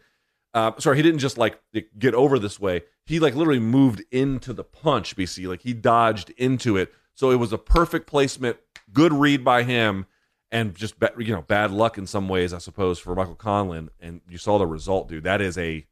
[0.53, 1.59] Uh, sorry, he didn't just like
[1.97, 2.83] get over this way.
[3.05, 5.15] He like literally moved into the punch.
[5.15, 8.57] BC like he dodged into it, so it was a perfect placement.
[8.91, 10.05] Good read by him,
[10.51, 13.89] and just you know bad luck in some ways, I suppose, for Michael Conlan.
[13.99, 15.23] And you saw the result, dude.
[15.23, 15.85] That is a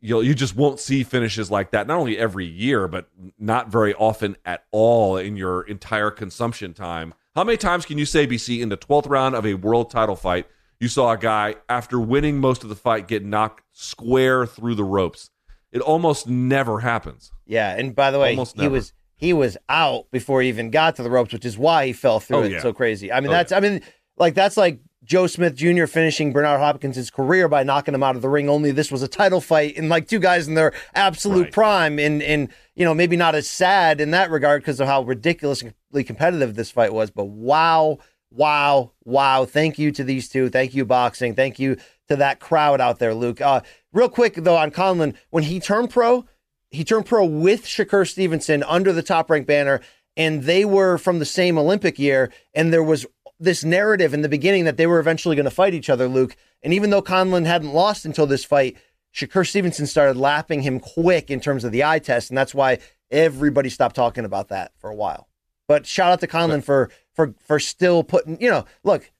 [0.00, 3.08] you you just won't see finishes like that not only every year, but
[3.38, 7.14] not very often at all in your entire consumption time.
[7.34, 10.16] How many times can you say, BC, in the 12th round of a world title
[10.16, 10.46] fight,
[10.80, 14.84] you saw a guy, after winning most of the fight, get knocked square through the
[14.84, 15.30] ropes?
[15.72, 17.30] It almost never happens.
[17.46, 18.72] Yeah, and by the way, Almost he never.
[18.74, 21.92] was he was out before he even got to the ropes, which is why he
[21.92, 22.60] fell through Oh, it yeah.
[22.60, 23.12] so crazy.
[23.12, 23.82] I mean, Oh, that's I mean,
[24.16, 25.86] like that's like Joe Smith Jr.
[25.86, 28.48] finishing Bernard Hopkins' career by knocking him out of the ring.
[28.48, 31.52] Only this was a title fight and like two guys in their absolute Right.
[31.52, 35.02] prime, and and you know maybe not as sad in that regard because of how
[35.02, 35.72] ridiculously
[36.04, 37.10] competitive this fight was.
[37.10, 37.98] But wow,
[38.30, 39.44] wow, wow!
[39.44, 40.48] Thank you to these two.
[40.50, 41.34] Thank you, boxing.
[41.34, 41.76] Thank you
[42.08, 43.40] to that crowd out there, Luke.
[43.40, 43.60] Uh,
[43.98, 46.24] real quick though on Conlan, when he turned pro,
[46.70, 49.80] he turned pro with Shakur Stevenson under the top rank banner,
[50.16, 52.32] and they were from the same Olympic year.
[52.54, 53.06] And there was
[53.40, 56.36] this narrative in the beginning that they were eventually going to fight each other, Luke.
[56.62, 58.76] And even though Conlan hadn't lost until this fight,
[59.14, 62.78] Shakur Stevenson started lapping him quick in terms of the eye test, and that's why
[63.10, 65.28] everybody stopped talking about that for a while.
[65.66, 69.10] But shout out to Conlan for for for still putting, you know, look,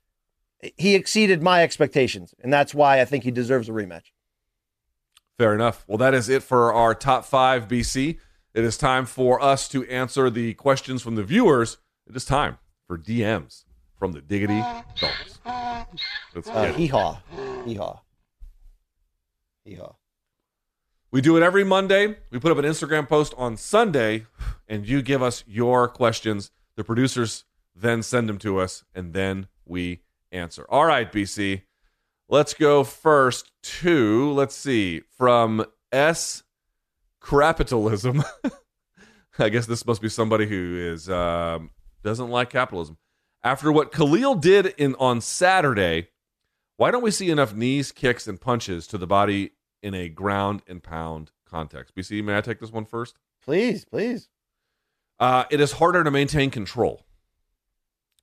[0.77, 4.11] he exceeded my expectations, and that's why I think he deserves a rematch.
[5.39, 5.85] Fair enough.
[5.87, 8.19] Well, that is it for our top five BC.
[8.55, 11.79] It is time for us to answer the questions from the viewers.
[12.09, 12.59] It is time
[12.89, 13.65] for DMs
[13.97, 14.61] from the Diggity
[15.01, 15.39] Dogs.
[16.35, 17.21] Let's Uh, hee haw,
[17.65, 18.01] hee haw,
[19.65, 19.95] hee haw.
[21.13, 22.17] We do it every Monday.
[22.31, 24.27] We put up an Instagram post on Sunday,
[24.67, 26.51] and you give us your questions.
[26.77, 27.45] The producers
[27.75, 30.03] then send them to us, and then we
[30.33, 30.67] answer.
[30.69, 31.63] All right, BC.
[32.31, 36.43] Let's go first to, let's see, from S.
[37.23, 38.23] Capitalism.
[39.39, 41.71] I guess this must be somebody who is um,
[42.03, 42.99] doesn't like capitalism.
[43.43, 46.09] After what Khalil did in on Saturday,
[46.77, 49.53] why don't we see enough knees, kicks, and punches to the body
[49.83, 51.95] in a ground and pound context?
[51.95, 53.17] BC, may I take this one first?
[53.43, 54.29] Please, please.
[55.19, 57.07] Uh, it is harder to maintain control.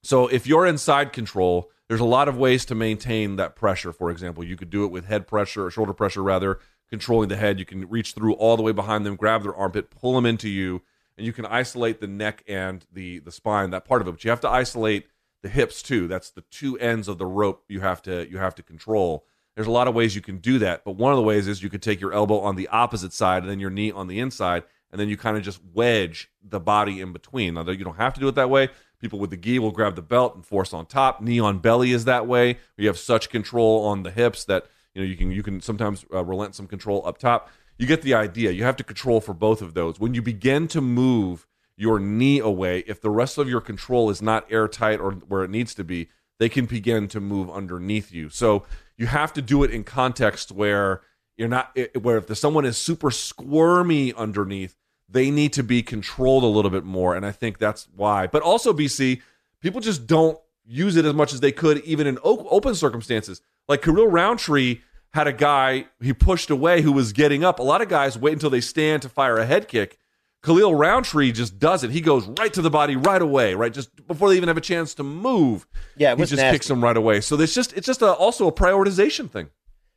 [0.04, 3.94] So if you're inside control, there's a lot of ways to maintain that pressure.
[3.94, 6.60] For example, you could do it with head pressure or shoulder pressure, rather,
[6.90, 7.60] controlling the head.
[7.60, 10.50] You can reach through all the way behind them, grab their armpit, pull them into
[10.50, 10.82] you,
[11.18, 14.12] and you can isolate the neck and the the spine, that part of it.
[14.12, 15.08] But you have to isolate
[15.42, 16.08] the hips too.
[16.08, 19.26] That's the two ends of the rope you have to you have to control.
[19.56, 21.64] There's a lot of ways you can do that, but one of the ways is
[21.64, 24.20] you could take your elbow on the opposite side and then your knee on the
[24.20, 27.54] inside, and then you kind of just wedge the body in between.
[27.54, 28.70] Now, you don't have to do it that way.
[29.06, 31.22] People with the gi will grab the belt and force on top.
[31.22, 32.58] Knee on belly is that way.
[32.76, 34.66] You have such control on the hips that
[34.96, 37.48] you know you can you can sometimes uh, relent some control up top.
[37.78, 38.50] You get the idea.
[38.50, 40.00] You have to control for both of those.
[40.00, 41.46] When you begin to move
[41.78, 45.52] your knee away, if the rest of your control is not airtight or where it
[45.52, 46.10] needs to be,
[46.40, 48.30] they can begin to move underneath you.
[48.30, 48.64] So
[48.98, 51.02] you have to do it in context where
[51.38, 54.76] you're not where if someone is super squirmy underneath,
[55.08, 57.16] they need to be controlled a little bit more.
[57.16, 58.28] And I think that's why.
[58.28, 59.22] But also, BC,
[59.62, 63.42] people just don't use it as much as they could, even in open circumstances.
[63.68, 64.82] Like Khalil Rountree
[65.14, 67.60] had a guy he pushed away who was getting up.
[67.60, 69.98] A lot of guys wait until they stand to fire a head kick.
[70.44, 71.90] Khalil Rountree just does it.
[71.92, 74.62] He goes right to the body right away, right just before they even have a
[74.62, 75.66] chance to move.
[75.98, 76.56] Yeah, it he just nasty.
[76.56, 77.22] kicks them right away.
[77.22, 79.50] So it's just it's just a, also a prioritization thing.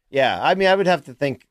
[0.09, 1.48] Yeah, I mean, I would have to think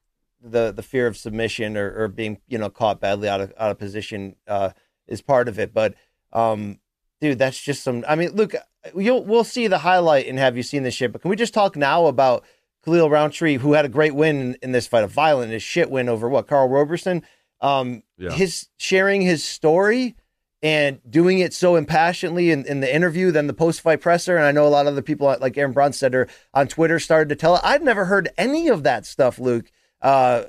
[0.50, 3.72] the the fear of submission or, or being you know caught badly out of out
[3.72, 4.72] of position uh,
[5.08, 5.74] is part of it.
[5.74, 5.96] But
[6.34, 6.80] um,
[7.22, 8.04] dude, that's just some.
[8.08, 8.54] I mean, look,
[8.96, 11.12] you'll we'll see the highlight and have you seen this shit.
[11.12, 12.44] But can we just talk now about
[12.86, 15.90] Khalil Rountree, who had a great win in, in this fight, a violent as shit
[15.90, 17.24] win over what Karl Roberson.
[17.60, 18.32] Um, Yeah.
[18.32, 20.16] his sharing his story
[20.64, 24.38] and doing it so impassionately in, in the interview, then the post fight presser.
[24.38, 27.36] And I know a lot of the people like Aaron Bronsteter on Twitter started to
[27.36, 27.62] tell it.
[27.64, 29.72] I'd never heard any of that stuff, Luke,
[30.02, 30.44] uh,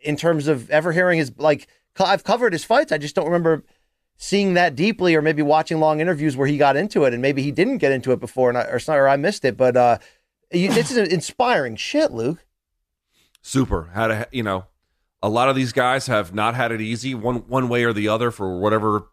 [0.00, 1.68] in terms of ever hearing his, like,
[1.98, 2.92] I've covered his fights.
[2.92, 3.64] I just don't remember
[4.16, 7.42] seeing that deeply or maybe watching long interviews where he got into it and maybe
[7.42, 9.56] he didn't get into it before and I, or, or I missed it.
[9.56, 9.98] But uh,
[10.50, 12.44] this is inspiring shit, Luke.
[13.42, 14.66] super had a you know
[15.22, 18.08] a lot of these guys have not had it easy one one way or the
[18.08, 19.08] other for whatever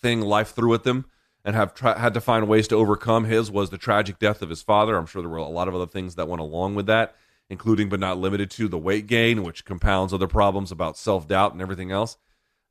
[0.00, 1.06] thing life threw at them
[1.44, 4.50] and have tra- had to find ways to overcome his was the tragic death of
[4.50, 6.86] his father i'm sure there were a lot of other things that went along with
[6.86, 7.16] that
[7.52, 11.62] including but not limited to the weight gain which compounds other problems about self-doubt and
[11.62, 12.16] everything else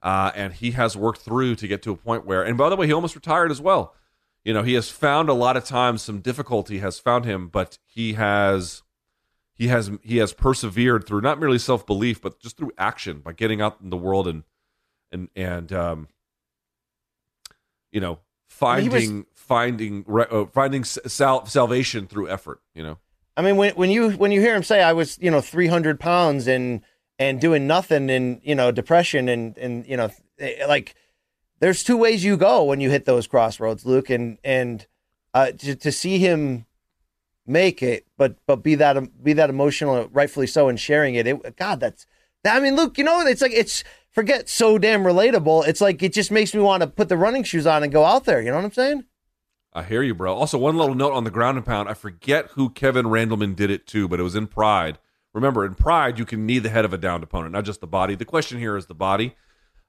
[0.04, 2.76] uh, and he has worked through to get to a point where and by the
[2.76, 3.94] way he almost retired as well
[4.44, 7.78] you know he has found a lot of times some difficulty has found him but
[7.86, 8.84] he has
[9.54, 13.32] he has he has persevered through not merely self belief, but just through action by
[13.32, 14.44] getting out in the world and
[15.12, 16.08] and and um,
[17.92, 22.60] you know mean, he finding was- finding re- uh, finding sal- salvation through effort.
[22.74, 22.98] You know,
[23.38, 25.68] I mean, when when you when you hear him say I was you know three
[25.68, 26.82] hundred pounds and
[27.18, 30.10] and doing nothing and you know depression and and you know
[30.40, 30.96] eh, like
[31.60, 34.86] there's two ways you go when you hit those crossroads, Luke, and and
[35.34, 36.66] uh, to to see him
[37.46, 41.28] make it, but but be that be that emotional, rightfully so, and sharing it.
[41.28, 42.06] it God, that's
[42.46, 45.68] I mean, Luke, you know, it's like it's forget so damn relatable.
[45.68, 48.04] It's like it just makes me want to put the running shoes on and go
[48.04, 48.42] out there.
[48.42, 49.06] You know what I'm saying?
[49.74, 50.36] I hear you, bro.
[50.36, 51.88] Also, one little note on the ground and pound.
[51.88, 55.00] I forget who Kevin Randleman did it to, but it was in Pride.
[55.34, 57.88] Remember, in Pride, you can knee the head of a downed opponent, not just the
[57.88, 58.16] body.
[58.16, 59.36] The question here is the body.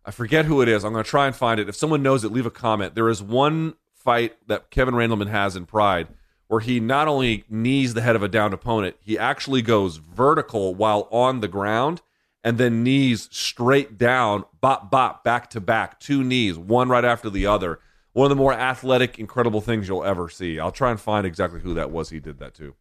[0.05, 0.85] I forget who it is.
[0.85, 1.69] I'm going to try and find it.
[1.69, 2.95] If someone knows it, leave a comment.
[2.95, 6.09] There is one fight that Kevin Randleman has in Pride
[6.53, 10.75] where he not only knees the head of a downed opponent, he actually goes vertical
[10.75, 12.03] while on the ground
[12.45, 17.31] and then knees straight down, bop, bop, back to back, two knees, one right after
[17.31, 17.79] the other.
[18.13, 20.59] One of the more athletic, incredible things you'll ever see.
[20.59, 22.75] I'll try and find exactly who that was he did that to.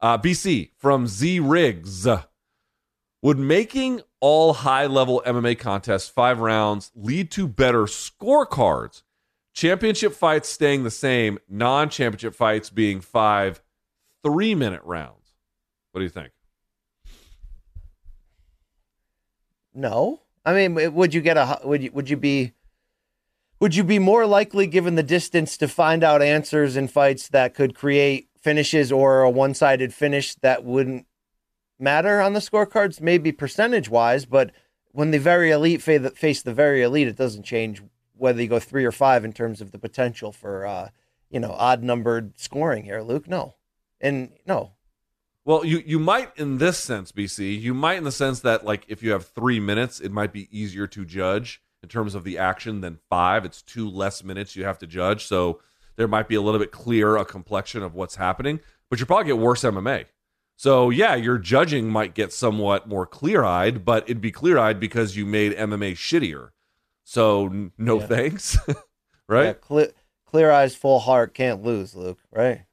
[0.00, 2.06] Uh, BC from Z Riggs.
[3.20, 9.02] Would making all high level MMA contests five rounds lead to better scorecards?
[9.52, 13.60] Championship fights staying the same, non championship fights being five
[14.22, 15.34] three minute rounds.
[15.90, 16.30] What do you think?
[19.74, 22.52] No, I mean, would you get a would you would you be
[23.60, 27.54] would you be more likely, given the distance, to find out answers in fights that
[27.54, 31.06] could create finishes or a one sided finish that wouldn't
[31.78, 33.00] matter on the scorecards?
[33.00, 34.52] Maybe percentage wise, but
[34.92, 37.82] when the very elite fa- face the very elite, it doesn't change
[38.16, 40.88] whether you go three or five in terms of the potential for uh,
[41.30, 43.28] you know odd numbered scoring here, Luke.
[43.28, 43.56] No,
[44.00, 44.72] and no,
[45.44, 47.60] Well, you you might in this sense, BC.
[47.60, 50.48] You might in the sense that like if you have three minutes, it might be
[50.56, 53.46] easier to judge in terms of the action than five.
[53.46, 55.60] It's two less minutes you have to judge, so
[55.96, 58.60] there might be a little bit clearer a complexion of what's happening.
[58.90, 60.04] But you probably get worse MMA.
[60.54, 64.78] So yeah, your judging might get somewhat more clear eyed, but it'd be clear eyed
[64.78, 66.50] because you made MMA shittier.
[67.04, 68.06] So no Yeah.
[68.06, 68.58] thanks,
[69.28, 69.44] right?
[69.46, 69.90] Yeah, clear,
[70.26, 72.18] clear eyes, full heart, can't lose, Luke.
[72.30, 72.66] Right?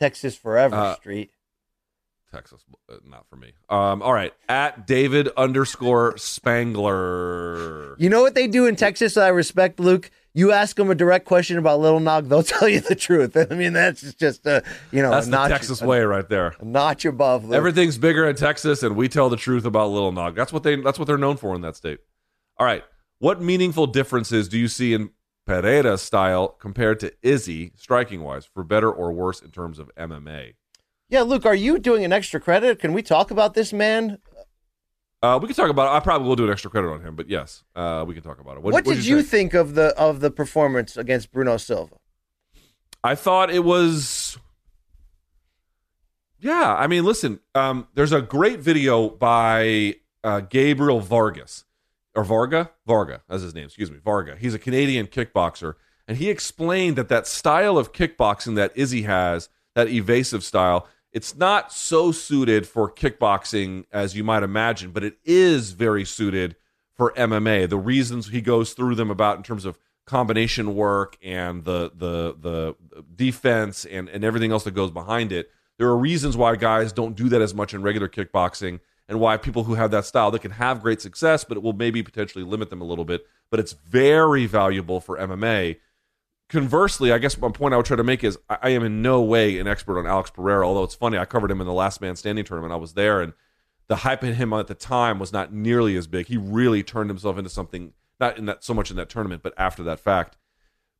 [0.00, 1.32] Texas forever, Uh, Street.
[2.32, 3.52] Texas, uh, not for me.
[3.70, 7.96] Um, all right, at David underscore Spangler.
[7.98, 10.10] You know what they do in Texas that I respect, Luke?
[10.34, 13.36] You ask them a direct question about Little Nog, they'll tell you the truth.
[13.50, 16.28] I mean, that's just a you know That's a the notch, Texas a, way right
[16.28, 16.54] there.
[16.60, 17.44] a notch above.
[17.44, 17.54] Luke.
[17.54, 20.34] Everything's bigger in Texas, and we tell the truth about Little Nog.
[20.36, 20.76] That's what they.
[20.76, 21.98] That's what they're known for in that state.
[22.58, 22.84] All right,
[23.18, 25.10] what meaningful differences do you see in
[25.46, 30.54] Pereira's style compared to Izzy, striking wise, for better or worse in terms of MMA?
[31.08, 32.78] Yeah, Luke, are you doing an extra credit?
[32.78, 34.18] Can we talk about this man?
[35.22, 35.92] Uh, we can talk about.
[35.92, 35.96] It.
[35.96, 38.40] I probably will do an extra credit on him, but yes, uh, we can talk
[38.40, 38.62] about it.
[38.62, 39.52] What, what'd did you think?
[39.52, 41.96] think of the of the performance against Bruno Silva?
[43.02, 44.38] I thought it was.
[46.38, 47.40] Yeah, I mean, listen.
[47.54, 51.64] Um, there's a great video by uh, Gabriel Vargas.
[52.14, 53.64] or Varga, Varga, that's his name.
[53.64, 54.36] Excuse me, Varga.
[54.36, 55.74] He's a Canadian kickboxer,
[56.06, 61.36] and he explained that that style of kickboxing that Izzy has, that evasive style, it's
[61.36, 66.56] not so suited for kickboxing as you might imagine, but it is very suited
[66.94, 67.68] for MMA.
[67.68, 72.34] The reasons he goes through them about in terms of combination work and the the
[72.40, 72.74] the
[73.14, 75.50] defense and and everything else that goes behind it.
[75.78, 79.36] There are reasons why guys don't do that as much in regular kickboxing and why
[79.36, 82.44] people who have that style they can have great success, but it will maybe potentially
[82.44, 83.26] limit them a little bit.
[83.50, 85.76] But it's very valuable for MMA.
[86.48, 89.02] Conversely, I guess my point I would try to make is I, I am in
[89.02, 91.72] no way an expert on Alex Pereira, although it's funny, I covered him in the
[91.72, 92.72] last man standing tournament.
[92.72, 93.34] I was there and
[93.88, 96.26] the hype in him at the time was not nearly as big.
[96.26, 99.54] He really turned himself into something not in that so much in that tournament, but
[99.56, 100.36] after that fact.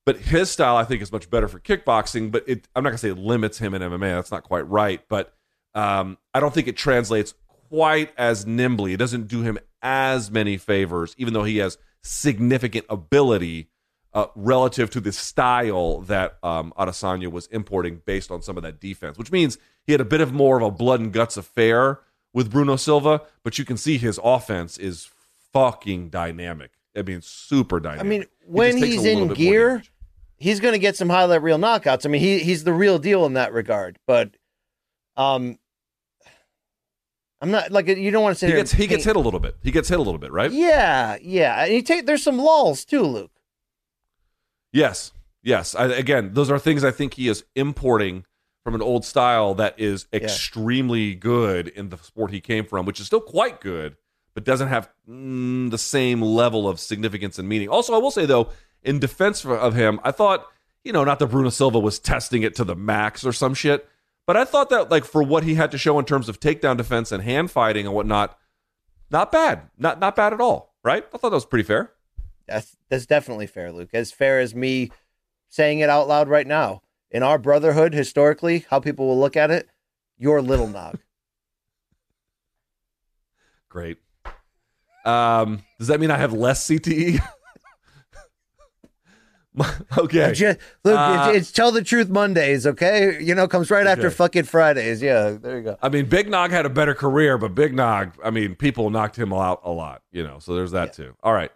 [0.06, 2.30] But his style, I think, is much better for kickboxing.
[2.30, 4.14] But it, I'm not gonna say it limits him in MMA.
[4.14, 5.02] That's not quite right.
[5.08, 5.34] But
[5.74, 7.34] um, I don't think it translates
[7.68, 8.94] quite as nimbly.
[8.94, 13.68] It doesn't do him as many favors, even though he has significant ability
[14.18, 18.80] uh, relative to the style that um, Adesanya was importing based on some of that
[18.80, 22.00] defense, which means he had a bit of more of a blood and guts affair
[22.32, 25.08] with Bruno Silva, but you can see his offense is
[25.52, 26.72] fucking dynamic.
[26.96, 28.04] I mean, super dynamic.
[28.04, 29.84] I mean, when he he's in gear,
[30.36, 32.04] he's going to get some highlight reel knockouts.
[32.04, 34.00] I mean, he he's the real deal in that regard.
[34.04, 34.36] But,
[35.16, 35.60] um,
[37.40, 39.38] I'm not like you don't want to say he gets he gets hit a little
[39.38, 39.58] bit.
[39.62, 40.50] He gets hit a little bit, right?
[40.50, 41.62] Yeah, yeah.
[41.62, 43.30] And he take there's some lulls too, Luke.
[44.72, 45.12] Yes,
[45.42, 45.74] yes.
[45.74, 48.24] I, again, those are things I think he is importing
[48.64, 51.14] from an old style that is extremely yeah.
[51.14, 53.96] good in the sport he came from, which is still quite good,
[54.34, 57.68] but doesn't have mm, the same level of significance and meaning.
[57.68, 58.50] Also, I will say though,
[58.82, 60.46] in defense of him, I thought
[60.84, 63.88] you know not that Bruno Silva was testing it to the max or some shit,
[64.26, 66.76] but I thought that like for what he had to show in terms of takedown
[66.76, 68.38] defense and hand fighting and whatnot,
[69.10, 70.74] not bad, not not bad at all.
[70.84, 71.06] Right?
[71.12, 71.92] I thought that was pretty fair.
[72.48, 73.90] That's that's definitely fair, Luke.
[73.92, 74.90] As fair as me
[75.48, 76.82] saying it out loud right now.
[77.10, 79.68] In our brotherhood, historically, how people will look at it,
[80.18, 80.98] you're little nog.
[83.68, 83.98] Great.
[85.04, 87.20] Um, does that mean I have less CTE?
[89.98, 90.32] okay.
[90.34, 93.22] Just, look, uh, it's, it's, tell the truth Mondays, okay?
[93.22, 93.92] You know, comes right okay.
[93.92, 95.00] after fucking Fridays.
[95.00, 95.78] Yeah, there you go.
[95.80, 99.16] I mean, Big Nog had a better career, but Big Nog, I mean, people knocked
[99.16, 101.06] him out a lot, you know, so there's that yeah.
[101.06, 101.16] too.
[101.22, 101.50] All right.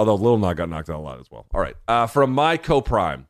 [0.00, 1.44] Although Little Nog got knocked out a lot as well.
[1.52, 1.76] All right.
[1.86, 3.26] Uh, from my co prime,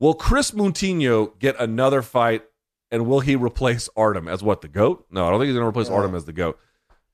[0.00, 2.42] will Chris Moutinho get another fight
[2.90, 5.06] and will he replace Artem as what, the GOAT?
[5.12, 5.94] No, I don't think he's going to replace yeah.
[5.94, 6.58] Artem as the GOAT.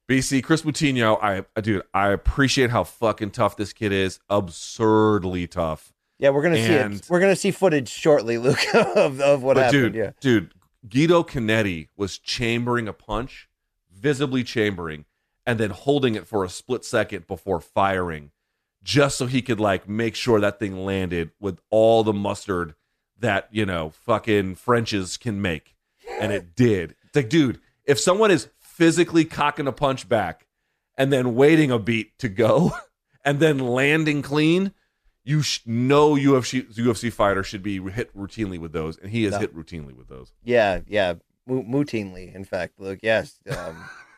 [0.08, 4.20] BC, Chris Moutinho, I, dude, I appreciate how fucking tough this kid is.
[4.30, 5.92] Absurdly tough.
[6.18, 7.10] Yeah, we're gonna and, see it.
[7.10, 9.92] We're gonna see footage shortly, Luke, of, of what happened.
[9.92, 10.54] Dude, yeah, dude,
[10.88, 13.50] Guido Canetti was chambering a punch,
[13.92, 15.04] visibly chambering,
[15.50, 18.30] and then holding it for a split second before firing
[18.84, 22.76] just so he could like make sure that thing landed with all the mustard
[23.18, 25.74] that you know fucking frenches can make
[26.20, 30.46] and it did it's like dude if someone is physically cocking a punch back
[30.96, 32.70] and then waiting a beat to go
[33.24, 34.72] and then landing clean
[35.24, 39.32] you sh- know UFC UFC fighter should be hit routinely with those, and he is
[39.32, 39.40] no.
[39.40, 40.32] hit routinely with those.
[40.42, 41.14] Yeah, yeah,
[41.46, 42.34] routinely.
[42.34, 43.84] In fact, look, yes, um,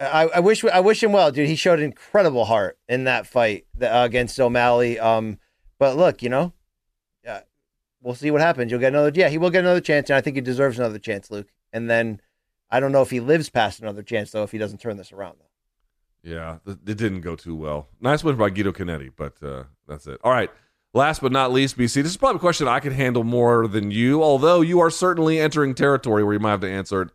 [0.00, 1.48] I, I, wish I wish him well, dude.
[1.48, 4.98] He showed incredible heart in that fight uh, against O'Malley.
[4.98, 5.38] Um,
[5.78, 6.52] but look, you know,
[7.28, 7.40] uh,
[8.02, 8.70] we'll see what happens.
[8.70, 9.12] You'll get another.
[9.14, 11.48] Yeah, he will get another chance, and I think he deserves another chance, Luke.
[11.72, 12.20] And then
[12.70, 15.12] I don't know if he lives past another chance though, if he doesn't turn this
[15.12, 16.30] around though.
[16.30, 17.88] Yeah, it didn't go too well.
[18.00, 20.20] Nice win by Guido Canetti, but uh, that's it.
[20.24, 20.50] All right.
[20.94, 23.90] Last but not least, BC, this is probably a question I could handle more than
[23.90, 27.08] you, although you are certainly entering territory where you might have to answer it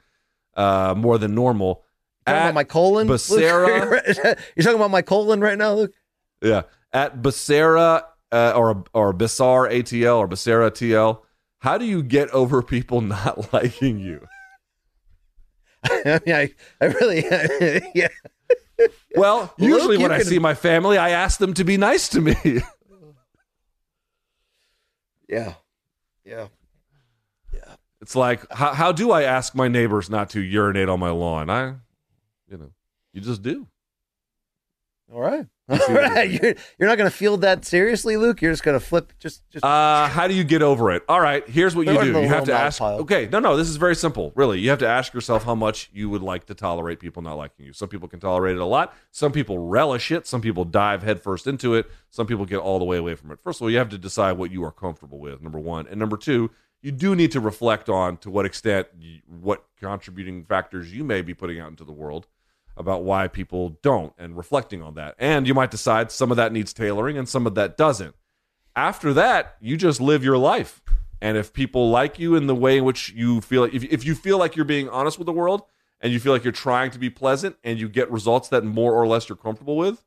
[0.56, 1.84] uh, more than normal
[2.30, 4.40] talking about my colon, Becerra.
[4.56, 5.94] You're talking about my colon right now, Luke.
[6.42, 11.22] Yeah, at Becerra uh, or or Bissar ATL or Becerra TL.
[11.60, 14.28] How do you get over people not liking you?
[15.84, 17.24] I mean, I, I really,
[17.96, 18.10] yeah.
[19.16, 22.22] Well, usually Luke, when I see my family, I ask them to be nice to
[22.22, 22.36] me.
[25.30, 25.54] yeah,
[26.26, 26.48] yeah,
[27.54, 27.76] yeah.
[28.02, 31.50] It's like, how, how do I ask my neighbors not to urinate on my lawn?
[31.50, 31.76] I
[32.50, 32.72] you know,
[33.14, 33.68] you just do.
[35.12, 35.46] All right.
[35.70, 36.30] All right.
[36.30, 38.42] You're, you're not going to feel that seriously, Luke.
[38.42, 39.14] You're just going to flip.
[39.20, 39.66] Just, just.
[39.66, 41.04] Uh, how do you get over it?
[41.10, 41.48] All right.
[41.48, 42.22] Here's what you do.
[42.22, 42.80] You have to ask.
[42.80, 43.00] Pile.
[43.00, 43.28] Okay.
[43.32, 43.58] No, no.
[43.58, 44.32] This is very simple.
[44.36, 47.36] Really, you have to ask yourself how much you would like to tolerate people not
[47.38, 47.74] liking you.
[47.74, 48.94] Some people can tolerate it a lot.
[49.12, 50.28] Some people relish it.
[50.28, 51.90] Some people dive headfirst into it.
[52.12, 53.40] Some people get all the way away from it.
[53.42, 55.42] First of all, you have to decide what you are comfortable with.
[55.42, 56.52] Number one, and number two,
[56.82, 58.88] you do need to reflect on to what extent,
[59.28, 62.28] what contributing factors you may be putting out into the world
[62.80, 65.14] about why people don't and reflecting on that.
[65.20, 68.16] And you might decide some of that needs tailoring and some of that doesn't.
[68.76, 70.82] After that, you just live your life.
[71.22, 74.16] And if people like you in the way in which you feel, if, if you
[74.16, 75.64] feel like you're being honest with the world
[76.00, 78.94] and you feel like you're trying to be pleasant and you get results that more
[78.94, 80.06] or less you're comfortable with,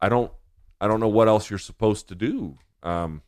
[0.00, 0.32] I don't,
[0.80, 2.56] I don't know what else you're supposed to do.
[2.82, 3.20] Um,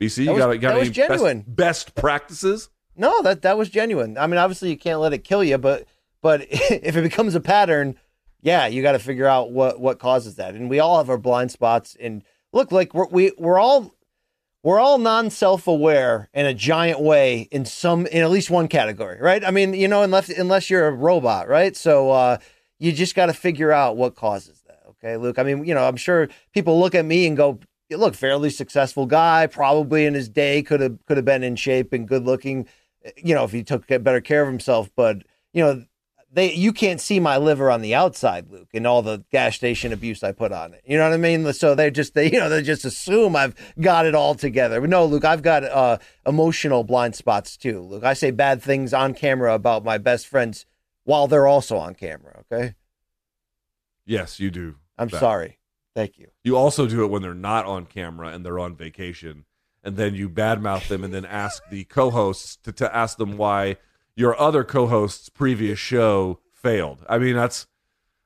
[0.00, 1.38] BC, you That was- got, got was any genuine.
[1.46, 2.68] Best, best practices?
[2.96, 4.18] No, that that was genuine.
[4.18, 5.86] I mean, obviously you can't let it kill you, but
[6.24, 7.96] but if it becomes a pattern,
[8.40, 10.54] yeah, you got to figure out what what causes that.
[10.54, 11.96] And we all have our blind spots.
[12.00, 13.94] And look, like we're we, we're all
[14.62, 18.68] we're all non self aware in a giant way in some in at least one
[18.68, 19.44] category, right?
[19.44, 21.76] I mean, you know, unless unless you're a robot, right?
[21.76, 22.38] So uh,
[22.78, 24.80] you just got to figure out what causes that.
[24.88, 25.38] Okay, Luke.
[25.38, 27.60] I mean, you know, I'm sure people look at me and go,
[27.90, 31.92] "Look, fairly successful guy, probably in his day could have could have been in shape
[31.92, 32.66] and good looking."
[33.18, 34.88] you know, if he took better care of himself.
[34.96, 35.84] But you know,
[36.34, 39.92] they you can't see my liver on the outside, Luke, and all the gas station
[39.92, 40.82] abuse I put on it.
[40.84, 41.52] You know what I mean?
[41.52, 44.80] So they just they you know they just assume I've got it all together.
[44.80, 47.80] But no, Luke, I've got uh, emotional blind spots too.
[47.80, 50.66] Luke, I say bad things on camera about my best friends
[51.04, 52.42] while they're also on camera.
[52.52, 52.74] Okay,
[54.04, 54.76] Yes, you do.
[54.98, 55.20] I'm that.
[55.20, 55.58] sorry.
[55.94, 56.28] Thank you.
[56.42, 59.44] You also do it when they're not on camera and they're on vacation,
[59.84, 63.76] and then you badmouth them and then ask the co-hosts to, to ask them why
[64.16, 67.04] your other co-host's previous show failed.
[67.08, 67.66] I mean, that's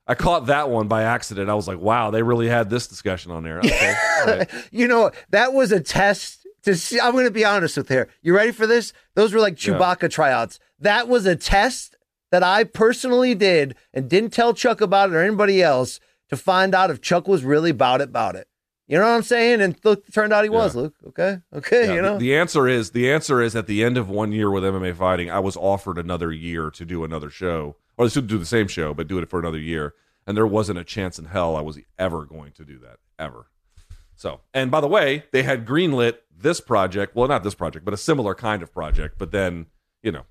[0.07, 1.49] I caught that one by accident.
[1.49, 3.59] I was like, wow, they really had this discussion on there.
[3.63, 3.95] Okay,
[4.25, 4.49] right.
[4.71, 6.99] you know, that was a test to see.
[6.99, 8.09] I'm going to be honest with here.
[8.21, 8.91] You ready for this?
[9.15, 9.75] Those were like Yeah.
[9.75, 10.59] Chewbacca tryouts.
[10.79, 11.95] That was a test
[12.31, 15.99] that I personally did and didn't tell Chuck about it or anybody else
[16.29, 18.47] to find out if Chuck was really about it, about it.
[18.89, 19.61] You know what I'm saying?
[19.61, 20.81] And look, turned out he was, Yeah.
[20.81, 20.95] Luke.
[21.09, 21.37] Okay.
[21.53, 21.85] Okay.
[21.85, 22.17] Yeah, you the- know?
[22.17, 25.29] the, answer is the answer is at the end of one year with MMA fighting,
[25.29, 28.93] I was offered another year to do another show, or to do the same show,
[28.95, 29.93] but do it for another year,
[30.25, 33.45] and there wasn't a chance in hell I was ever going to do that ever.
[34.15, 37.15] So, and by the way, they had greenlit this project.
[37.15, 39.15] Well, not this project, but a similar kind of project.
[39.19, 39.67] But then,
[40.01, 40.23] you know,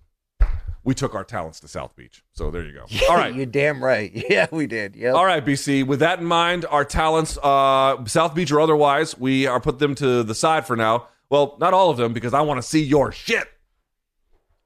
[0.89, 2.25] we took our talents to South Beach.
[2.33, 2.87] So there you go.
[3.11, 3.35] All right.
[3.35, 4.11] You're damn right.
[4.31, 4.97] Yeah, we did.
[4.97, 5.11] Yeah.
[5.11, 5.87] All right, BC.
[5.87, 9.95] With that in mind, our talents, uh, South Beach or otherwise, we are put them
[9.97, 11.09] to the side for now.
[11.29, 13.49] Well, not all of them because I want to see your shit.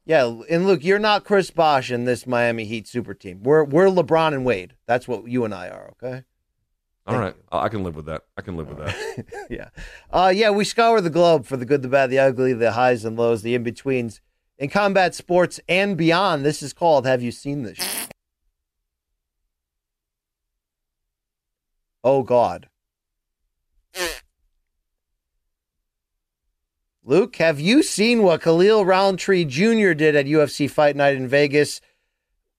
[0.04, 3.42] Yeah, and look, you're not Chris Bosh in this Miami Heat super team.
[3.42, 4.74] We're we're LeBron and Wade.
[4.86, 5.92] That's what you and I are.
[5.92, 6.22] Okay.
[7.06, 8.22] All Thank right, I can live with that.
[8.36, 9.46] I can live with that.
[9.50, 9.70] yeah.
[10.10, 13.04] Uh, yeah, we scour the globe for the good, the bad, the ugly, the highs
[13.04, 14.20] and lows, the in betweens
[14.62, 16.44] in combat sports and beyond.
[16.44, 18.08] This is called Have You Seen This?
[22.04, 22.68] Oh, God.
[27.04, 29.92] Luke, have you seen what Khalil Rountree Jr.
[29.94, 31.80] did at UFC Fight Night in Vegas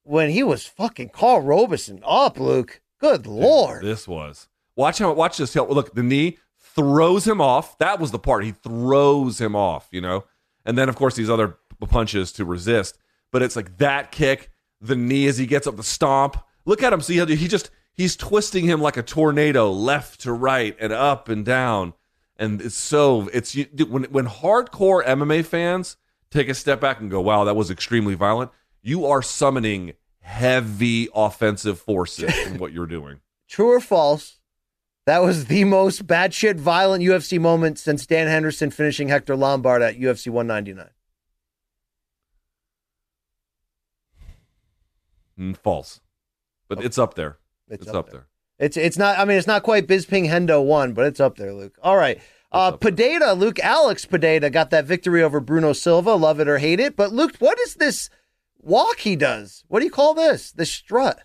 [0.04, 2.82] when he was fucking Karl Roberson up, Luke?
[3.00, 3.84] Good Lord.
[3.84, 5.56] This was watch how watch this.
[5.56, 7.78] Look, the knee throws him off.
[7.78, 9.88] That was the part he throws him off.
[9.92, 10.26] You know,
[10.66, 12.98] and then of course these other punches to resist.
[13.32, 16.38] But it's like that kick, the knee as he gets up the stomp.
[16.66, 17.02] Look at him.
[17.02, 21.30] See how he just he's twisting him like a tornado, left to right and up
[21.30, 21.94] and down.
[22.38, 25.98] And it's so it's you, when when hardcore MMA fans
[26.32, 28.52] take a step back and go, "Wow, that was extremely violent."
[28.82, 33.20] You are summoning heavy offensive forces in what you're doing.
[33.48, 34.40] True or false?
[35.06, 40.00] That was the most batshit violent UFC moment since Dan Henderson finishing Hector Lombard at
[40.00, 40.90] UFC 199.
[45.40, 46.00] Mm, false,
[46.68, 47.38] but it's up there.
[47.68, 48.28] It's It's, up up, there.
[48.60, 49.18] It's it's not.
[49.18, 51.76] I mean, it's not quite Bisping Hendo one, but it's up there, Luke.
[51.82, 52.22] All right.
[52.52, 52.72] Uh.
[52.72, 56.14] Pereira, Luke Alex Pereira got that victory over Bruno Silva.
[56.14, 56.96] Love it or hate it.
[56.96, 58.10] But Luke, what is this
[58.62, 59.64] walk he does?
[59.68, 60.52] What do you call this?
[60.52, 61.20] The strut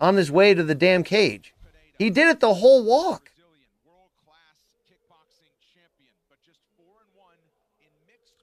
[0.00, 1.52] on his way to the damn cage.
[1.98, 3.30] He did it the whole walk.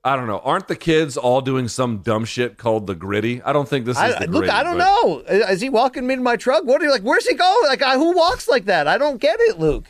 [0.05, 0.39] I don't know.
[0.43, 3.41] Aren't the kids all doing some dumb shit called the gritty?
[3.41, 4.49] I don't think this is I, the look, gritty.
[4.51, 5.47] I don't but- know.
[5.49, 6.63] Is he walking me in my truck?
[6.63, 7.01] What are you like?
[7.01, 7.67] Where's he going?
[7.67, 8.87] Like, I, who walks like that?
[8.87, 9.87] I don't get it, Luke.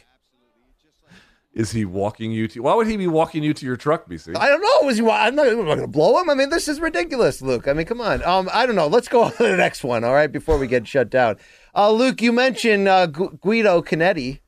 [1.54, 2.62] Is he walking you to?
[2.62, 4.38] Why would he be walking you to your truck, BC?
[4.38, 4.88] I don't know.
[4.88, 5.08] Was he?
[5.10, 6.30] I'm not, going to blow him.
[6.30, 7.68] I mean, this is ridiculous, Luke.
[7.68, 8.24] I mean, come on.
[8.24, 8.88] Um, I don't know.
[8.88, 10.04] Let's go on to the next one.
[10.04, 11.38] All right, before we get shut down.
[11.74, 14.40] Uh, Luke, you mentioned uh, Gu- Guido Canetti.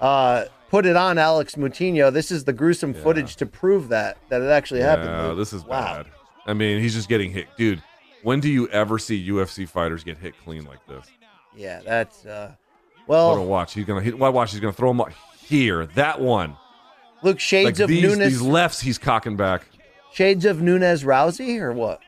[0.00, 2.10] Uh, put it on Alex Moutinho.
[2.10, 5.10] This is the gruesome footage to prove that that it actually happened.
[5.10, 5.36] yeah, Luke.
[5.36, 6.02] this is wow.
[6.02, 6.06] bad.
[6.46, 7.82] I mean, he's just getting hit, dude.
[8.22, 11.06] When do you ever see UFC fighters get hit clean like this?
[11.54, 12.54] Yeah, that's uh,
[13.06, 13.74] well, watch.
[13.74, 14.02] He's gonna.
[14.12, 14.52] Why watch?
[14.52, 15.10] He's gonna throw him up
[15.46, 15.86] here.
[15.94, 16.56] That one.
[17.22, 17.38] Luke.
[17.38, 18.18] Shades Like of these, Nunes.
[18.18, 19.66] these lefts, he's cocking back.
[20.14, 22.00] Shades of Nunes Rousey, or what?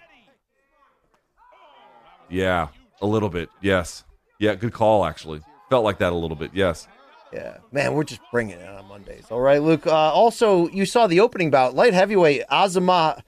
[2.31, 2.69] Yeah,
[3.03, 3.51] a little bit.
[3.61, 4.05] Yes,
[4.39, 5.05] Yeah, good call.
[5.05, 6.53] Actually, felt like that a little bit.
[6.55, 6.89] Yes.
[7.35, 9.27] Yeah, man, we're just bringing it on Mondays.
[9.31, 9.86] All right, Luke.
[9.86, 13.23] Uh, also, you saw the opening bout, light heavyweight Azamat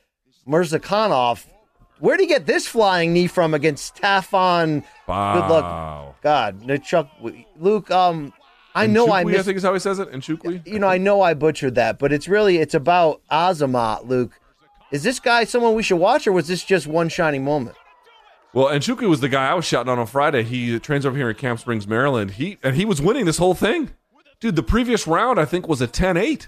[0.47, 1.47] Murzakanov.
[1.99, 4.85] Where would he get this flying knee from against Tafon?
[5.09, 5.35] Wow.
[5.35, 7.11] Good luck, God, Chuck,
[7.59, 7.91] Luke.
[7.91, 8.33] Um,
[8.75, 9.41] I know I missed.
[9.41, 10.13] I think is how he says it.
[10.13, 10.67] Nchukwi.
[10.67, 14.39] you know, I know I butchered that, but it's really it's about Azamat, Luke.
[14.93, 17.77] Is this guy someone we should watch, or was this just one shining moment?
[18.53, 20.43] Well, Nchukwi was the guy I was shouting on on Friday.
[20.43, 22.33] He trains over here in Camp Springs, Maryland.
[22.33, 23.91] He and he was winning this whole thing,
[24.41, 24.57] dude.
[24.57, 26.47] The previous round I think was a 10-8.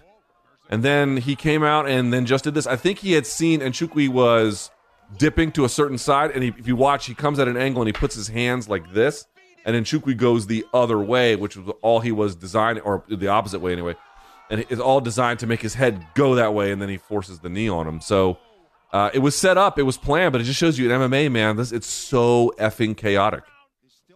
[0.71, 2.67] and then he came out and then just did this.
[2.67, 4.71] I think he had seen and Chukwi was
[5.19, 7.83] dipping to a certain side, and he, if you watch, he comes at an angle
[7.83, 9.27] and he puts his hands like this,
[9.65, 13.61] and Chukwi goes the other way, which was all he was designed, or the opposite
[13.61, 13.97] way anyway,
[14.51, 17.41] and it's all designed to make his head go that way, and then he forces
[17.41, 18.01] the knee on him.
[18.01, 18.39] So.
[18.93, 21.31] Uh, it was set up, it was planned, but it just shows you in MMA,
[21.31, 23.45] man, this it's so effing chaotic.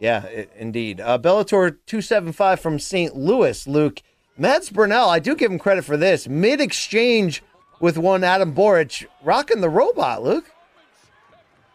[0.00, 1.00] Yeah, i indeed.
[1.00, 3.14] Uh, Bellator 275 from St.
[3.14, 4.00] Louis, Luke.
[4.38, 6.26] Mads Burnell, I do give him credit for this.
[6.26, 7.42] Mid exchange
[7.80, 10.50] with one Adam Borics, rocking the robot, Luke.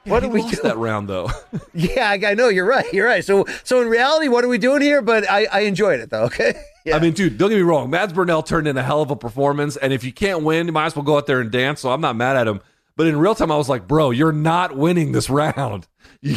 [0.05, 0.57] What he do we do?
[0.63, 1.29] that round though?
[1.73, 2.91] Yeah, I, I know you're right.
[2.93, 3.23] You're right.
[3.23, 5.01] So, so in reality, what are we doing here?
[5.01, 6.23] But I, I enjoyed it though.
[6.27, 6.53] Okay.
[6.85, 6.95] Yeah.
[6.95, 7.89] I mean, dude, don't get me wrong.
[7.89, 10.71] Mads Burnell turned in a hell of a performance, and if you can't win, you
[10.71, 11.81] might as well go out there and dance.
[11.81, 12.61] So I'm not mad at him.
[12.97, 15.87] But in real time, I was like, bro, you're not winning this round.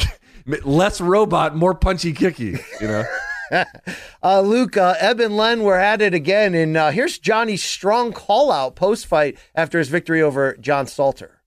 [0.46, 2.58] Less robot, more punchy kicky.
[2.80, 3.04] You know.
[4.22, 8.76] Uh, Luke, uh, Eblen were at it again, and uh, here's Johnny's strong call out
[8.76, 11.40] post fight after his victory over John Salter.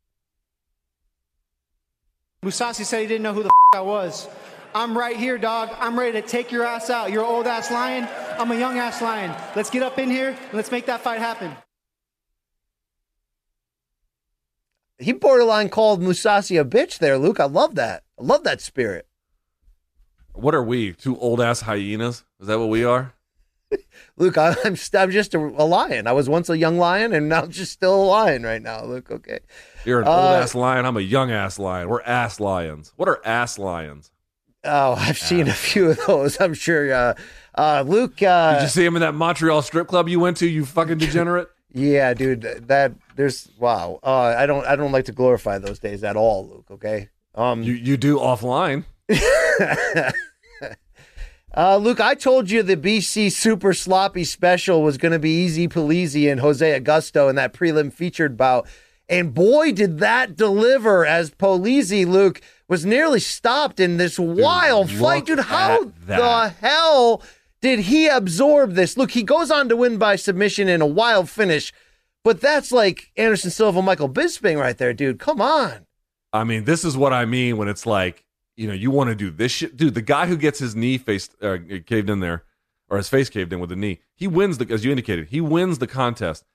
[2.43, 4.27] Mousasi said he didn't know who the f- I was.
[4.75, 5.69] I'm right here, dog.
[5.79, 7.09] I'm ready to take your ass out.
[7.09, 8.05] You're an old ass lion.
[8.37, 9.33] I'm a young ass lion.
[9.55, 11.55] Let's get up in here and let's make that fight happen.
[15.03, 17.39] He borderline called Mousasi a bitch there, Luke.
[17.39, 18.03] I love that.
[18.19, 19.07] I love that spirit.
[20.33, 20.93] What are we?
[20.93, 22.23] Two old ass hyenas?
[22.39, 23.13] Is that what we are?
[24.17, 26.07] Luke, I, I'm st- I'm just a, a lion.
[26.07, 28.83] I was once a young lion, and now I'm just still a lion right now.
[28.83, 29.39] Luke, okay.
[29.85, 30.85] You're an Uh, old ass lion.
[30.85, 31.89] I'm a young ass lion.
[31.89, 32.93] We're ass lions.
[32.95, 34.11] What are ass lions?
[34.63, 36.39] Oh, I've seen a few of those.
[36.39, 36.91] I'm sure.
[36.93, 37.13] Uh,
[37.55, 40.47] uh, Luke, uh, Did you see him in that Montreal strip club you went to?
[40.47, 41.49] You fucking degenerate.
[41.73, 43.99] yeah, dude, that there's wow.
[44.03, 46.67] Uh, I don't I don't like to glorify those days at all, Luke.
[46.71, 47.09] Okay.
[47.35, 48.85] Um, You you do offline.
[51.55, 55.67] Uh, Luke, I told you the BC Super Sloppy Special was going to be Easy
[55.67, 58.67] Polizzi and Jose Augusto in that prelim featured bout.
[59.07, 65.27] And boy, did that deliver as Polizzi, Luke, was nearly stopped in this wild fight.
[65.27, 67.21] Dude, how the hell
[67.61, 68.97] did he absorb this?
[68.97, 71.71] Look, he goes on to win by submission in a wild finish,
[72.23, 75.19] but that's like Anderson Silva, Michael Bisping right there, dude.
[75.19, 75.85] Come on.
[76.31, 78.25] I mean, this is what I mean when it's like,
[78.55, 79.93] you know, you want to do this shit, dude.
[79.93, 82.43] The guy who gets his knee faced uh, caved in there,
[82.89, 85.41] or his face caved in with the knee, he wins the, as you indicated, he
[85.41, 86.45] wins the contest.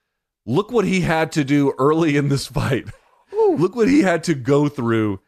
[0.46, 2.88] Look what he had to do early in this fight.
[3.32, 5.20] Look what he had to go through.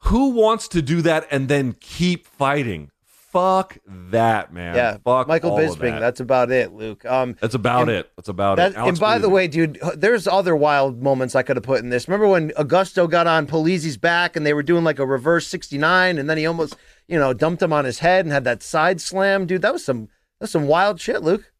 [0.00, 2.90] Who wants to do that and then keep fighting?
[3.36, 4.74] Fuck that, man.
[4.74, 5.90] Yeah, Fuck Michael Bisping.
[5.92, 6.00] that.
[6.00, 7.04] That's about it, Luke.
[7.04, 8.10] Um, That's about and- it.
[8.16, 8.76] That's about That, it.
[8.78, 11.90] Alex and by the way, dude, there's other wild moments I could have put in
[11.90, 12.08] this.
[12.08, 16.16] Remember when Augusto got on Polizzi's back and they were doing like a reverse 69
[16.16, 16.76] and then he almost,
[17.08, 19.60] you know, dumped him on his head and had that side slam, dude.
[19.60, 20.08] That was some
[20.40, 21.52] that's some wild shit, Luke.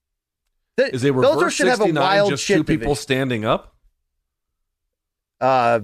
[0.79, 2.95] Th- is a Bellator reverse should have a 69 wild just two people division.
[2.97, 3.75] standing up?
[5.41, 5.81] Uh,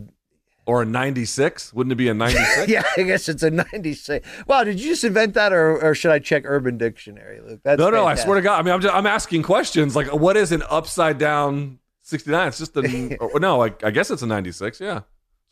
[0.65, 1.75] Or a 96?
[1.75, 2.69] Wouldn't it be a 96?
[2.69, 4.27] yeah, I guess it's a 96.
[4.47, 7.61] Wow, did you just invent that or, or should I check Urban Dictionary, Luke?
[7.65, 8.61] That's no, no, I swear to God.
[8.61, 12.49] I mean, I'm, just, I'm asking questions like, what is an upside down 69?
[12.49, 14.81] It's just a, or, no, I, I guess it's a 96.
[14.81, 15.01] Yeah.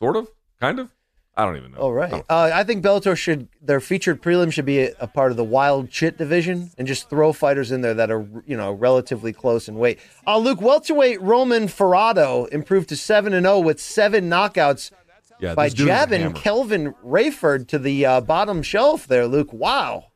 [0.00, 0.30] Sort of,
[0.60, 0.92] kind of.
[1.36, 1.78] I don't even know.
[1.78, 2.12] All right.
[2.12, 2.24] Oh.
[2.28, 5.44] Uh, I think Bellator should their featured prelim should be a, a part of the
[5.44, 9.68] wild shit division and just throw fighters in there that are you know relatively close
[9.68, 10.00] in weight.
[10.26, 14.90] Uh, Luke welterweight Roman Faraldo improved to seven and zero with seven knockouts
[15.40, 16.32] yeah, by this dude is a jabbing.
[16.34, 19.26] Kelvin Rayford to the uh, bottom shelf there.
[19.26, 20.06] Luke, wow.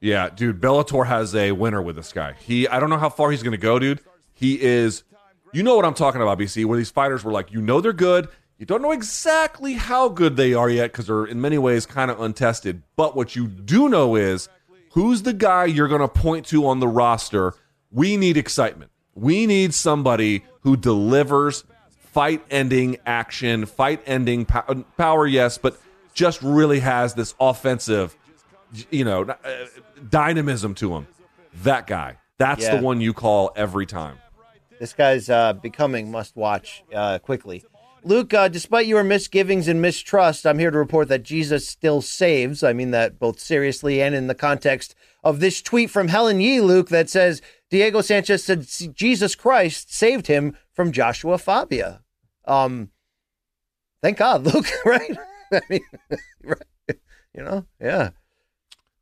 [0.00, 2.34] Yeah, dude, Bellator has a winner with this guy.
[2.34, 4.00] He, I don't know how far he's going to go, dude.
[4.34, 5.04] He is,
[5.52, 7.92] you know what I'm talking about, BC, where these fighters were like, you know they're
[7.92, 8.28] good.
[8.58, 12.10] You don't know exactly how good they are yet because they're in many ways kind
[12.10, 12.82] of untested.
[12.96, 14.48] But what you do know is
[14.92, 17.54] who's the guy you're going to point to on the roster.
[17.90, 18.90] We need excitement.
[19.14, 21.64] We need somebody who delivers
[22.14, 25.78] fight ending action, fight ending pow- power, yes, but
[26.14, 28.16] just really has this offensive
[28.90, 29.36] you know, uh,
[30.08, 31.06] dynamism to him.
[31.62, 32.16] That guy.
[32.38, 32.76] That's Yeah.
[32.76, 34.18] the one you call every time.
[34.80, 37.64] This guy's uh, becoming must watch uh, quickly.
[38.02, 42.62] Luke, uh, despite your misgivings and mistrust, I'm here to report that Jesus still saves.
[42.62, 46.60] I mean that both seriously and in the context of this tweet from Helen Yee,
[46.60, 52.02] Luke, that says Diego Sanchez said Jesus Christ saved him from Joshua Fabia.
[52.46, 52.90] Um,
[54.02, 55.16] thank God, Luke, right?
[55.52, 55.80] I mean,
[56.42, 56.98] right.
[57.34, 58.10] you know, yeah.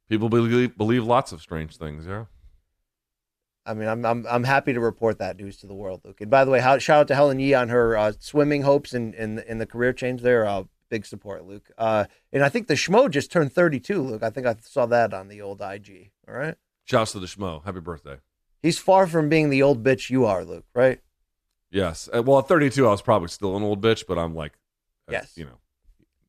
[0.09, 2.07] People believe believe lots of strange things.
[2.07, 2.27] Yeah.
[3.65, 6.21] I mean, I'm I'm I'm happy to report that news to the world, Luke.
[6.21, 8.93] And by the way, how, shout out to Helen Yee on her uh, swimming hopes
[8.93, 10.45] and in, in, in the career change there.
[10.47, 11.71] Uh, big support, Luke.
[11.79, 12.05] Uh,
[12.35, 14.23] and I think the Schmo just turned 32, Luke.
[14.23, 16.11] I think I saw that on the old IG.
[16.29, 16.55] All right.
[16.85, 17.65] Shouts to the Schmo.
[17.65, 18.17] Happy birthday.
[18.63, 20.67] He's far from being the old bitch you are, Luke.
[20.75, 21.01] Right?
[21.73, 22.09] Yes.
[22.15, 24.53] Uh, Well, at 32, I was probably still an old bitch, but I'm like,
[25.09, 25.33] uh, Yes.
[25.37, 25.59] you know.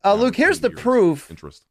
[0.03, 1.29] Uh, Luke, here's the proof.
[1.29, 1.63] Interest.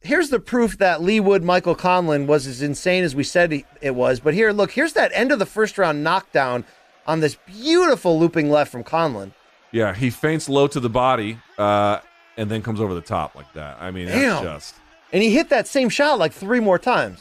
[0.00, 3.66] Here's the proof that Leigh Wood, Michael Conlan was as insane as we said he-
[3.82, 4.18] it was.
[4.20, 6.64] But here, look, here's that end of the first round knockdown
[7.06, 9.32] on this beautiful looping left from Conlan.
[9.72, 11.98] Yeah, he feints low to the body, uh,
[12.38, 13.76] and then comes over the top like that.
[13.80, 14.42] I mean, Damn.
[14.44, 14.74] that's just
[15.12, 17.20] And he hit that same shot like three more times.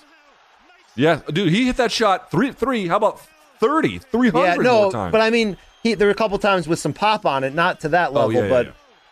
[0.95, 1.49] yeah, dude.
[1.51, 2.87] He hit that shot three, three.
[2.87, 3.19] How about
[3.59, 5.11] 30, 300 Yeah, no, more times?
[5.11, 7.79] but I mean, he there were a couple times with some pop on it, not
[7.81, 8.71] to that Oh, level, yeah, yeah, but yeah.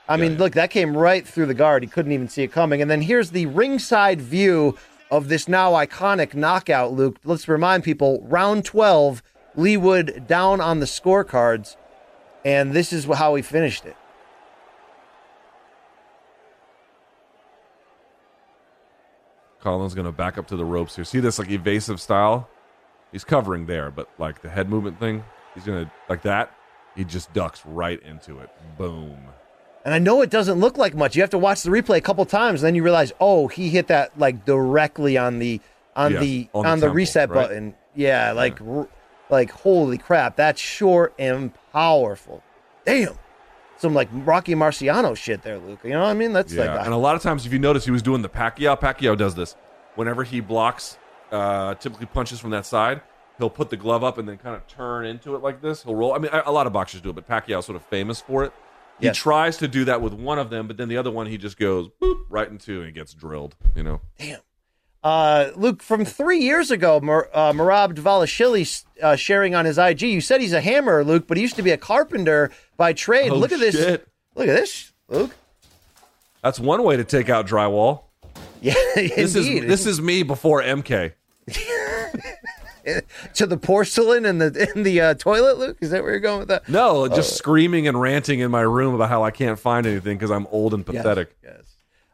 [0.09, 0.39] I mean, yeah.
[0.39, 1.83] look, that came right through the guard.
[1.83, 2.81] He couldn't even see it coming.
[2.81, 4.77] And then here's the ringside view
[5.11, 7.17] of this now iconic knockout, Luke.
[7.23, 9.21] Let's remind people: round twelve,
[9.55, 11.75] Leigh Wood down on the scorecards,
[12.45, 13.95] and this is how he finished it.
[19.61, 21.03] Colin's gonna back up to the ropes here.
[21.03, 22.47] See this like evasive style?
[23.11, 25.23] He's covering there, but like the head movement thing,
[25.55, 26.51] he's gonna like that.
[26.97, 28.49] He just ducks right into it.
[28.77, 29.17] Boom.
[29.85, 31.15] And I know it doesn't look like much.
[31.15, 33.69] You have to watch the replay a couple times, and then you realize, oh, he
[33.69, 35.61] hit that like directly on the
[35.95, 37.35] on Yes, the on on the the, temple, reset right?
[37.47, 37.75] button.
[37.95, 38.89] Yeah, like r-
[39.29, 42.43] like holy crap, that's short and powerful.
[42.85, 43.13] Damn,
[43.77, 45.79] some like Rocky Marciano shit there, Luke.
[45.83, 46.33] You know what I mean?
[46.33, 48.29] That's Yeah, like and a lot of times, if you notice, he was doing the
[48.29, 48.77] Pacquiao.
[48.79, 49.55] Pacquiao does this
[49.95, 50.97] whenever he blocks,
[51.31, 53.01] uh, typically punches from that side.
[53.37, 55.83] He'll put the glove up and then kind of turn into it like this.
[55.83, 56.13] He'll roll.
[56.13, 58.51] I mean, a lot of boxers do it, but Pacquiao's sort of famous for it.
[58.99, 59.17] He Yes.
[59.17, 61.59] tries to do that with one of them, but then the other one he just
[61.59, 63.55] goes boop right into and he gets drilled.
[63.75, 64.01] You know.
[65.03, 70.01] Uh, Luke, from three years ago, Mar- uh, Merab Dvalishvili uh, sharing on his IG.
[70.01, 73.29] You said he's a hammer, Luke, but he used to be a carpenter by trade.
[73.31, 73.75] Oh, look at this.
[74.35, 75.35] Look at this, Luke.
[76.41, 78.01] That's one way to take out drywall.
[78.61, 79.63] Yeah, This indeed.
[79.63, 81.13] is this is me before MK.
[83.33, 85.77] to the porcelain in the in the uh, toilet, Luke.
[85.81, 86.67] Is that where you're going with that?
[86.69, 90.31] No, just screaming and ranting in my room about how I can't find anything because
[90.31, 91.35] I'm old and pathetic.
[91.43, 91.63] Yes.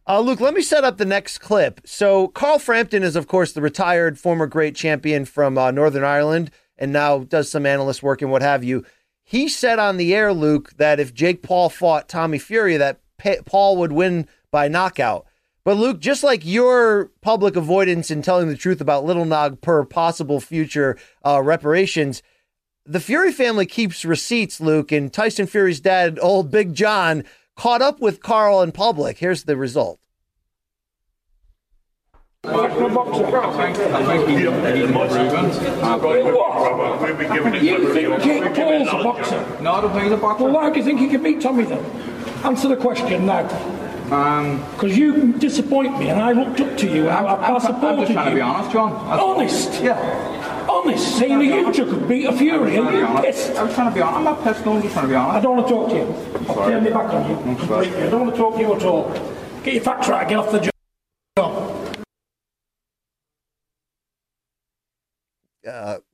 [0.06, 1.80] Uh, Luke, let me set up the next clip.
[1.86, 6.52] So, Carl Frampton is, of course, the retired former great champion from uh, Northern Ireland
[6.78, 8.84] and now does some analyst work and what have you.
[9.24, 13.42] He said on the air, Luke, that if Jake Paul fought Tommy Fury, that Pa-
[13.46, 15.26] Paul would win by knockout.
[15.66, 19.86] But, Luke, just like your public avoidance in telling the truth about Little Nog per
[19.86, 22.22] possible future uh, reparations,
[22.86, 27.24] the Fury family keeps receipts, Luke, and Tyson Fury's dad, old Big John,
[27.56, 29.20] caught up with Carl in public.
[29.20, 30.00] Here's the result.
[38.20, 39.62] Jake Paul's a boxer?
[39.62, 40.44] No, I don't think he's a boxer.
[40.44, 41.84] Well, why do you think he can beat Tommy then?
[42.44, 43.48] Answer the question now.
[44.12, 47.08] Um, Because you disappoint me and I looked up to you.
[47.08, 48.32] I, I, I I'm, supported I'm just trying you.
[48.32, 48.92] to be honest, John.
[49.10, 49.82] That's- Honest?
[49.84, 50.68] Yeah.
[50.70, 51.18] Honest?
[51.18, 53.48] Saying that you two could beat a Fury and I'm trying to be you're honest.
[53.48, 53.58] pissed.
[53.60, 54.18] I was trying to be honest.
[54.18, 54.66] I'm not pissed.
[54.66, 55.38] No, I'm just trying to be honest.
[55.38, 56.50] I don't want to talk to you.
[56.50, 57.36] I'll turn my back on you.
[57.56, 58.04] completely.
[58.04, 59.12] I don't want to talk to you at all.
[59.64, 60.74] Get your facts right, get off the job.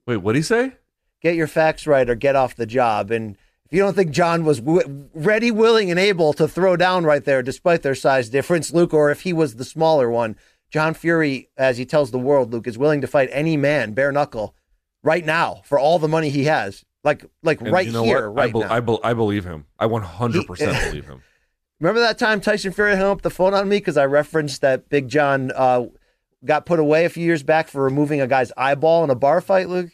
[0.05, 0.73] Wait, what'd he say?
[1.21, 3.11] Get your facts right or get off the job.
[3.11, 3.37] And
[3.69, 7.23] if you don't think John was w- ready, willing, and able to throw down right
[7.23, 10.35] there, despite their size difference, Luke, or if he was the smaller one,
[10.71, 14.11] John Fury, as he tells the world, Luke, is willing to fight any man bare
[14.11, 14.55] knuckle
[15.03, 16.83] right now for all the money he has.
[17.03, 18.41] Like, like And right you know here, what?
[18.41, 18.73] I, right now.
[18.73, 19.65] I, bel- I believe him.
[19.77, 20.45] I 100%
[20.89, 21.21] believe him.
[21.79, 24.89] Remember that time Tyson Fury hung up the phone on me because I referenced that
[24.89, 25.85] Big John uh,
[26.43, 29.39] got put away a few years back for removing a guy's eyeball in a bar
[29.41, 29.91] fight, Luke?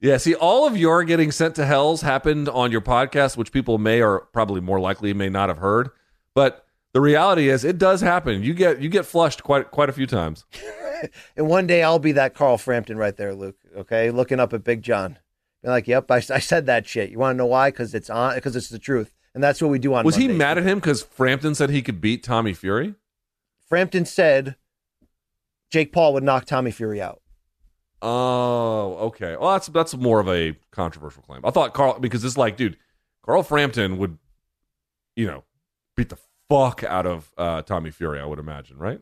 [0.00, 3.78] Yeah, see, all of your getting sent to hells happened on your podcast, which people
[3.78, 5.88] may or probably more likely may not have heard.
[6.34, 8.42] But the reality is, it does happen.
[8.42, 10.44] You get you get flushed quite quite a few times.
[11.36, 13.56] And one day I'll be that Carl Frampton right there, Luke.
[13.76, 15.18] Okay, looking up at Big John,
[15.62, 17.70] be like, "Yep, I, I said that shit." You want to know why?
[17.70, 18.34] Because it's on.
[18.34, 20.06] Because it's the truth, and that's what we do on.
[20.06, 22.94] Was he mad at him because Frampton said he could beat Tommy Fury?
[23.68, 24.56] Frampton said
[25.70, 27.20] Jake Paul would knock Tommy Fury out.
[28.02, 29.36] Oh, okay.
[29.36, 31.40] Well, that's that's more of a controversial claim.
[31.44, 32.76] I thought Carl because it's like, dude,
[33.24, 34.18] Carl Frampton would
[35.16, 35.44] you know,
[35.96, 36.18] beat the
[36.48, 38.20] fuck out of uh, Tommy Fury.
[38.20, 39.00] I would imagine, right?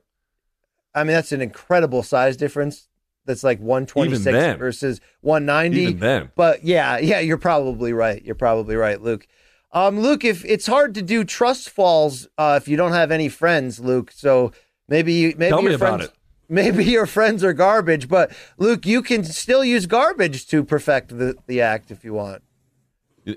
[0.95, 2.89] I mean, that's an incredible size difference.
[3.27, 5.81] That's like 126 versus 190.
[5.81, 6.31] Even then.
[6.37, 8.23] But yeah, yeah, you're probably right.
[8.23, 9.27] You're probably right, Luke.
[9.73, 13.29] Um, Luke, if it's hard to do trust falls uh, if you don't have any
[13.29, 14.12] friends, Luke.
[14.12, 14.53] So
[14.89, 16.19] maybe you maybe Tell me your about friends, it.
[16.49, 21.37] Maybe your friends are garbage, but Luke, you can still use garbage to perfect the,
[21.47, 22.43] the act if you want.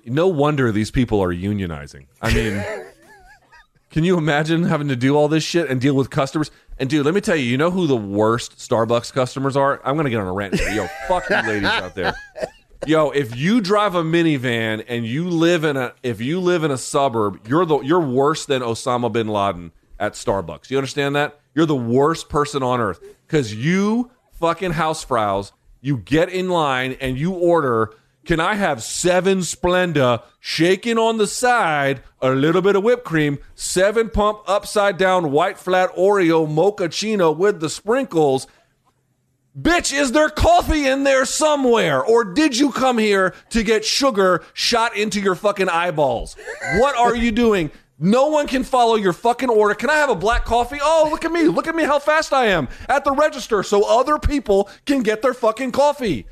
[0.06, 2.08] No wonder these people are unionizing.
[2.22, 2.64] I mean,
[3.92, 6.52] can you imagine having to do all this shit and deal with customers?
[6.78, 9.82] And dude, let me tell you, you know who the worst Starbucks customers are?
[9.86, 10.70] I'm gonna get on a rant here.
[10.72, 12.14] Yo, fuck you ladies out there.
[12.86, 16.72] Yo, if you drive a minivan and you live in a if you live in
[16.72, 20.70] a suburb, you're the you're worse than Osama bin Laden at Starbucks.
[20.70, 21.40] You understand that?
[21.58, 25.54] You're the worst person on earth because you fucking housefrows.
[25.82, 27.96] You get in line and you order.
[28.28, 33.40] Can I have seven Splenda shaken on the side, a little bit of whipped cream,
[33.56, 38.46] seven pump upside down white flat Oreo mochaccino with the sprinkles?
[39.60, 42.06] Bitch, is there coffee in there somewhere?
[42.06, 46.36] Or did you come here to get sugar shot into your fucking eyeballs?
[46.78, 47.72] What are you doing?
[48.00, 49.74] No one can follow your fucking order.
[49.74, 50.78] Can I have a black coffee?
[50.82, 51.44] Oh, look at me.
[51.44, 55.22] Look at me how fast I am at the register so other people can get
[55.22, 56.28] their fucking coffee.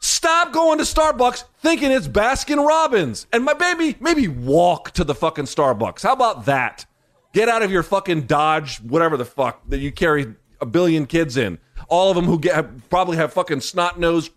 [0.00, 3.26] Stop going to Starbucks thinking it's Baskin Robbins.
[3.32, 6.02] And my baby, maybe walk to the fucking Starbucks.
[6.02, 6.84] How about that?
[7.32, 11.36] Get out of your fucking Dodge, whatever the fuck that you carry a billion kids
[11.36, 11.58] in.
[11.88, 14.30] All of them who get probably have fucking snot nose.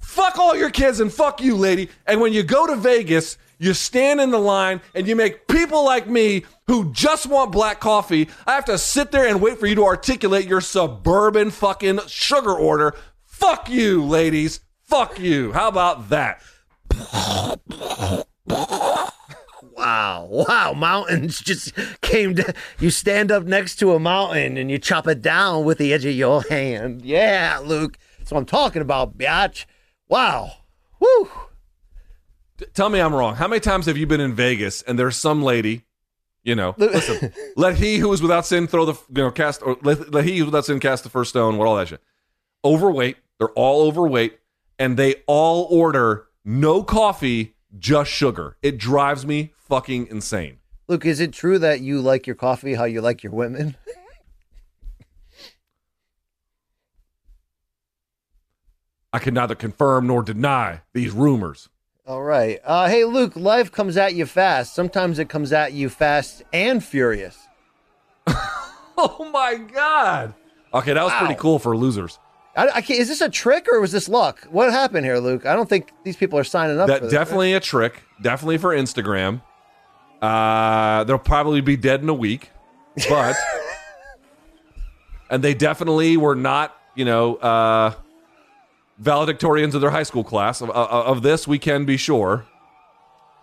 [0.00, 1.88] Fuck all your kids and fuck you, lady.
[2.06, 5.84] And when you go to Vegas, you stand in the line and you make people
[5.84, 8.28] like me who just want black coffee.
[8.46, 12.54] I have to sit there and wait for you to articulate your suburban fucking sugar
[12.54, 12.94] order.
[13.24, 14.60] Fuck you, ladies.
[14.84, 15.52] Fuck you.
[15.52, 16.40] How about that?
[19.76, 24.78] Wow, wow, mountains just came to you stand up next to a mountain and you
[24.78, 27.02] chop it down with the edge of your hand.
[27.02, 27.96] Yeah, Luke.
[28.18, 29.66] That's what I'm talking about, biatch.
[30.08, 30.50] Wow.
[30.98, 31.30] Woo.
[32.74, 33.36] Tell me I'm wrong.
[33.36, 35.84] How many times have you been in Vegas and there's some lady,
[36.42, 39.76] you know, listen, let he who is without sin throw the, you know, cast, or
[39.82, 42.02] let, let he who is without sin cast the first stone, what all that shit.
[42.64, 43.16] Overweight.
[43.38, 44.38] They're all overweight
[44.78, 48.56] and they all order no coffee, just sugar.
[48.62, 50.58] It drives me fucking insane.
[50.88, 53.76] Luke, is it true that you like your coffee how you like your women?
[59.12, 61.68] I can neither confirm nor deny these rumors.
[62.08, 62.58] All right.
[62.64, 64.74] Uh, hey, Luke, life comes at you fast.
[64.74, 67.46] Sometimes it comes at you fast and furious.
[69.00, 70.34] Oh my God.
[70.74, 72.18] Okay, that was pretty cool for losers.
[72.56, 74.40] I, I can't, is this a trick or was this luck?
[74.50, 75.46] What happened here, Luke?
[75.46, 77.12] I don't think these people are signing up for That this.
[77.12, 78.02] definitely a trick.
[78.20, 79.40] Definitely for Instagram.
[80.20, 82.50] Uh, they'll probably be dead in a week,
[83.08, 83.36] but
[85.30, 87.94] and they definitely were not, you know, uh,
[89.02, 90.60] valedictorians of their high school class.
[90.60, 92.46] Of, of, of this, we can be sure,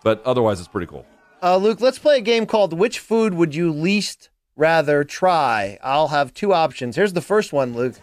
[0.04, 1.06] but otherwise, it's pretty cool.
[1.42, 5.78] Uh, Luke, let's play a game called Which Food Would You Least Rather Try?
[5.84, 6.96] I'll have two options.
[6.96, 7.96] Here's the first one, Luke.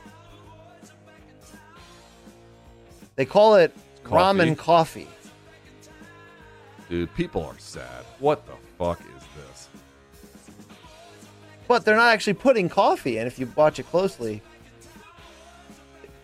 [3.16, 3.74] They call it
[4.04, 4.38] Coffee.
[4.38, 5.08] ramen coffee.
[6.88, 8.04] Dude, people are sad.
[8.18, 9.68] What the fuck is this?
[11.68, 14.42] But they're not actually putting coffee in if you watch it closely.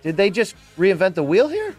[0.02, 1.74] Did they just reinvent the wheel here?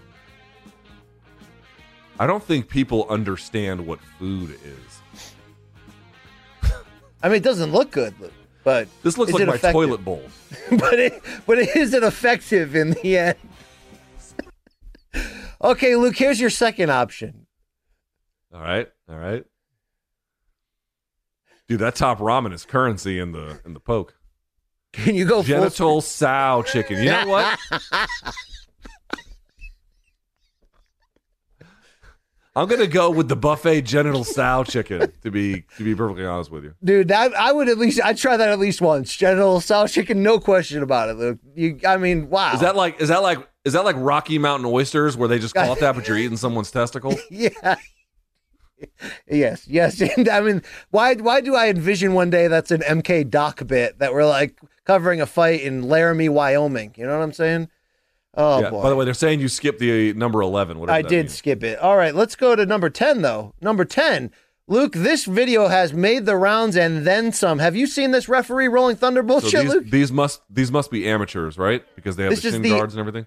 [2.20, 5.02] I don't think people understand what food is.
[7.24, 8.14] I mean, it doesn't look good,
[8.64, 9.74] but This looks is like it my effective?
[9.74, 10.24] toilet bowl.
[10.72, 13.38] but it but it isn't effective in the end.
[15.64, 17.46] okay, Luke, here's your second option.
[18.54, 19.46] All right, all right.
[21.68, 24.16] Dude, that top ramen is currency in the in the poke.
[24.94, 26.98] Can you go Genital sow chicken.
[26.98, 27.60] You know what?
[32.56, 35.14] I'm gonna go with the buffet genital sow chicken.
[35.22, 38.18] To be to be perfectly honest with you, Dude, that, I would at least I'd
[38.18, 39.16] try that at least once.
[39.16, 41.40] Genital Sow chicken, no question about it, Luke.
[41.56, 42.54] You I mean, wow.
[42.54, 45.54] is that like is that like is that like Rocky Mountain oysters where they just
[45.54, 47.16] call it that, but you're eating someone's testicle?
[47.30, 47.76] yeah.
[49.30, 50.02] Yes, yes.
[50.02, 50.62] And I mean,
[50.92, 54.58] why why do I envision one day that's an MK Doc bit that we're like
[54.90, 56.94] covering a fight in Laramie, Wyoming?
[56.98, 57.70] You know what I'm saying?
[58.36, 58.70] Oh yeah.
[58.72, 58.82] boy.
[58.84, 60.80] By the way, they're saying you skipped the number eleven.
[60.80, 61.36] Whatever I that did means.
[61.36, 61.78] skip it.
[61.80, 63.54] All right, let's go to number 10 though.
[63.62, 64.32] Number 10.
[64.68, 67.58] Luke, this video has made the rounds and then some.
[67.60, 69.86] Have you seen this referee rolling thunder So bullshit, these, Luke?
[69.90, 71.84] these must these must be amateurs, right?
[71.96, 73.26] Because they have This the shin the- guards and everything.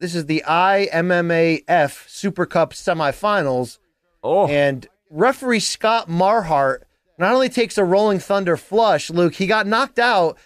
[0.00, 3.78] This is the IMMAF Super Cup semifinals.
[4.24, 6.82] Oh, And referee Scott Marhart
[7.18, 10.38] not only takes a Rolling Thunder flush, Luke, he got knocked out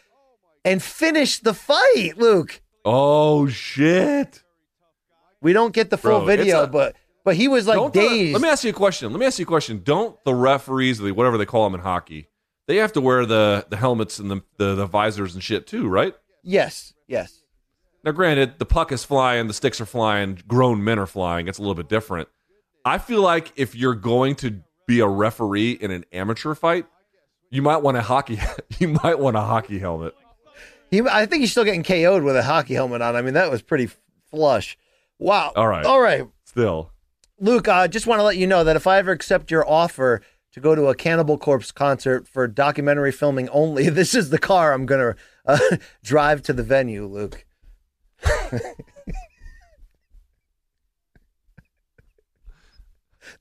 [0.66, 2.60] and finish the fight, Luke.
[2.84, 4.42] Oh shit!
[5.40, 6.94] We don't get the full Bro, video, a- but
[7.24, 8.32] but he was like Don't the- dazed.
[8.34, 9.10] let me ask you a question.
[9.12, 9.80] Let me ask you a question.
[9.82, 12.28] Don't the referees, the whatever they call them in hockey,
[12.66, 15.88] they have to wear the the helmets and the the, the visors and shit too,
[15.88, 16.14] right?
[16.42, 17.42] yes, yes.
[18.04, 21.48] Now, granted, the puck is flying, the sticks are flying, grown men are flying.
[21.48, 22.28] It's a little bit different.
[22.84, 26.86] I feel like if you're going to be a referee in an amateur fight,
[27.50, 28.38] you might want a hockey.
[28.78, 30.14] You might want a hockey helmet.
[30.90, 33.16] He, I think he's still getting KO'd with a hockey helmet on.
[33.16, 33.88] I mean, that was pretty
[34.30, 34.78] flush.
[35.18, 35.52] Wow.
[35.56, 35.84] All right.
[35.84, 36.26] All right.
[36.44, 36.92] Still,
[37.38, 40.22] Luke, I just want to let you know that if I ever accept your offer
[40.52, 44.72] to go to a Cannibal Corpse concert for documentary filming only, this is the car
[44.72, 47.44] I'm going to uh, drive to the venue, Luke.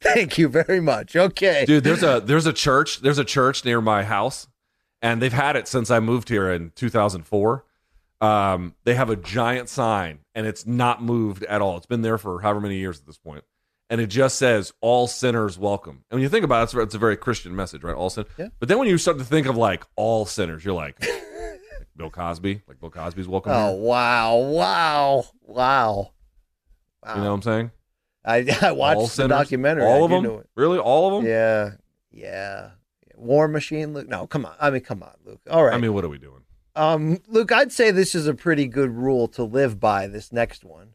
[0.02, 1.16] Thank you very much.
[1.16, 1.64] Okay.
[1.66, 4.48] dude, there's a there's a church there's a church near my house,
[5.06, 7.64] and they've had it since I moved here in 2004.
[8.22, 11.78] Um, they have a giant sign, and it's not moved at all.
[11.78, 13.44] It's been there for however many years at this point,
[13.92, 16.96] and it just says "All sinners welcome." And when you think about it, it's, it's
[16.96, 17.94] a very Christian message, right?
[17.94, 18.26] All sin.
[18.36, 18.48] Yeah.
[18.58, 21.60] But then when you start to think of like all sinners, you're like, like
[21.96, 23.52] Bill Cosby, like Bill Cosby's welcome.
[23.52, 23.84] Oh, here.
[23.84, 24.38] wow.
[24.38, 25.26] Wow.
[25.44, 26.12] Wow.
[27.08, 27.72] You know what I'm saying?
[28.26, 29.86] I, I all watched the sinners, documentary.
[29.86, 30.26] All of them?
[30.26, 30.50] it.
[30.56, 31.30] Really, all of them?
[31.30, 31.74] Yeah.
[32.12, 32.70] Yeah.
[33.18, 34.08] War Machine, Luke.
[34.08, 34.56] No, come on.
[34.60, 35.42] I mean, come on, Luke.
[35.50, 35.74] All right.
[35.74, 36.42] I mean, what are we doing?
[36.76, 40.08] Um, Luke, I'd say this is a pretty good rule to live by.
[40.08, 40.90] This next one.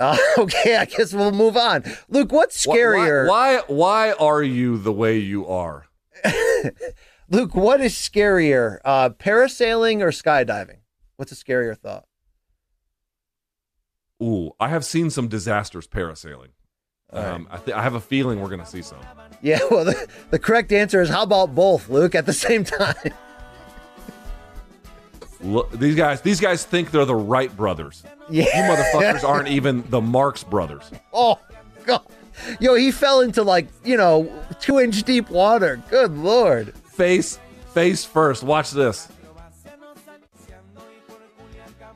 [0.00, 1.84] Uh, okay, I guess we'll move on.
[2.08, 3.28] Luke, what's scarier?
[3.28, 4.08] Why, why?
[4.08, 5.86] Why are you the way you are?
[7.28, 10.78] Luke, what is scarier, uh, parasailing or skydiving?
[11.16, 12.06] What's a scarier thought?
[14.22, 16.48] Ooh, I have seen some disasters parasailing.
[17.12, 19.00] Um, I, th- I have a feeling we're going to see some.
[19.42, 22.94] Yeah, well, the, the correct answer is how about both, Luke, at the same time?
[25.42, 28.02] Look, these guys, these guys think they're the Wright brothers.
[28.28, 28.44] Yeah.
[28.44, 30.90] You motherfuckers aren't even the Marx brothers.
[31.14, 31.38] Oh,
[31.86, 32.02] God.
[32.58, 34.30] Yo, he fell into like, you know,
[34.60, 35.82] two inch deep water.
[35.88, 36.74] Good Lord.
[36.74, 37.38] Face,
[37.72, 38.42] face first.
[38.42, 39.08] Watch this.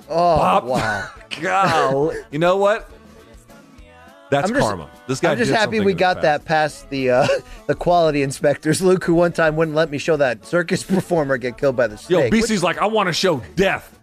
[0.09, 0.65] Oh, Pop.
[0.65, 1.11] wow.
[1.41, 2.91] You know what?
[4.31, 4.91] That's I'm just- karma.
[5.07, 5.33] This guy.
[5.33, 7.29] I'm just happy we got that past the uh,
[7.67, 8.81] the quality inspectors.
[8.81, 11.97] Luke, who one time wouldn't let me show that circus performer get killed by the
[12.09, 12.33] Yo, snake.
[12.33, 13.99] BC's like, I want to show death.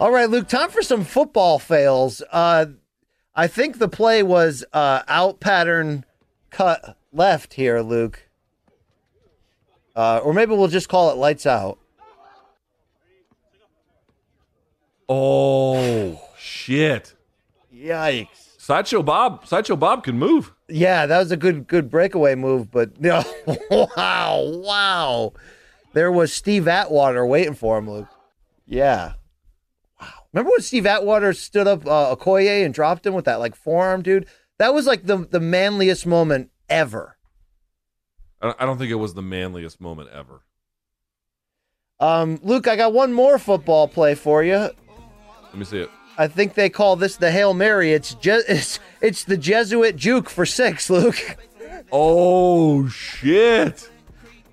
[0.00, 2.22] All right, Luke, time for some football fails.
[2.32, 2.66] Uh,
[3.34, 6.06] I think the play was uh, out pattern
[6.48, 8.26] cut left here, Luke.
[9.94, 11.78] Uh, or maybe we'll just call it lights out.
[15.12, 17.14] Oh shit!
[17.74, 18.28] Yikes.
[18.58, 20.52] Sideshow Bob, Sideshow Bob can move.
[20.68, 23.24] Yeah, that was a good good breakaway move, but no,
[23.68, 25.32] wow, wow.
[25.94, 28.06] There was Steve Atwater waiting for him, Luke.
[28.66, 29.14] Yeah.
[30.00, 30.06] Wow.
[30.32, 34.02] Remember when Steve Atwater stood up uh, Okoye and dropped him with that like forearm,
[34.02, 34.28] dude?
[34.58, 37.16] That was like the the manliest moment ever.
[38.40, 40.44] I I don't think it was the manliest moment ever.
[41.98, 44.70] Um, Luke, I got one more football play for you.
[45.50, 45.90] Let me see it.
[46.18, 47.92] I think they call this the Hail Mary.
[47.92, 51.16] It's Je- it's it's the Jesuit juke for six, Luke.
[51.92, 53.88] Oh shit!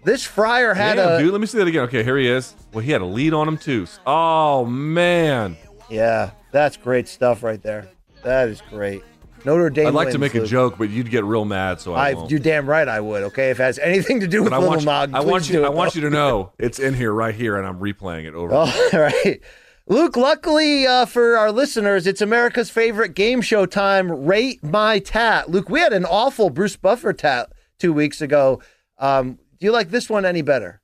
[0.03, 1.31] This friar had Damn, a dude.
[1.31, 1.83] Let me see that again.
[1.83, 2.55] Okay, here he is.
[2.73, 3.85] Well, he had a lead on him too.
[4.07, 5.55] Oh man,
[5.89, 7.89] Yeah, that's great stuff right there.
[8.23, 9.03] That is great.
[9.45, 9.87] Notre Dame.
[9.87, 12.13] I'd like to wins, make a joke, but you'd get real mad, so I, I,
[12.13, 12.31] won't.
[12.31, 13.23] you're damn right I would.
[13.23, 15.49] Okay, if it has anything to do with I Little want, you, Nog, I want
[15.49, 15.65] you.
[15.65, 18.53] I want you to know it's in here, right here, and I'm replaying it over.
[18.53, 19.41] Oh, all right.
[19.89, 25.49] Luke, luckily uh, for our listeners, it's America's favorite game show time, Rate My Tat.
[25.49, 28.61] Luke, we had an awful Bruce Buffer tat two weeks ago.
[28.97, 30.81] Um, do you like this one any better?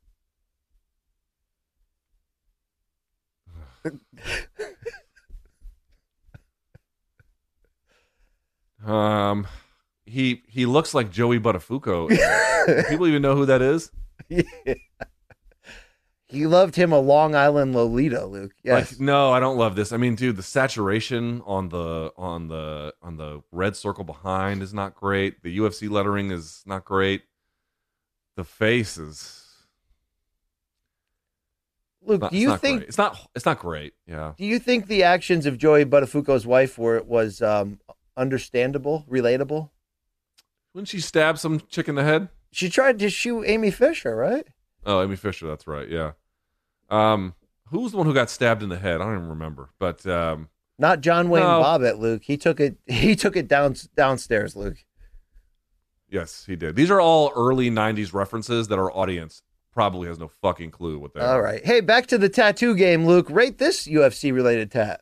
[8.85, 9.47] Um,
[10.05, 12.09] he he looks like Joey Buttafuoco.
[12.89, 13.91] People even know who that is?
[16.34, 18.53] He loved him a Long Island Lolita, Luke.
[18.64, 18.93] Yes.
[18.93, 19.91] Like, no, I don't love this.
[19.91, 24.73] I mean, dude, the saturation on the on the on the red circle behind is
[24.73, 25.43] not great.
[25.43, 27.23] The UFC lettering is not great.
[28.35, 29.43] The face is
[32.05, 32.88] Luke, not, do you think great.
[32.89, 33.93] it's not it's not great?
[34.07, 34.34] Yeah.
[34.38, 37.80] do you think the actions of Joey Buttafuoco's wife were was um,
[38.18, 39.69] understandable, relatable?
[40.73, 42.30] Wouldn't she stab some chick in the head?
[42.51, 44.47] She tried to shoot Amy Fisher, right?
[44.85, 45.47] Oh, Amy Fisher.
[45.47, 45.88] That's right.
[45.88, 46.14] Yeah.
[46.94, 47.34] Um,
[47.70, 49.02] who was the one who got stabbed in the head?
[49.02, 49.72] I don't even remember.
[49.80, 51.61] But um, Not John Wayne No.
[51.64, 52.22] Bobbitt, Luke.
[52.24, 52.78] He took it.
[52.88, 54.78] He took it down downstairs, Luke.
[56.10, 56.76] Yes, he did.
[56.76, 59.41] These are all early '90s references that our audience
[59.72, 61.41] probably has no fucking clue what they All are.
[61.44, 61.65] right.
[61.65, 63.28] Hey, back to the tattoo game, Luke.
[63.32, 65.02] Rate this UFC related tat.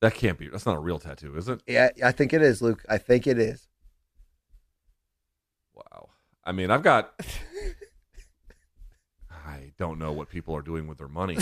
[0.00, 0.48] That can't be.
[0.48, 1.62] That's not a real tattoo, is it?
[1.66, 2.84] Yeah, I think it is, Luke.
[2.88, 3.68] I think it is.
[6.50, 7.14] I mean, I've got.
[9.30, 11.38] I don't know what people are doing with their money.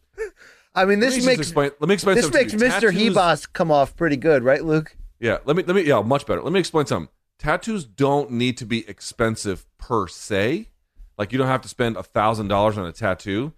[0.74, 1.72] I mean, this makes explain.
[1.80, 2.16] Let me explain.
[2.16, 2.54] this makes.
[2.54, 2.70] Mr.
[2.70, 4.96] Tattoos- Hebos come off pretty good, right, Luke?
[5.20, 6.40] Yeah, let me let me yeah, much better.
[6.40, 7.12] Let me explain something.
[7.38, 10.70] Tattoos don't need to be expensive per se.
[11.18, 13.52] Like you don't have to spend a thousand dollars on a tattoo.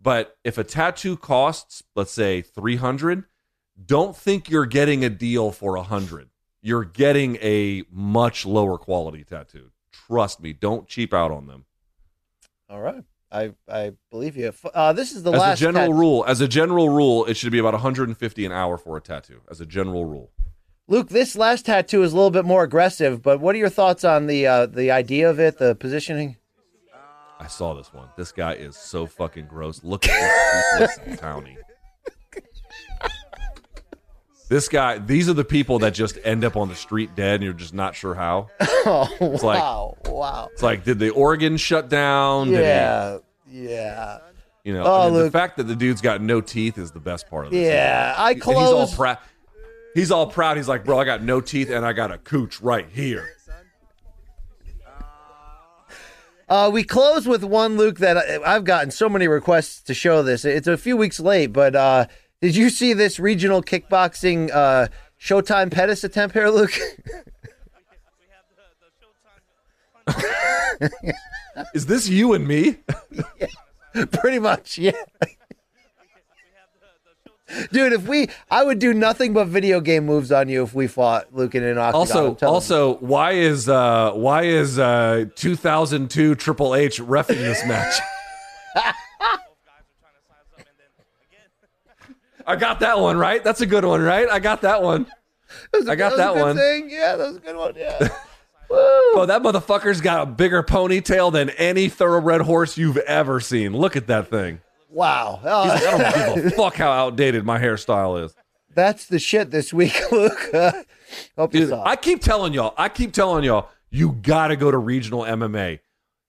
[0.00, 3.24] But if a tattoo costs, let's say three hundred,
[3.84, 6.28] don't think you're getting a deal for a hundred.
[6.62, 9.72] You're getting a much lower quality tattoo.
[10.06, 11.64] Trust me, don't cheap out on them.
[12.68, 13.04] All right.
[13.30, 14.52] I I believe you.
[14.74, 17.36] Uh, this is the as last a general tat- rule, as a general rule, it
[17.36, 19.40] should be about 150 an hour for a tattoo.
[19.50, 20.30] As a general rule.
[20.88, 24.04] Luke, this last tattoo is a little bit more aggressive, but what are your thoughts
[24.04, 26.36] on the uh, the idea of it, the positioning?
[27.40, 28.08] I saw this one.
[28.16, 29.82] This guy is so fucking gross.
[29.82, 31.56] Look at this townie.
[34.52, 37.42] This guy, these are the people that just end up on the street dead and
[37.44, 38.48] you're just not sure how.
[38.84, 40.48] Oh, It's like- wow, wow.
[40.52, 42.48] It's like, did the organ shut down?
[42.50, 43.18] Did he- Yeah,
[43.48, 44.18] yeah.
[44.62, 47.00] you know, Oh, I mean, the fact that the dude's got no teeth is the
[47.00, 47.64] best part of this.
[47.64, 48.52] Yeah, I He's all
[48.86, 48.94] close.
[48.94, 49.18] proud.
[49.94, 50.58] He's all proud.
[50.58, 53.30] He's like, bro, I got no teeth and I got a cooch right here.
[56.48, 60.44] Uh, we close with one, Luke, that I've gotten so many requests to show this.
[60.44, 62.06] It's a few weeks late, but uh,
[62.42, 64.88] did you see this regional kickboxing uh,
[65.18, 66.76] Showtime Pettis attempt here, Luke?
[71.74, 72.78] Is this you and me?
[74.12, 74.90] Pretty much, yeah.
[77.70, 80.88] Dude, if we, I would do nothing but video game moves on you if we
[80.88, 82.00] fought Luke and an octagon.
[82.00, 82.54] Also, I'm telling you.
[82.54, 88.00] also, why is uh why is uh 2002 Triple H refing this match?
[92.46, 93.42] I got that one right.
[93.42, 94.28] That's a good one, right?
[94.28, 95.06] I got that one.
[95.88, 96.56] I got a that one.
[96.56, 96.90] Thing.
[96.90, 97.74] Yeah, that was a good one.
[97.76, 98.08] Yeah.
[98.74, 103.76] Oh, that motherfucker's got a bigger ponytail than any thoroughbred horse you've ever seen.
[103.76, 104.60] Look at that thing.
[104.88, 105.40] wow.
[105.42, 105.82] He's Uh, like,
[106.16, 108.34] I don't give a fuck how outdated my hairstyle is.
[108.74, 110.54] that's the shit this week, Luke.
[110.54, 110.72] Uh,
[111.48, 111.70] Dude.
[111.74, 115.80] I keep telling y'all, I keep telling y'all, you gotta go to regional MMA.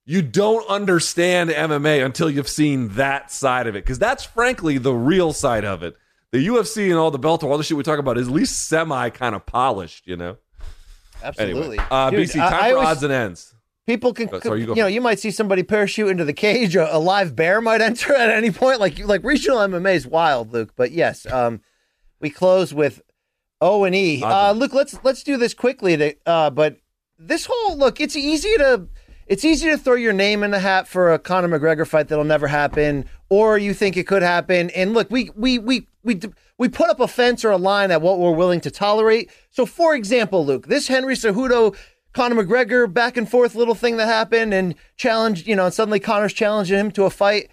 [0.04, 4.92] You don't understand MMA until you've seen that side of it, because that's frankly the
[4.92, 5.96] real side of it.
[6.34, 8.66] The UFC and all the Bellator, all the shit we talk about is at least
[8.66, 10.36] semi kind of polished, you know.
[11.22, 11.78] Absolutely.
[11.78, 13.54] Anyway, uh, Dude, BC, I- time I for always- odds and ends.
[13.86, 16.74] People can, Oh, sorry, you you, know, you might see somebody parachute into the cage.
[16.74, 18.80] A, a live bear might enter at any point.
[18.80, 20.72] Like, like regional MMA is wild, Luke.
[20.74, 21.60] But yes, um,
[22.20, 23.00] we close with
[23.60, 24.20] O and E.
[24.20, 25.96] Uh, Luke, let's let's do this quickly.
[25.98, 26.78] To, uh, but
[27.16, 28.88] this whole look, it's easy to
[29.26, 32.24] it's easy to throw your name in the hat for a Conor McGregor fight that'll
[32.24, 34.70] never happen, or you think it could happen.
[34.70, 36.20] And look, we we we we
[36.58, 39.30] we put up a fence or a line at what we're willing to tolerate.
[39.50, 41.76] So, for example, Luke, this Henry Cejudo.
[42.12, 45.98] Conor McGregor back and forth little thing that happened and challenged, you know, and suddenly
[45.98, 47.50] Conor's challenging him to a fight.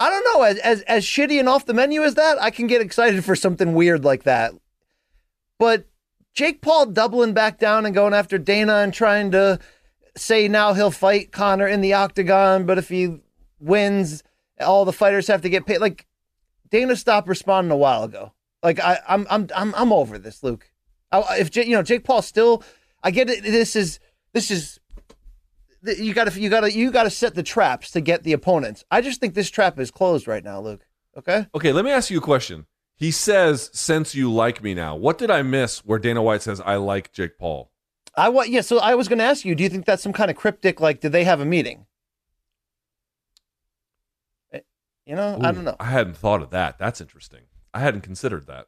[0.00, 2.66] I don't know, as as as shitty and off the menu as that, I can
[2.66, 4.52] get excited for something weird like that.
[5.58, 5.84] But
[6.32, 9.58] Jake Paul doubling back down and going after Dana and trying to
[10.18, 13.20] say now he'll fight Conor in the octagon, but if he
[13.60, 14.22] wins,
[14.60, 15.78] all the fighters have to get paid.
[15.78, 16.06] Like
[16.70, 18.32] Dana stopped responding a while ago.
[18.62, 20.70] Like I, I'm, I'm, I'm, I'm over this, Luke.
[21.12, 22.62] I, if you know Jake Paul still,
[23.02, 23.42] I get it.
[23.42, 24.00] This is,
[24.32, 24.78] this is,
[25.82, 28.32] you got to, you got to, you got to set the traps to get the
[28.32, 28.84] opponents.
[28.90, 30.84] I just think this trap is closed right now, Luke.
[31.16, 31.46] Okay.
[31.54, 32.66] Okay, let me ask you a question.
[32.94, 36.60] He says, "Since you like me now, what did I miss?" Where Dana White says,
[36.60, 37.70] "I like Jake Paul."
[38.18, 38.60] I want yeah.
[38.62, 39.54] So I was going to ask you.
[39.54, 40.80] Do you think that's some kind of cryptic?
[40.80, 41.86] Like, did they have a meeting?
[44.52, 44.60] Eh,
[45.06, 45.76] You know, I don't know.
[45.80, 46.78] I hadn't thought of that.
[46.78, 47.42] That's interesting.
[47.74, 48.66] I hadn't considered that.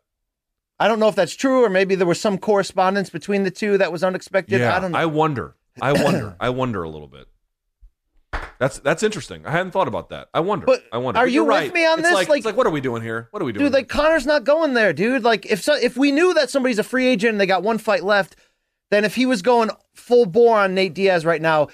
[0.78, 3.76] I don't know if that's true, or maybe there was some correspondence between the two
[3.78, 4.60] that was unexpected.
[4.60, 4.98] yeah, I don't know.
[4.98, 5.56] I wonder.
[5.80, 6.36] I wonder.
[6.40, 7.26] I wonder a little bit.
[8.58, 9.46] That's that's interesting.
[9.46, 10.28] I hadn't thought about that.
[10.34, 10.66] I wonder.
[10.66, 11.18] But I wonder.
[11.18, 11.72] are But you with right.
[11.72, 12.14] me on It's this?
[12.14, 13.28] Like, Like- it's like, what are we doing here?
[13.30, 13.64] What are we doing?
[13.64, 15.22] Dude, like Conor's not going there, dude.
[15.24, 17.78] Like if so, if we knew that somebody's a free agent and they got one
[17.78, 18.36] fight left,
[18.90, 21.68] then if he was going full bore on Nate Diaz right now,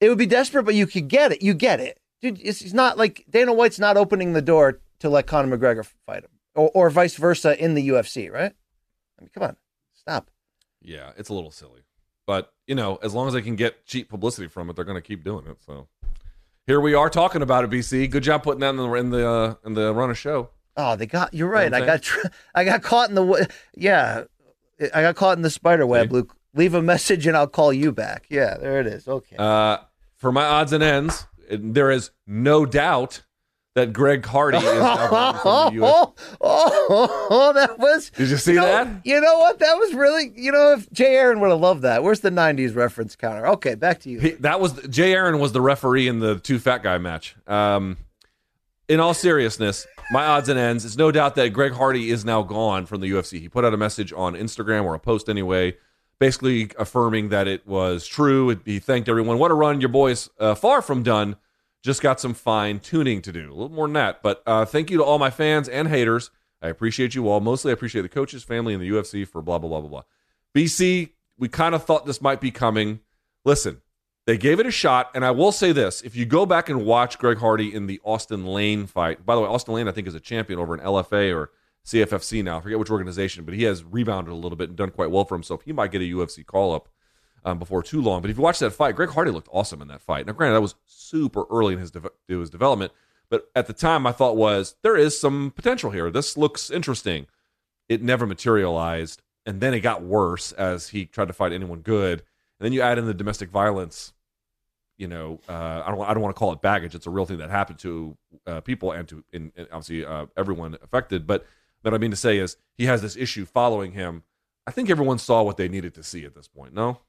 [0.00, 1.42] it would be desperate, but you could get it.
[1.42, 2.40] You get it, dude.
[2.42, 6.24] It's, it's not like Dana White's not opening the door to let Conor McGregor fight
[6.24, 8.52] him, or, or vice versa in the UFC, right?
[9.18, 9.56] I mean, come on,
[9.94, 10.30] stop.
[10.82, 11.82] yeah, it's a little silly,
[12.26, 14.96] but you know, as long as they can get cheap publicity from it, they're going
[14.96, 15.56] to keep doing it.
[15.64, 15.88] So
[16.66, 18.10] Here we are talking about it, BC.
[18.10, 20.50] Good job putting that in the in the uh, in the run of show.
[20.76, 21.34] Oh, they got.
[21.34, 21.72] You're right.
[21.72, 22.10] what I I'm got.
[22.54, 23.48] I got caught in the.
[23.74, 24.24] Yeah,
[24.94, 26.14] I got caught in the spider web, See?
[26.14, 26.36] Luke.
[26.58, 28.26] Leave a message and I'll call you back.
[28.28, 29.06] Yeah, there it is.
[29.06, 29.36] Okay.
[29.36, 29.78] Uh,
[30.16, 33.22] for my odds and ends, there is no doubt
[33.76, 35.92] that Greg Hardy is now gone from the US.
[35.94, 38.10] oh, oh, oh, that was.
[38.10, 39.06] Did you see know- that?
[39.06, 39.60] You know what?
[39.60, 40.32] That was really.
[40.34, 42.02] You know, if Jay Aaron would have loved that.
[42.02, 43.46] Where's the '90s reference counter?
[43.46, 44.18] Okay, back to you.
[44.18, 47.36] He, that was Jay Aaron was the referee in the two fat guy match.
[47.46, 47.98] Um,
[48.88, 50.84] in all seriousness, my odds and ends.
[50.84, 53.38] It's no doubt that Greg Hardy is now gone from the UFC.
[53.38, 55.76] He put out a message on Instagram or a post anyway,
[56.18, 58.50] basically affirming that it was true.
[58.50, 59.38] It, he thanked everyone.
[59.38, 59.80] What a run!
[59.80, 61.36] Your boys uh, far from done.
[61.82, 63.50] Just got some fine tuning to do.
[63.50, 64.22] A little more than that.
[64.22, 66.30] But uh, thank you to all my fans and haters.
[66.60, 67.40] I appreciate you all.
[67.40, 70.02] Mostly, I appreciate the coaches, family, and the UFC for blah blah blah blah blah.
[70.54, 73.00] BC, we kind of thought this might be coming.
[73.44, 73.80] Listen,
[74.26, 76.84] they gave it a shot, and I will say this: if you go back and
[76.84, 80.08] watch Greg Hardy in the Austin Lane fight, by the way, Austin Lane I think
[80.08, 81.50] is a champion over in LFA or
[81.86, 82.58] CFFC now.
[82.58, 85.24] I forget which organization, but he has rebounded a little bit and done quite well
[85.24, 85.62] for himself.
[85.62, 86.88] He might get a UFC call up
[87.44, 88.20] um, before too long.
[88.20, 90.26] But if you watch that fight, Greg Hardy looked awesome in that fight.
[90.26, 92.92] Now, granted, that was super early in his de- his development,
[93.30, 96.10] but at the time, my thought was there is some potential here.
[96.10, 97.26] This looks interesting.
[97.88, 102.20] It never materialized, and then it got worse as he tried to fight anyone good.
[102.58, 104.12] And then you add in the domestic violence.
[104.96, 106.08] You know, uh, I don't.
[106.08, 106.94] I don't want to call it baggage.
[106.94, 110.26] It's a real thing that happened to uh, people and to, in, in obviously, uh,
[110.36, 111.24] everyone affected.
[111.24, 111.46] But
[111.82, 114.22] what I mean to say is, he has this issue following him.
[114.66, 116.74] I think everyone saw what they needed to see at this point.
[116.74, 117.00] No,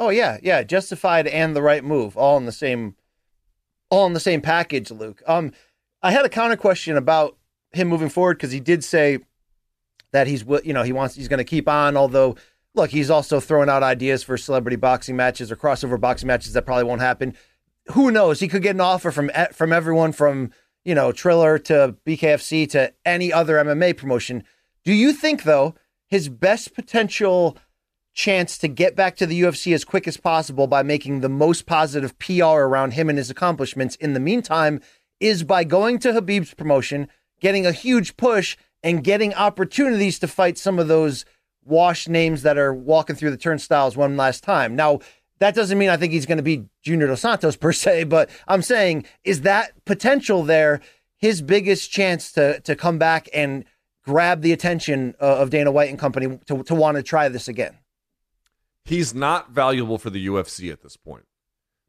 [0.00, 2.96] Oh yeah, yeah, justified and the right move, all in the same,
[3.90, 5.22] all in the same package, Luke.
[5.26, 5.52] Um,
[6.02, 7.36] I had a counter question about
[7.72, 9.18] him moving forward because he did say
[10.12, 11.98] that he's, you know, he wants, he's going to keep on.
[11.98, 12.36] Although,
[12.74, 16.64] look, he's also throwing out ideas for celebrity boxing matches or crossover boxing matches that
[16.64, 17.36] probably won't happen.
[17.92, 18.40] Who knows?
[18.40, 20.50] He could get an offer from from everyone from
[20.84, 24.44] you know Triller to BKFC to any other MMA promotion.
[24.84, 25.74] Do you think though
[26.08, 27.56] his best potential?
[28.12, 31.64] chance to get back to the UFC as quick as possible by making the most
[31.64, 34.80] positive PR around him and his accomplishments in the meantime
[35.20, 37.08] is by going to Khabib's promotion,
[37.40, 41.24] getting a huge push, and getting opportunities to fight some of those
[41.64, 44.74] washed names that are walking through the turnstiles one last time.
[44.74, 45.00] Now,
[45.40, 48.30] that doesn't mean I think he's going to be Junior Dos Santos per se, but
[48.46, 50.80] I'm saying, is that potential there
[51.16, 53.64] his biggest chance to to come back and
[54.04, 57.48] grab the attention uh, of Dana White and company to, to want to try this
[57.48, 57.76] again?
[58.84, 61.24] he's not valuable for the UFC at this point.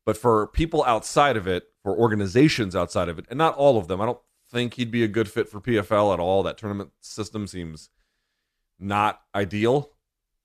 [0.05, 3.87] But for people outside of it, for organizations outside of it, and not all of
[3.87, 4.19] them, I don't
[4.49, 6.43] think he'd be a good fit for PFL at all.
[6.43, 7.89] That tournament system seems
[8.79, 9.90] not ideal.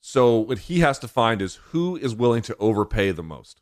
[0.08, 3.60] So what he has to find is who is willing to overpay the most.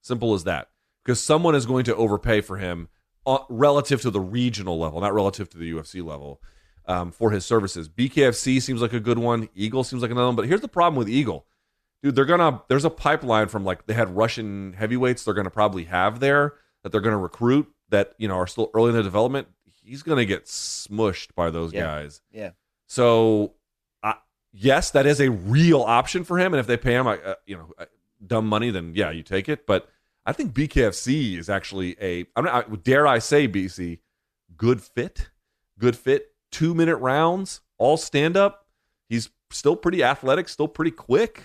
[0.00, 0.68] Simple as that.
[1.04, 2.88] Because someone is going to overpay for him
[3.26, 6.40] uh, relative to the regional level, not relative to the UFC level,
[6.86, 7.90] um, for his services.
[7.90, 9.50] BKFC seems like a good one.
[9.54, 10.36] Eagle seems like another one.
[10.36, 11.46] But here's the problem with Eagle
[12.02, 15.84] dude they're gonna there's a pipeline from like they had russian heavyweights they're gonna probably
[15.84, 19.46] have there that they're gonna recruit that you know are still early in the development
[19.84, 21.82] he's gonna get smushed by those Yeah.
[21.82, 22.52] guys Yeah.
[22.86, 23.52] so
[24.52, 26.52] yes that is a real option for him.
[26.52, 27.16] And if they pay him uh,
[27.46, 27.86] you know uh,
[28.26, 29.66] dumb money then yeah you take it.
[29.66, 29.88] But
[30.26, 33.98] i think bkfc is actually a i'm not I, dare i say bc
[34.54, 35.30] good fit
[35.78, 38.66] good fit two minute rounds all stand up
[39.08, 41.42] he's still pretty athletic still pretty quick.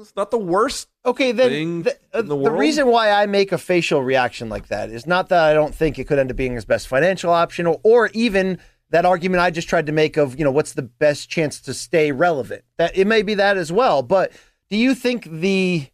[0.00, 3.26] It's not the worst Okay, then thing the, uh, in the the reason why I
[3.26, 6.30] make a facial reaction like that is not that I don't think it could end
[6.30, 8.58] up being his best financial option, or, or even
[8.92, 11.74] that argument I just tried to make of you know what's the best chance to
[11.74, 12.64] stay relevant.
[12.78, 14.02] That it may be that as well.
[14.02, 14.32] But
[14.70, 15.86] do you think the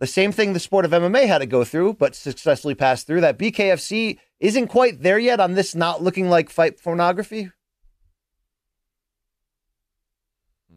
[0.00, 3.20] the same thing the sport of MMA had to go through, but successfully passed through
[3.20, 7.52] that BKFC isn't quite there yet on this not looking like fight pornography?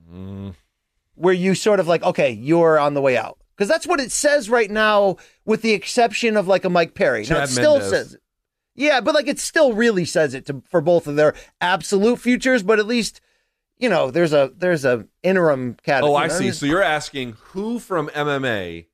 [0.08, 0.50] Mm-hmm.
[1.16, 3.40] where you sort of like, okay, you're on the way out.
[3.56, 7.22] Because that's what it says right now, with the exception of like a Mike Perry.
[7.22, 7.90] now, it Chad still Mendes.
[7.90, 8.22] says it.
[8.76, 12.62] Yeah, but like it still really says it to, for both of their absolute futures,
[12.62, 13.22] but at least,
[13.78, 16.12] you know, there's a there's a interim category.
[16.12, 16.52] Oh, I see.
[16.52, 18.88] So you're asking who from MMA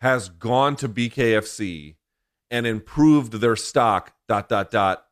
[0.00, 1.96] has gone to BKFC
[2.50, 5.06] and improved their stock dot dot dot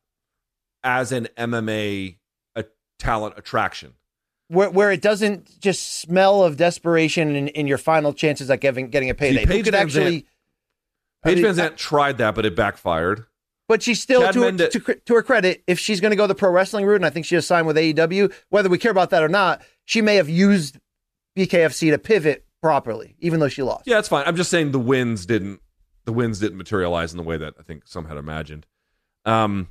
[0.83, 2.17] as an MMA
[2.55, 2.65] a
[2.99, 3.93] talent attraction.
[4.47, 8.89] where, where it doesn't just smell of desperation in, in your final chances at getting
[8.89, 9.41] getting a payday.
[9.41, 10.25] Who Paige could actually,
[11.23, 13.25] I Van mean, tried that, but it backfired.
[13.67, 16.27] But she's still, Chad to her, to, to her credit, if she's going to go
[16.27, 18.91] the pro wrestling route, and I think she has signed with AEW, whether we care
[18.91, 20.77] about that or not, she may have used
[21.35, 23.87] BKFC to pivot properly, even though she lost.
[23.87, 24.23] Yeah, it's fine.
[24.27, 25.61] I'm just saying the wins didn't
[26.05, 28.65] the wins didn't materialize in the way that I think some had imagined.
[29.25, 29.69] Um,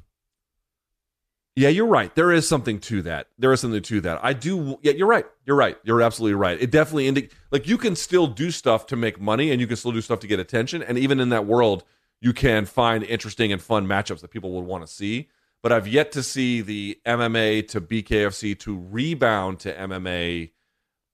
[1.57, 2.13] yeah, you're right.
[2.17, 3.29] There is something to that.
[3.39, 4.19] There is something to that.
[4.25, 4.77] I do.
[4.83, 5.25] Yeah, you're right.
[5.47, 5.79] You're right.
[5.85, 6.61] You're absolutely right.
[6.61, 9.77] It definitely indi- like you can still do stuff to make money, and you can
[9.77, 11.85] still do stuff to get attention, and even in that world,
[12.21, 15.29] you can find interesting and fun matchups that people would want to see.
[15.63, 20.51] But I've yet to see the MMA to BKFC to rebound to MMA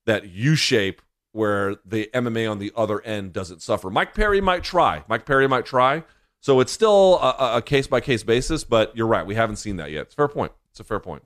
[0.07, 1.03] that U shape
[1.33, 3.91] where the MMA on the other end doesn't suffer.
[3.91, 5.05] Mike Perry might try.
[5.09, 6.03] Mike Perry might try.
[6.41, 9.25] So it's still a case by case basis, but you're right.
[9.25, 10.03] We haven't seen that yet.
[10.03, 10.53] It's a fair point.
[10.71, 11.23] It's a fair point.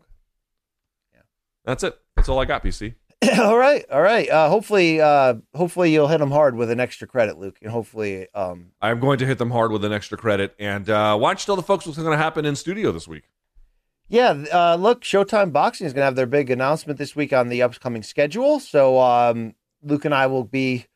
[1.15, 1.21] Yeah.
[1.65, 1.97] That's it.
[2.17, 2.95] That's all I got, BC.
[3.39, 4.29] all right, all right.
[4.29, 8.27] Uh, hopefully, uh, hopefully you'll hit them hard with an extra credit, Luke, and hopefully,
[8.35, 10.55] um, I'm going to hit them hard with an extra credit.
[10.59, 13.07] And uh, why don't you tell the folks what's going to happen in studio this
[13.07, 13.25] week?
[14.09, 17.49] Yeah, uh, look, Showtime Boxing is going to have their big announcement this week on
[17.49, 18.61] the upcoming schedule.
[18.61, 20.87] So um, Luke and I will be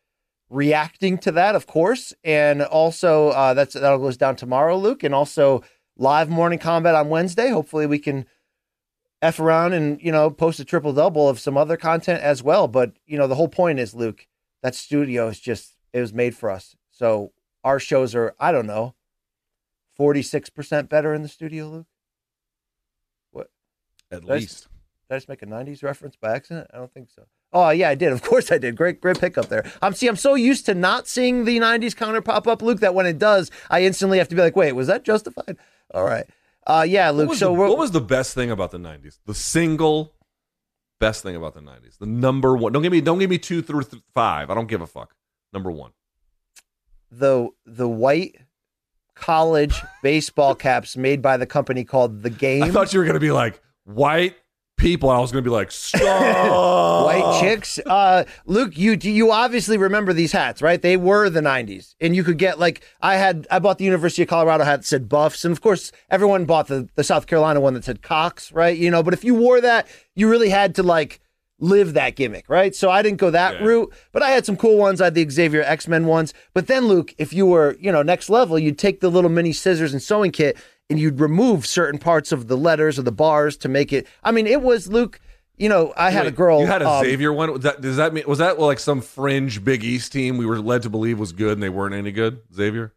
[0.51, 5.15] reacting to that, of course, and also uh, that's that goes down tomorrow, Luke, and
[5.15, 5.63] also
[5.97, 7.49] live morning combat on Wednesday.
[7.49, 8.27] Hopefully, we can
[9.21, 12.69] f around and you know post a triple double of some other content as well.
[12.69, 14.27] But you know, the whole point is, Luke,
[14.63, 16.77] that studio is just it was made for us.
[16.91, 17.33] So
[17.65, 18.95] our shows are I don't know,
[19.97, 21.87] forty six percent better in the studio, Luke.
[23.31, 23.51] What?
[24.11, 24.49] At Did I least.
[24.49, 24.69] just-
[25.09, 26.69] did I just make a '90s reference by accident?
[26.73, 27.23] I don't think so.
[27.51, 28.13] Oh yeah, I did.
[28.13, 28.77] Of course I did.
[28.77, 29.65] Great, great pickup there.
[29.81, 30.07] I'm see.
[30.07, 33.19] I'm so used to not seeing the '90s counter pop up, Luke, that when it
[33.19, 35.57] does, I instantly have to be like, "Wait, was that justified?"
[35.95, 36.27] All right.
[36.69, 37.27] Uh, yeah, Luke.
[37.27, 39.19] What was, So the, what was the best thing about the '90s?
[39.27, 40.15] The single
[41.01, 41.99] best thing about the '90s.
[41.99, 42.73] The number one.
[42.73, 43.01] Don't give me.
[43.01, 44.51] Don't give me two through th- five.
[44.51, 45.15] I don't give a fuck.
[45.53, 45.93] Number one.
[47.11, 48.37] the the white
[49.15, 52.63] college baseball caps made by the company called The Game.
[52.65, 54.37] I thought you were gonna be like white
[54.79, 55.11] people.
[55.11, 56.01] I was gonna be like stop.
[57.05, 57.79] White chicks.
[57.85, 60.81] Uh, Luke, you you obviously remember these hats, right?
[60.81, 63.47] They were the '90s, and you could get like I had.
[63.51, 66.69] I bought the University of Colorado hat that said Buffs, and of course everyone bought
[66.69, 68.77] the the South Carolina one that said Cox, right?
[68.77, 71.21] You know, but if you wore that, you really had to like
[71.61, 72.73] live that gimmick, right?
[72.75, 73.67] So I didn't go that Yeah.
[73.67, 75.01] route, but I had some cool ones.
[75.01, 78.03] I had the Xavier X Men ones, but then Luke, if you were you know
[78.03, 80.57] next level, you'd take the little mini scissors and sewing kit.
[80.91, 84.07] And you'd remove certain parts of the letters or the bars to make it.
[84.25, 85.21] I mean, it was Luke.
[85.59, 86.61] You know, I had a girl.
[86.61, 87.61] You had a um, Xavier one.
[87.61, 90.83] That, does that mean was that like some fringe Big East team we were led
[90.83, 92.41] to believe was good and they weren't any good?
[92.55, 92.95] Xavier.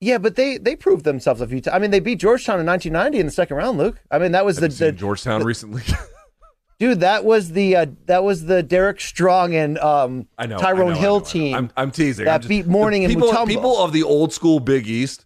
[0.00, 1.74] Yeah, but they they proved themselves a few times.
[1.74, 3.78] I mean, they beat Georgetown in 1990 in the second round.
[3.78, 5.82] Luke, I mean, that was the, the Georgetown recently.
[6.78, 7.00] dude.
[7.00, 10.98] That was the uh, that was the Derek Strong and um, I know Tyrone know,
[10.98, 11.24] Hill know, I know.
[11.24, 11.54] team.
[11.54, 12.26] I'm, I'm teasing.
[12.26, 13.32] that I'm just- beat Morning the and people.
[13.32, 13.46] Mutombo.
[13.46, 15.24] People of the old school Big East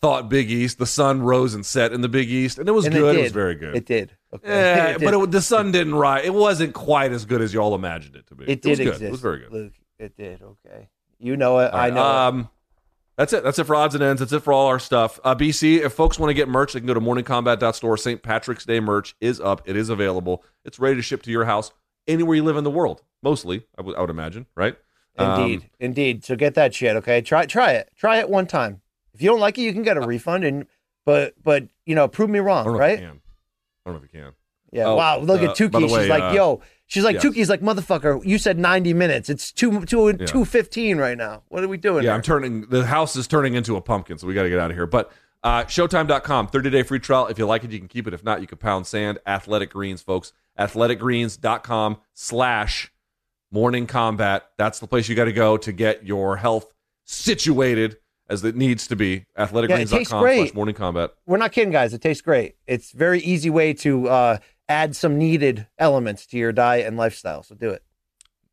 [0.00, 0.78] thought Big East.
[0.78, 3.16] The sun rose and set in the Big East, and it was and good.
[3.16, 3.76] It, It, was very good.
[3.76, 4.12] It did.
[4.34, 4.48] Okay.
[4.48, 5.22] Yeah, It but did.
[5.22, 6.24] it, the sun didn't rise.
[6.24, 8.44] It wasn't quite as good as y'all imagined it to be.
[8.44, 8.88] It did good.
[8.88, 9.02] exist.
[9.02, 9.52] It was very good.
[9.52, 9.72] Luke.
[9.98, 10.42] It did.
[10.42, 10.88] Okay.
[11.18, 11.72] You know it.
[11.72, 11.96] All I know.
[11.96, 12.06] it.
[12.06, 12.48] Um,
[13.16, 13.42] that's it.
[13.42, 14.20] That's it for odds and ends.
[14.20, 15.18] That's it for all our stuff.
[15.24, 17.96] Uh, BC, if folks want to get merch, they can go to morningcombat.store.
[17.96, 18.22] St.
[18.22, 19.62] Patrick's Day merch is up.
[19.64, 20.44] It is available.
[20.66, 21.70] It's ready to ship to your house
[22.06, 23.00] anywhere you live in the world.
[23.22, 24.76] Mostly, I would imagine, right?
[25.18, 26.24] Um, Indeed, indeed.
[26.26, 26.94] So get that shit.
[26.96, 27.90] Okay, try try it.
[27.96, 28.82] Try it one time.
[29.16, 30.44] If you don't like it, you can get a refund.
[30.44, 30.66] And
[31.04, 32.94] but but you know, prove me I wrong, don't know right?
[32.94, 33.20] if you can.
[33.84, 34.32] I don't know if you can.
[34.72, 34.84] Yeah.
[34.86, 35.18] Oh, wow.
[35.18, 35.90] Look uh, at by the Tukey.
[35.92, 36.60] way, She's like, uh, yo.
[36.88, 37.24] She's like, yes.
[37.24, 38.24] Tukey's like, motherfucker.
[38.24, 39.30] You said ninety minutes.
[39.30, 40.26] It's two two Yeah.
[40.26, 41.42] two fifteen right now.
[41.48, 42.04] What are we doing?
[42.04, 42.12] Yeah, here?
[42.14, 44.70] I'm turning the house is turning into a pumpkin, so we got to get out
[44.70, 44.86] of here.
[44.86, 45.10] But
[45.42, 47.28] uh, Showtime.com, 30 day free trial.
[47.28, 48.14] If you like it, you can keep it.
[48.14, 49.18] If not, you can pound sand.
[49.26, 50.32] Athletic Greens, folks.
[50.58, 52.92] Athleticgreens.com slash
[53.52, 54.48] morning combat.
[54.58, 56.72] That's the place you got to go to get your health
[57.04, 57.96] situated
[58.28, 59.26] as it needs to be.
[59.38, 60.38] Athleticgreens.com great.
[60.38, 61.10] slash morning combat.
[61.26, 61.94] We're not kidding, guys.
[61.94, 62.56] It tastes great.
[62.66, 64.38] It's very easy way to uh,
[64.68, 67.42] add some needed elements to your diet and lifestyle.
[67.42, 67.82] So do it.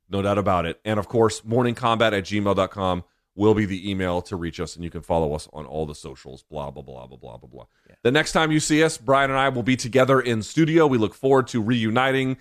[0.09, 0.79] No doubt about it.
[0.85, 3.03] And of course, morningcombat at gmail.com
[3.35, 5.95] will be the email to reach us, and you can follow us on all the
[5.95, 7.65] socials, blah, blah, blah, blah, blah, blah, blah.
[8.03, 10.85] The next time you see us, Brian and I will be together in studio.
[10.85, 12.37] We look forward to reuniting.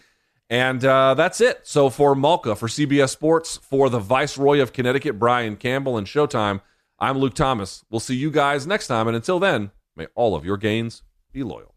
[0.50, 1.60] And uh, that's it.
[1.62, 6.60] So for Malka, for CBS Sports, for the Viceroy of Connecticut, Brian Campbell, and Showtime,
[7.02, 7.84] I'm Luke Thomas.
[7.90, 9.08] We'll see you guys next time.
[9.08, 11.02] And until then, may all of your gains
[11.32, 11.71] be loyal.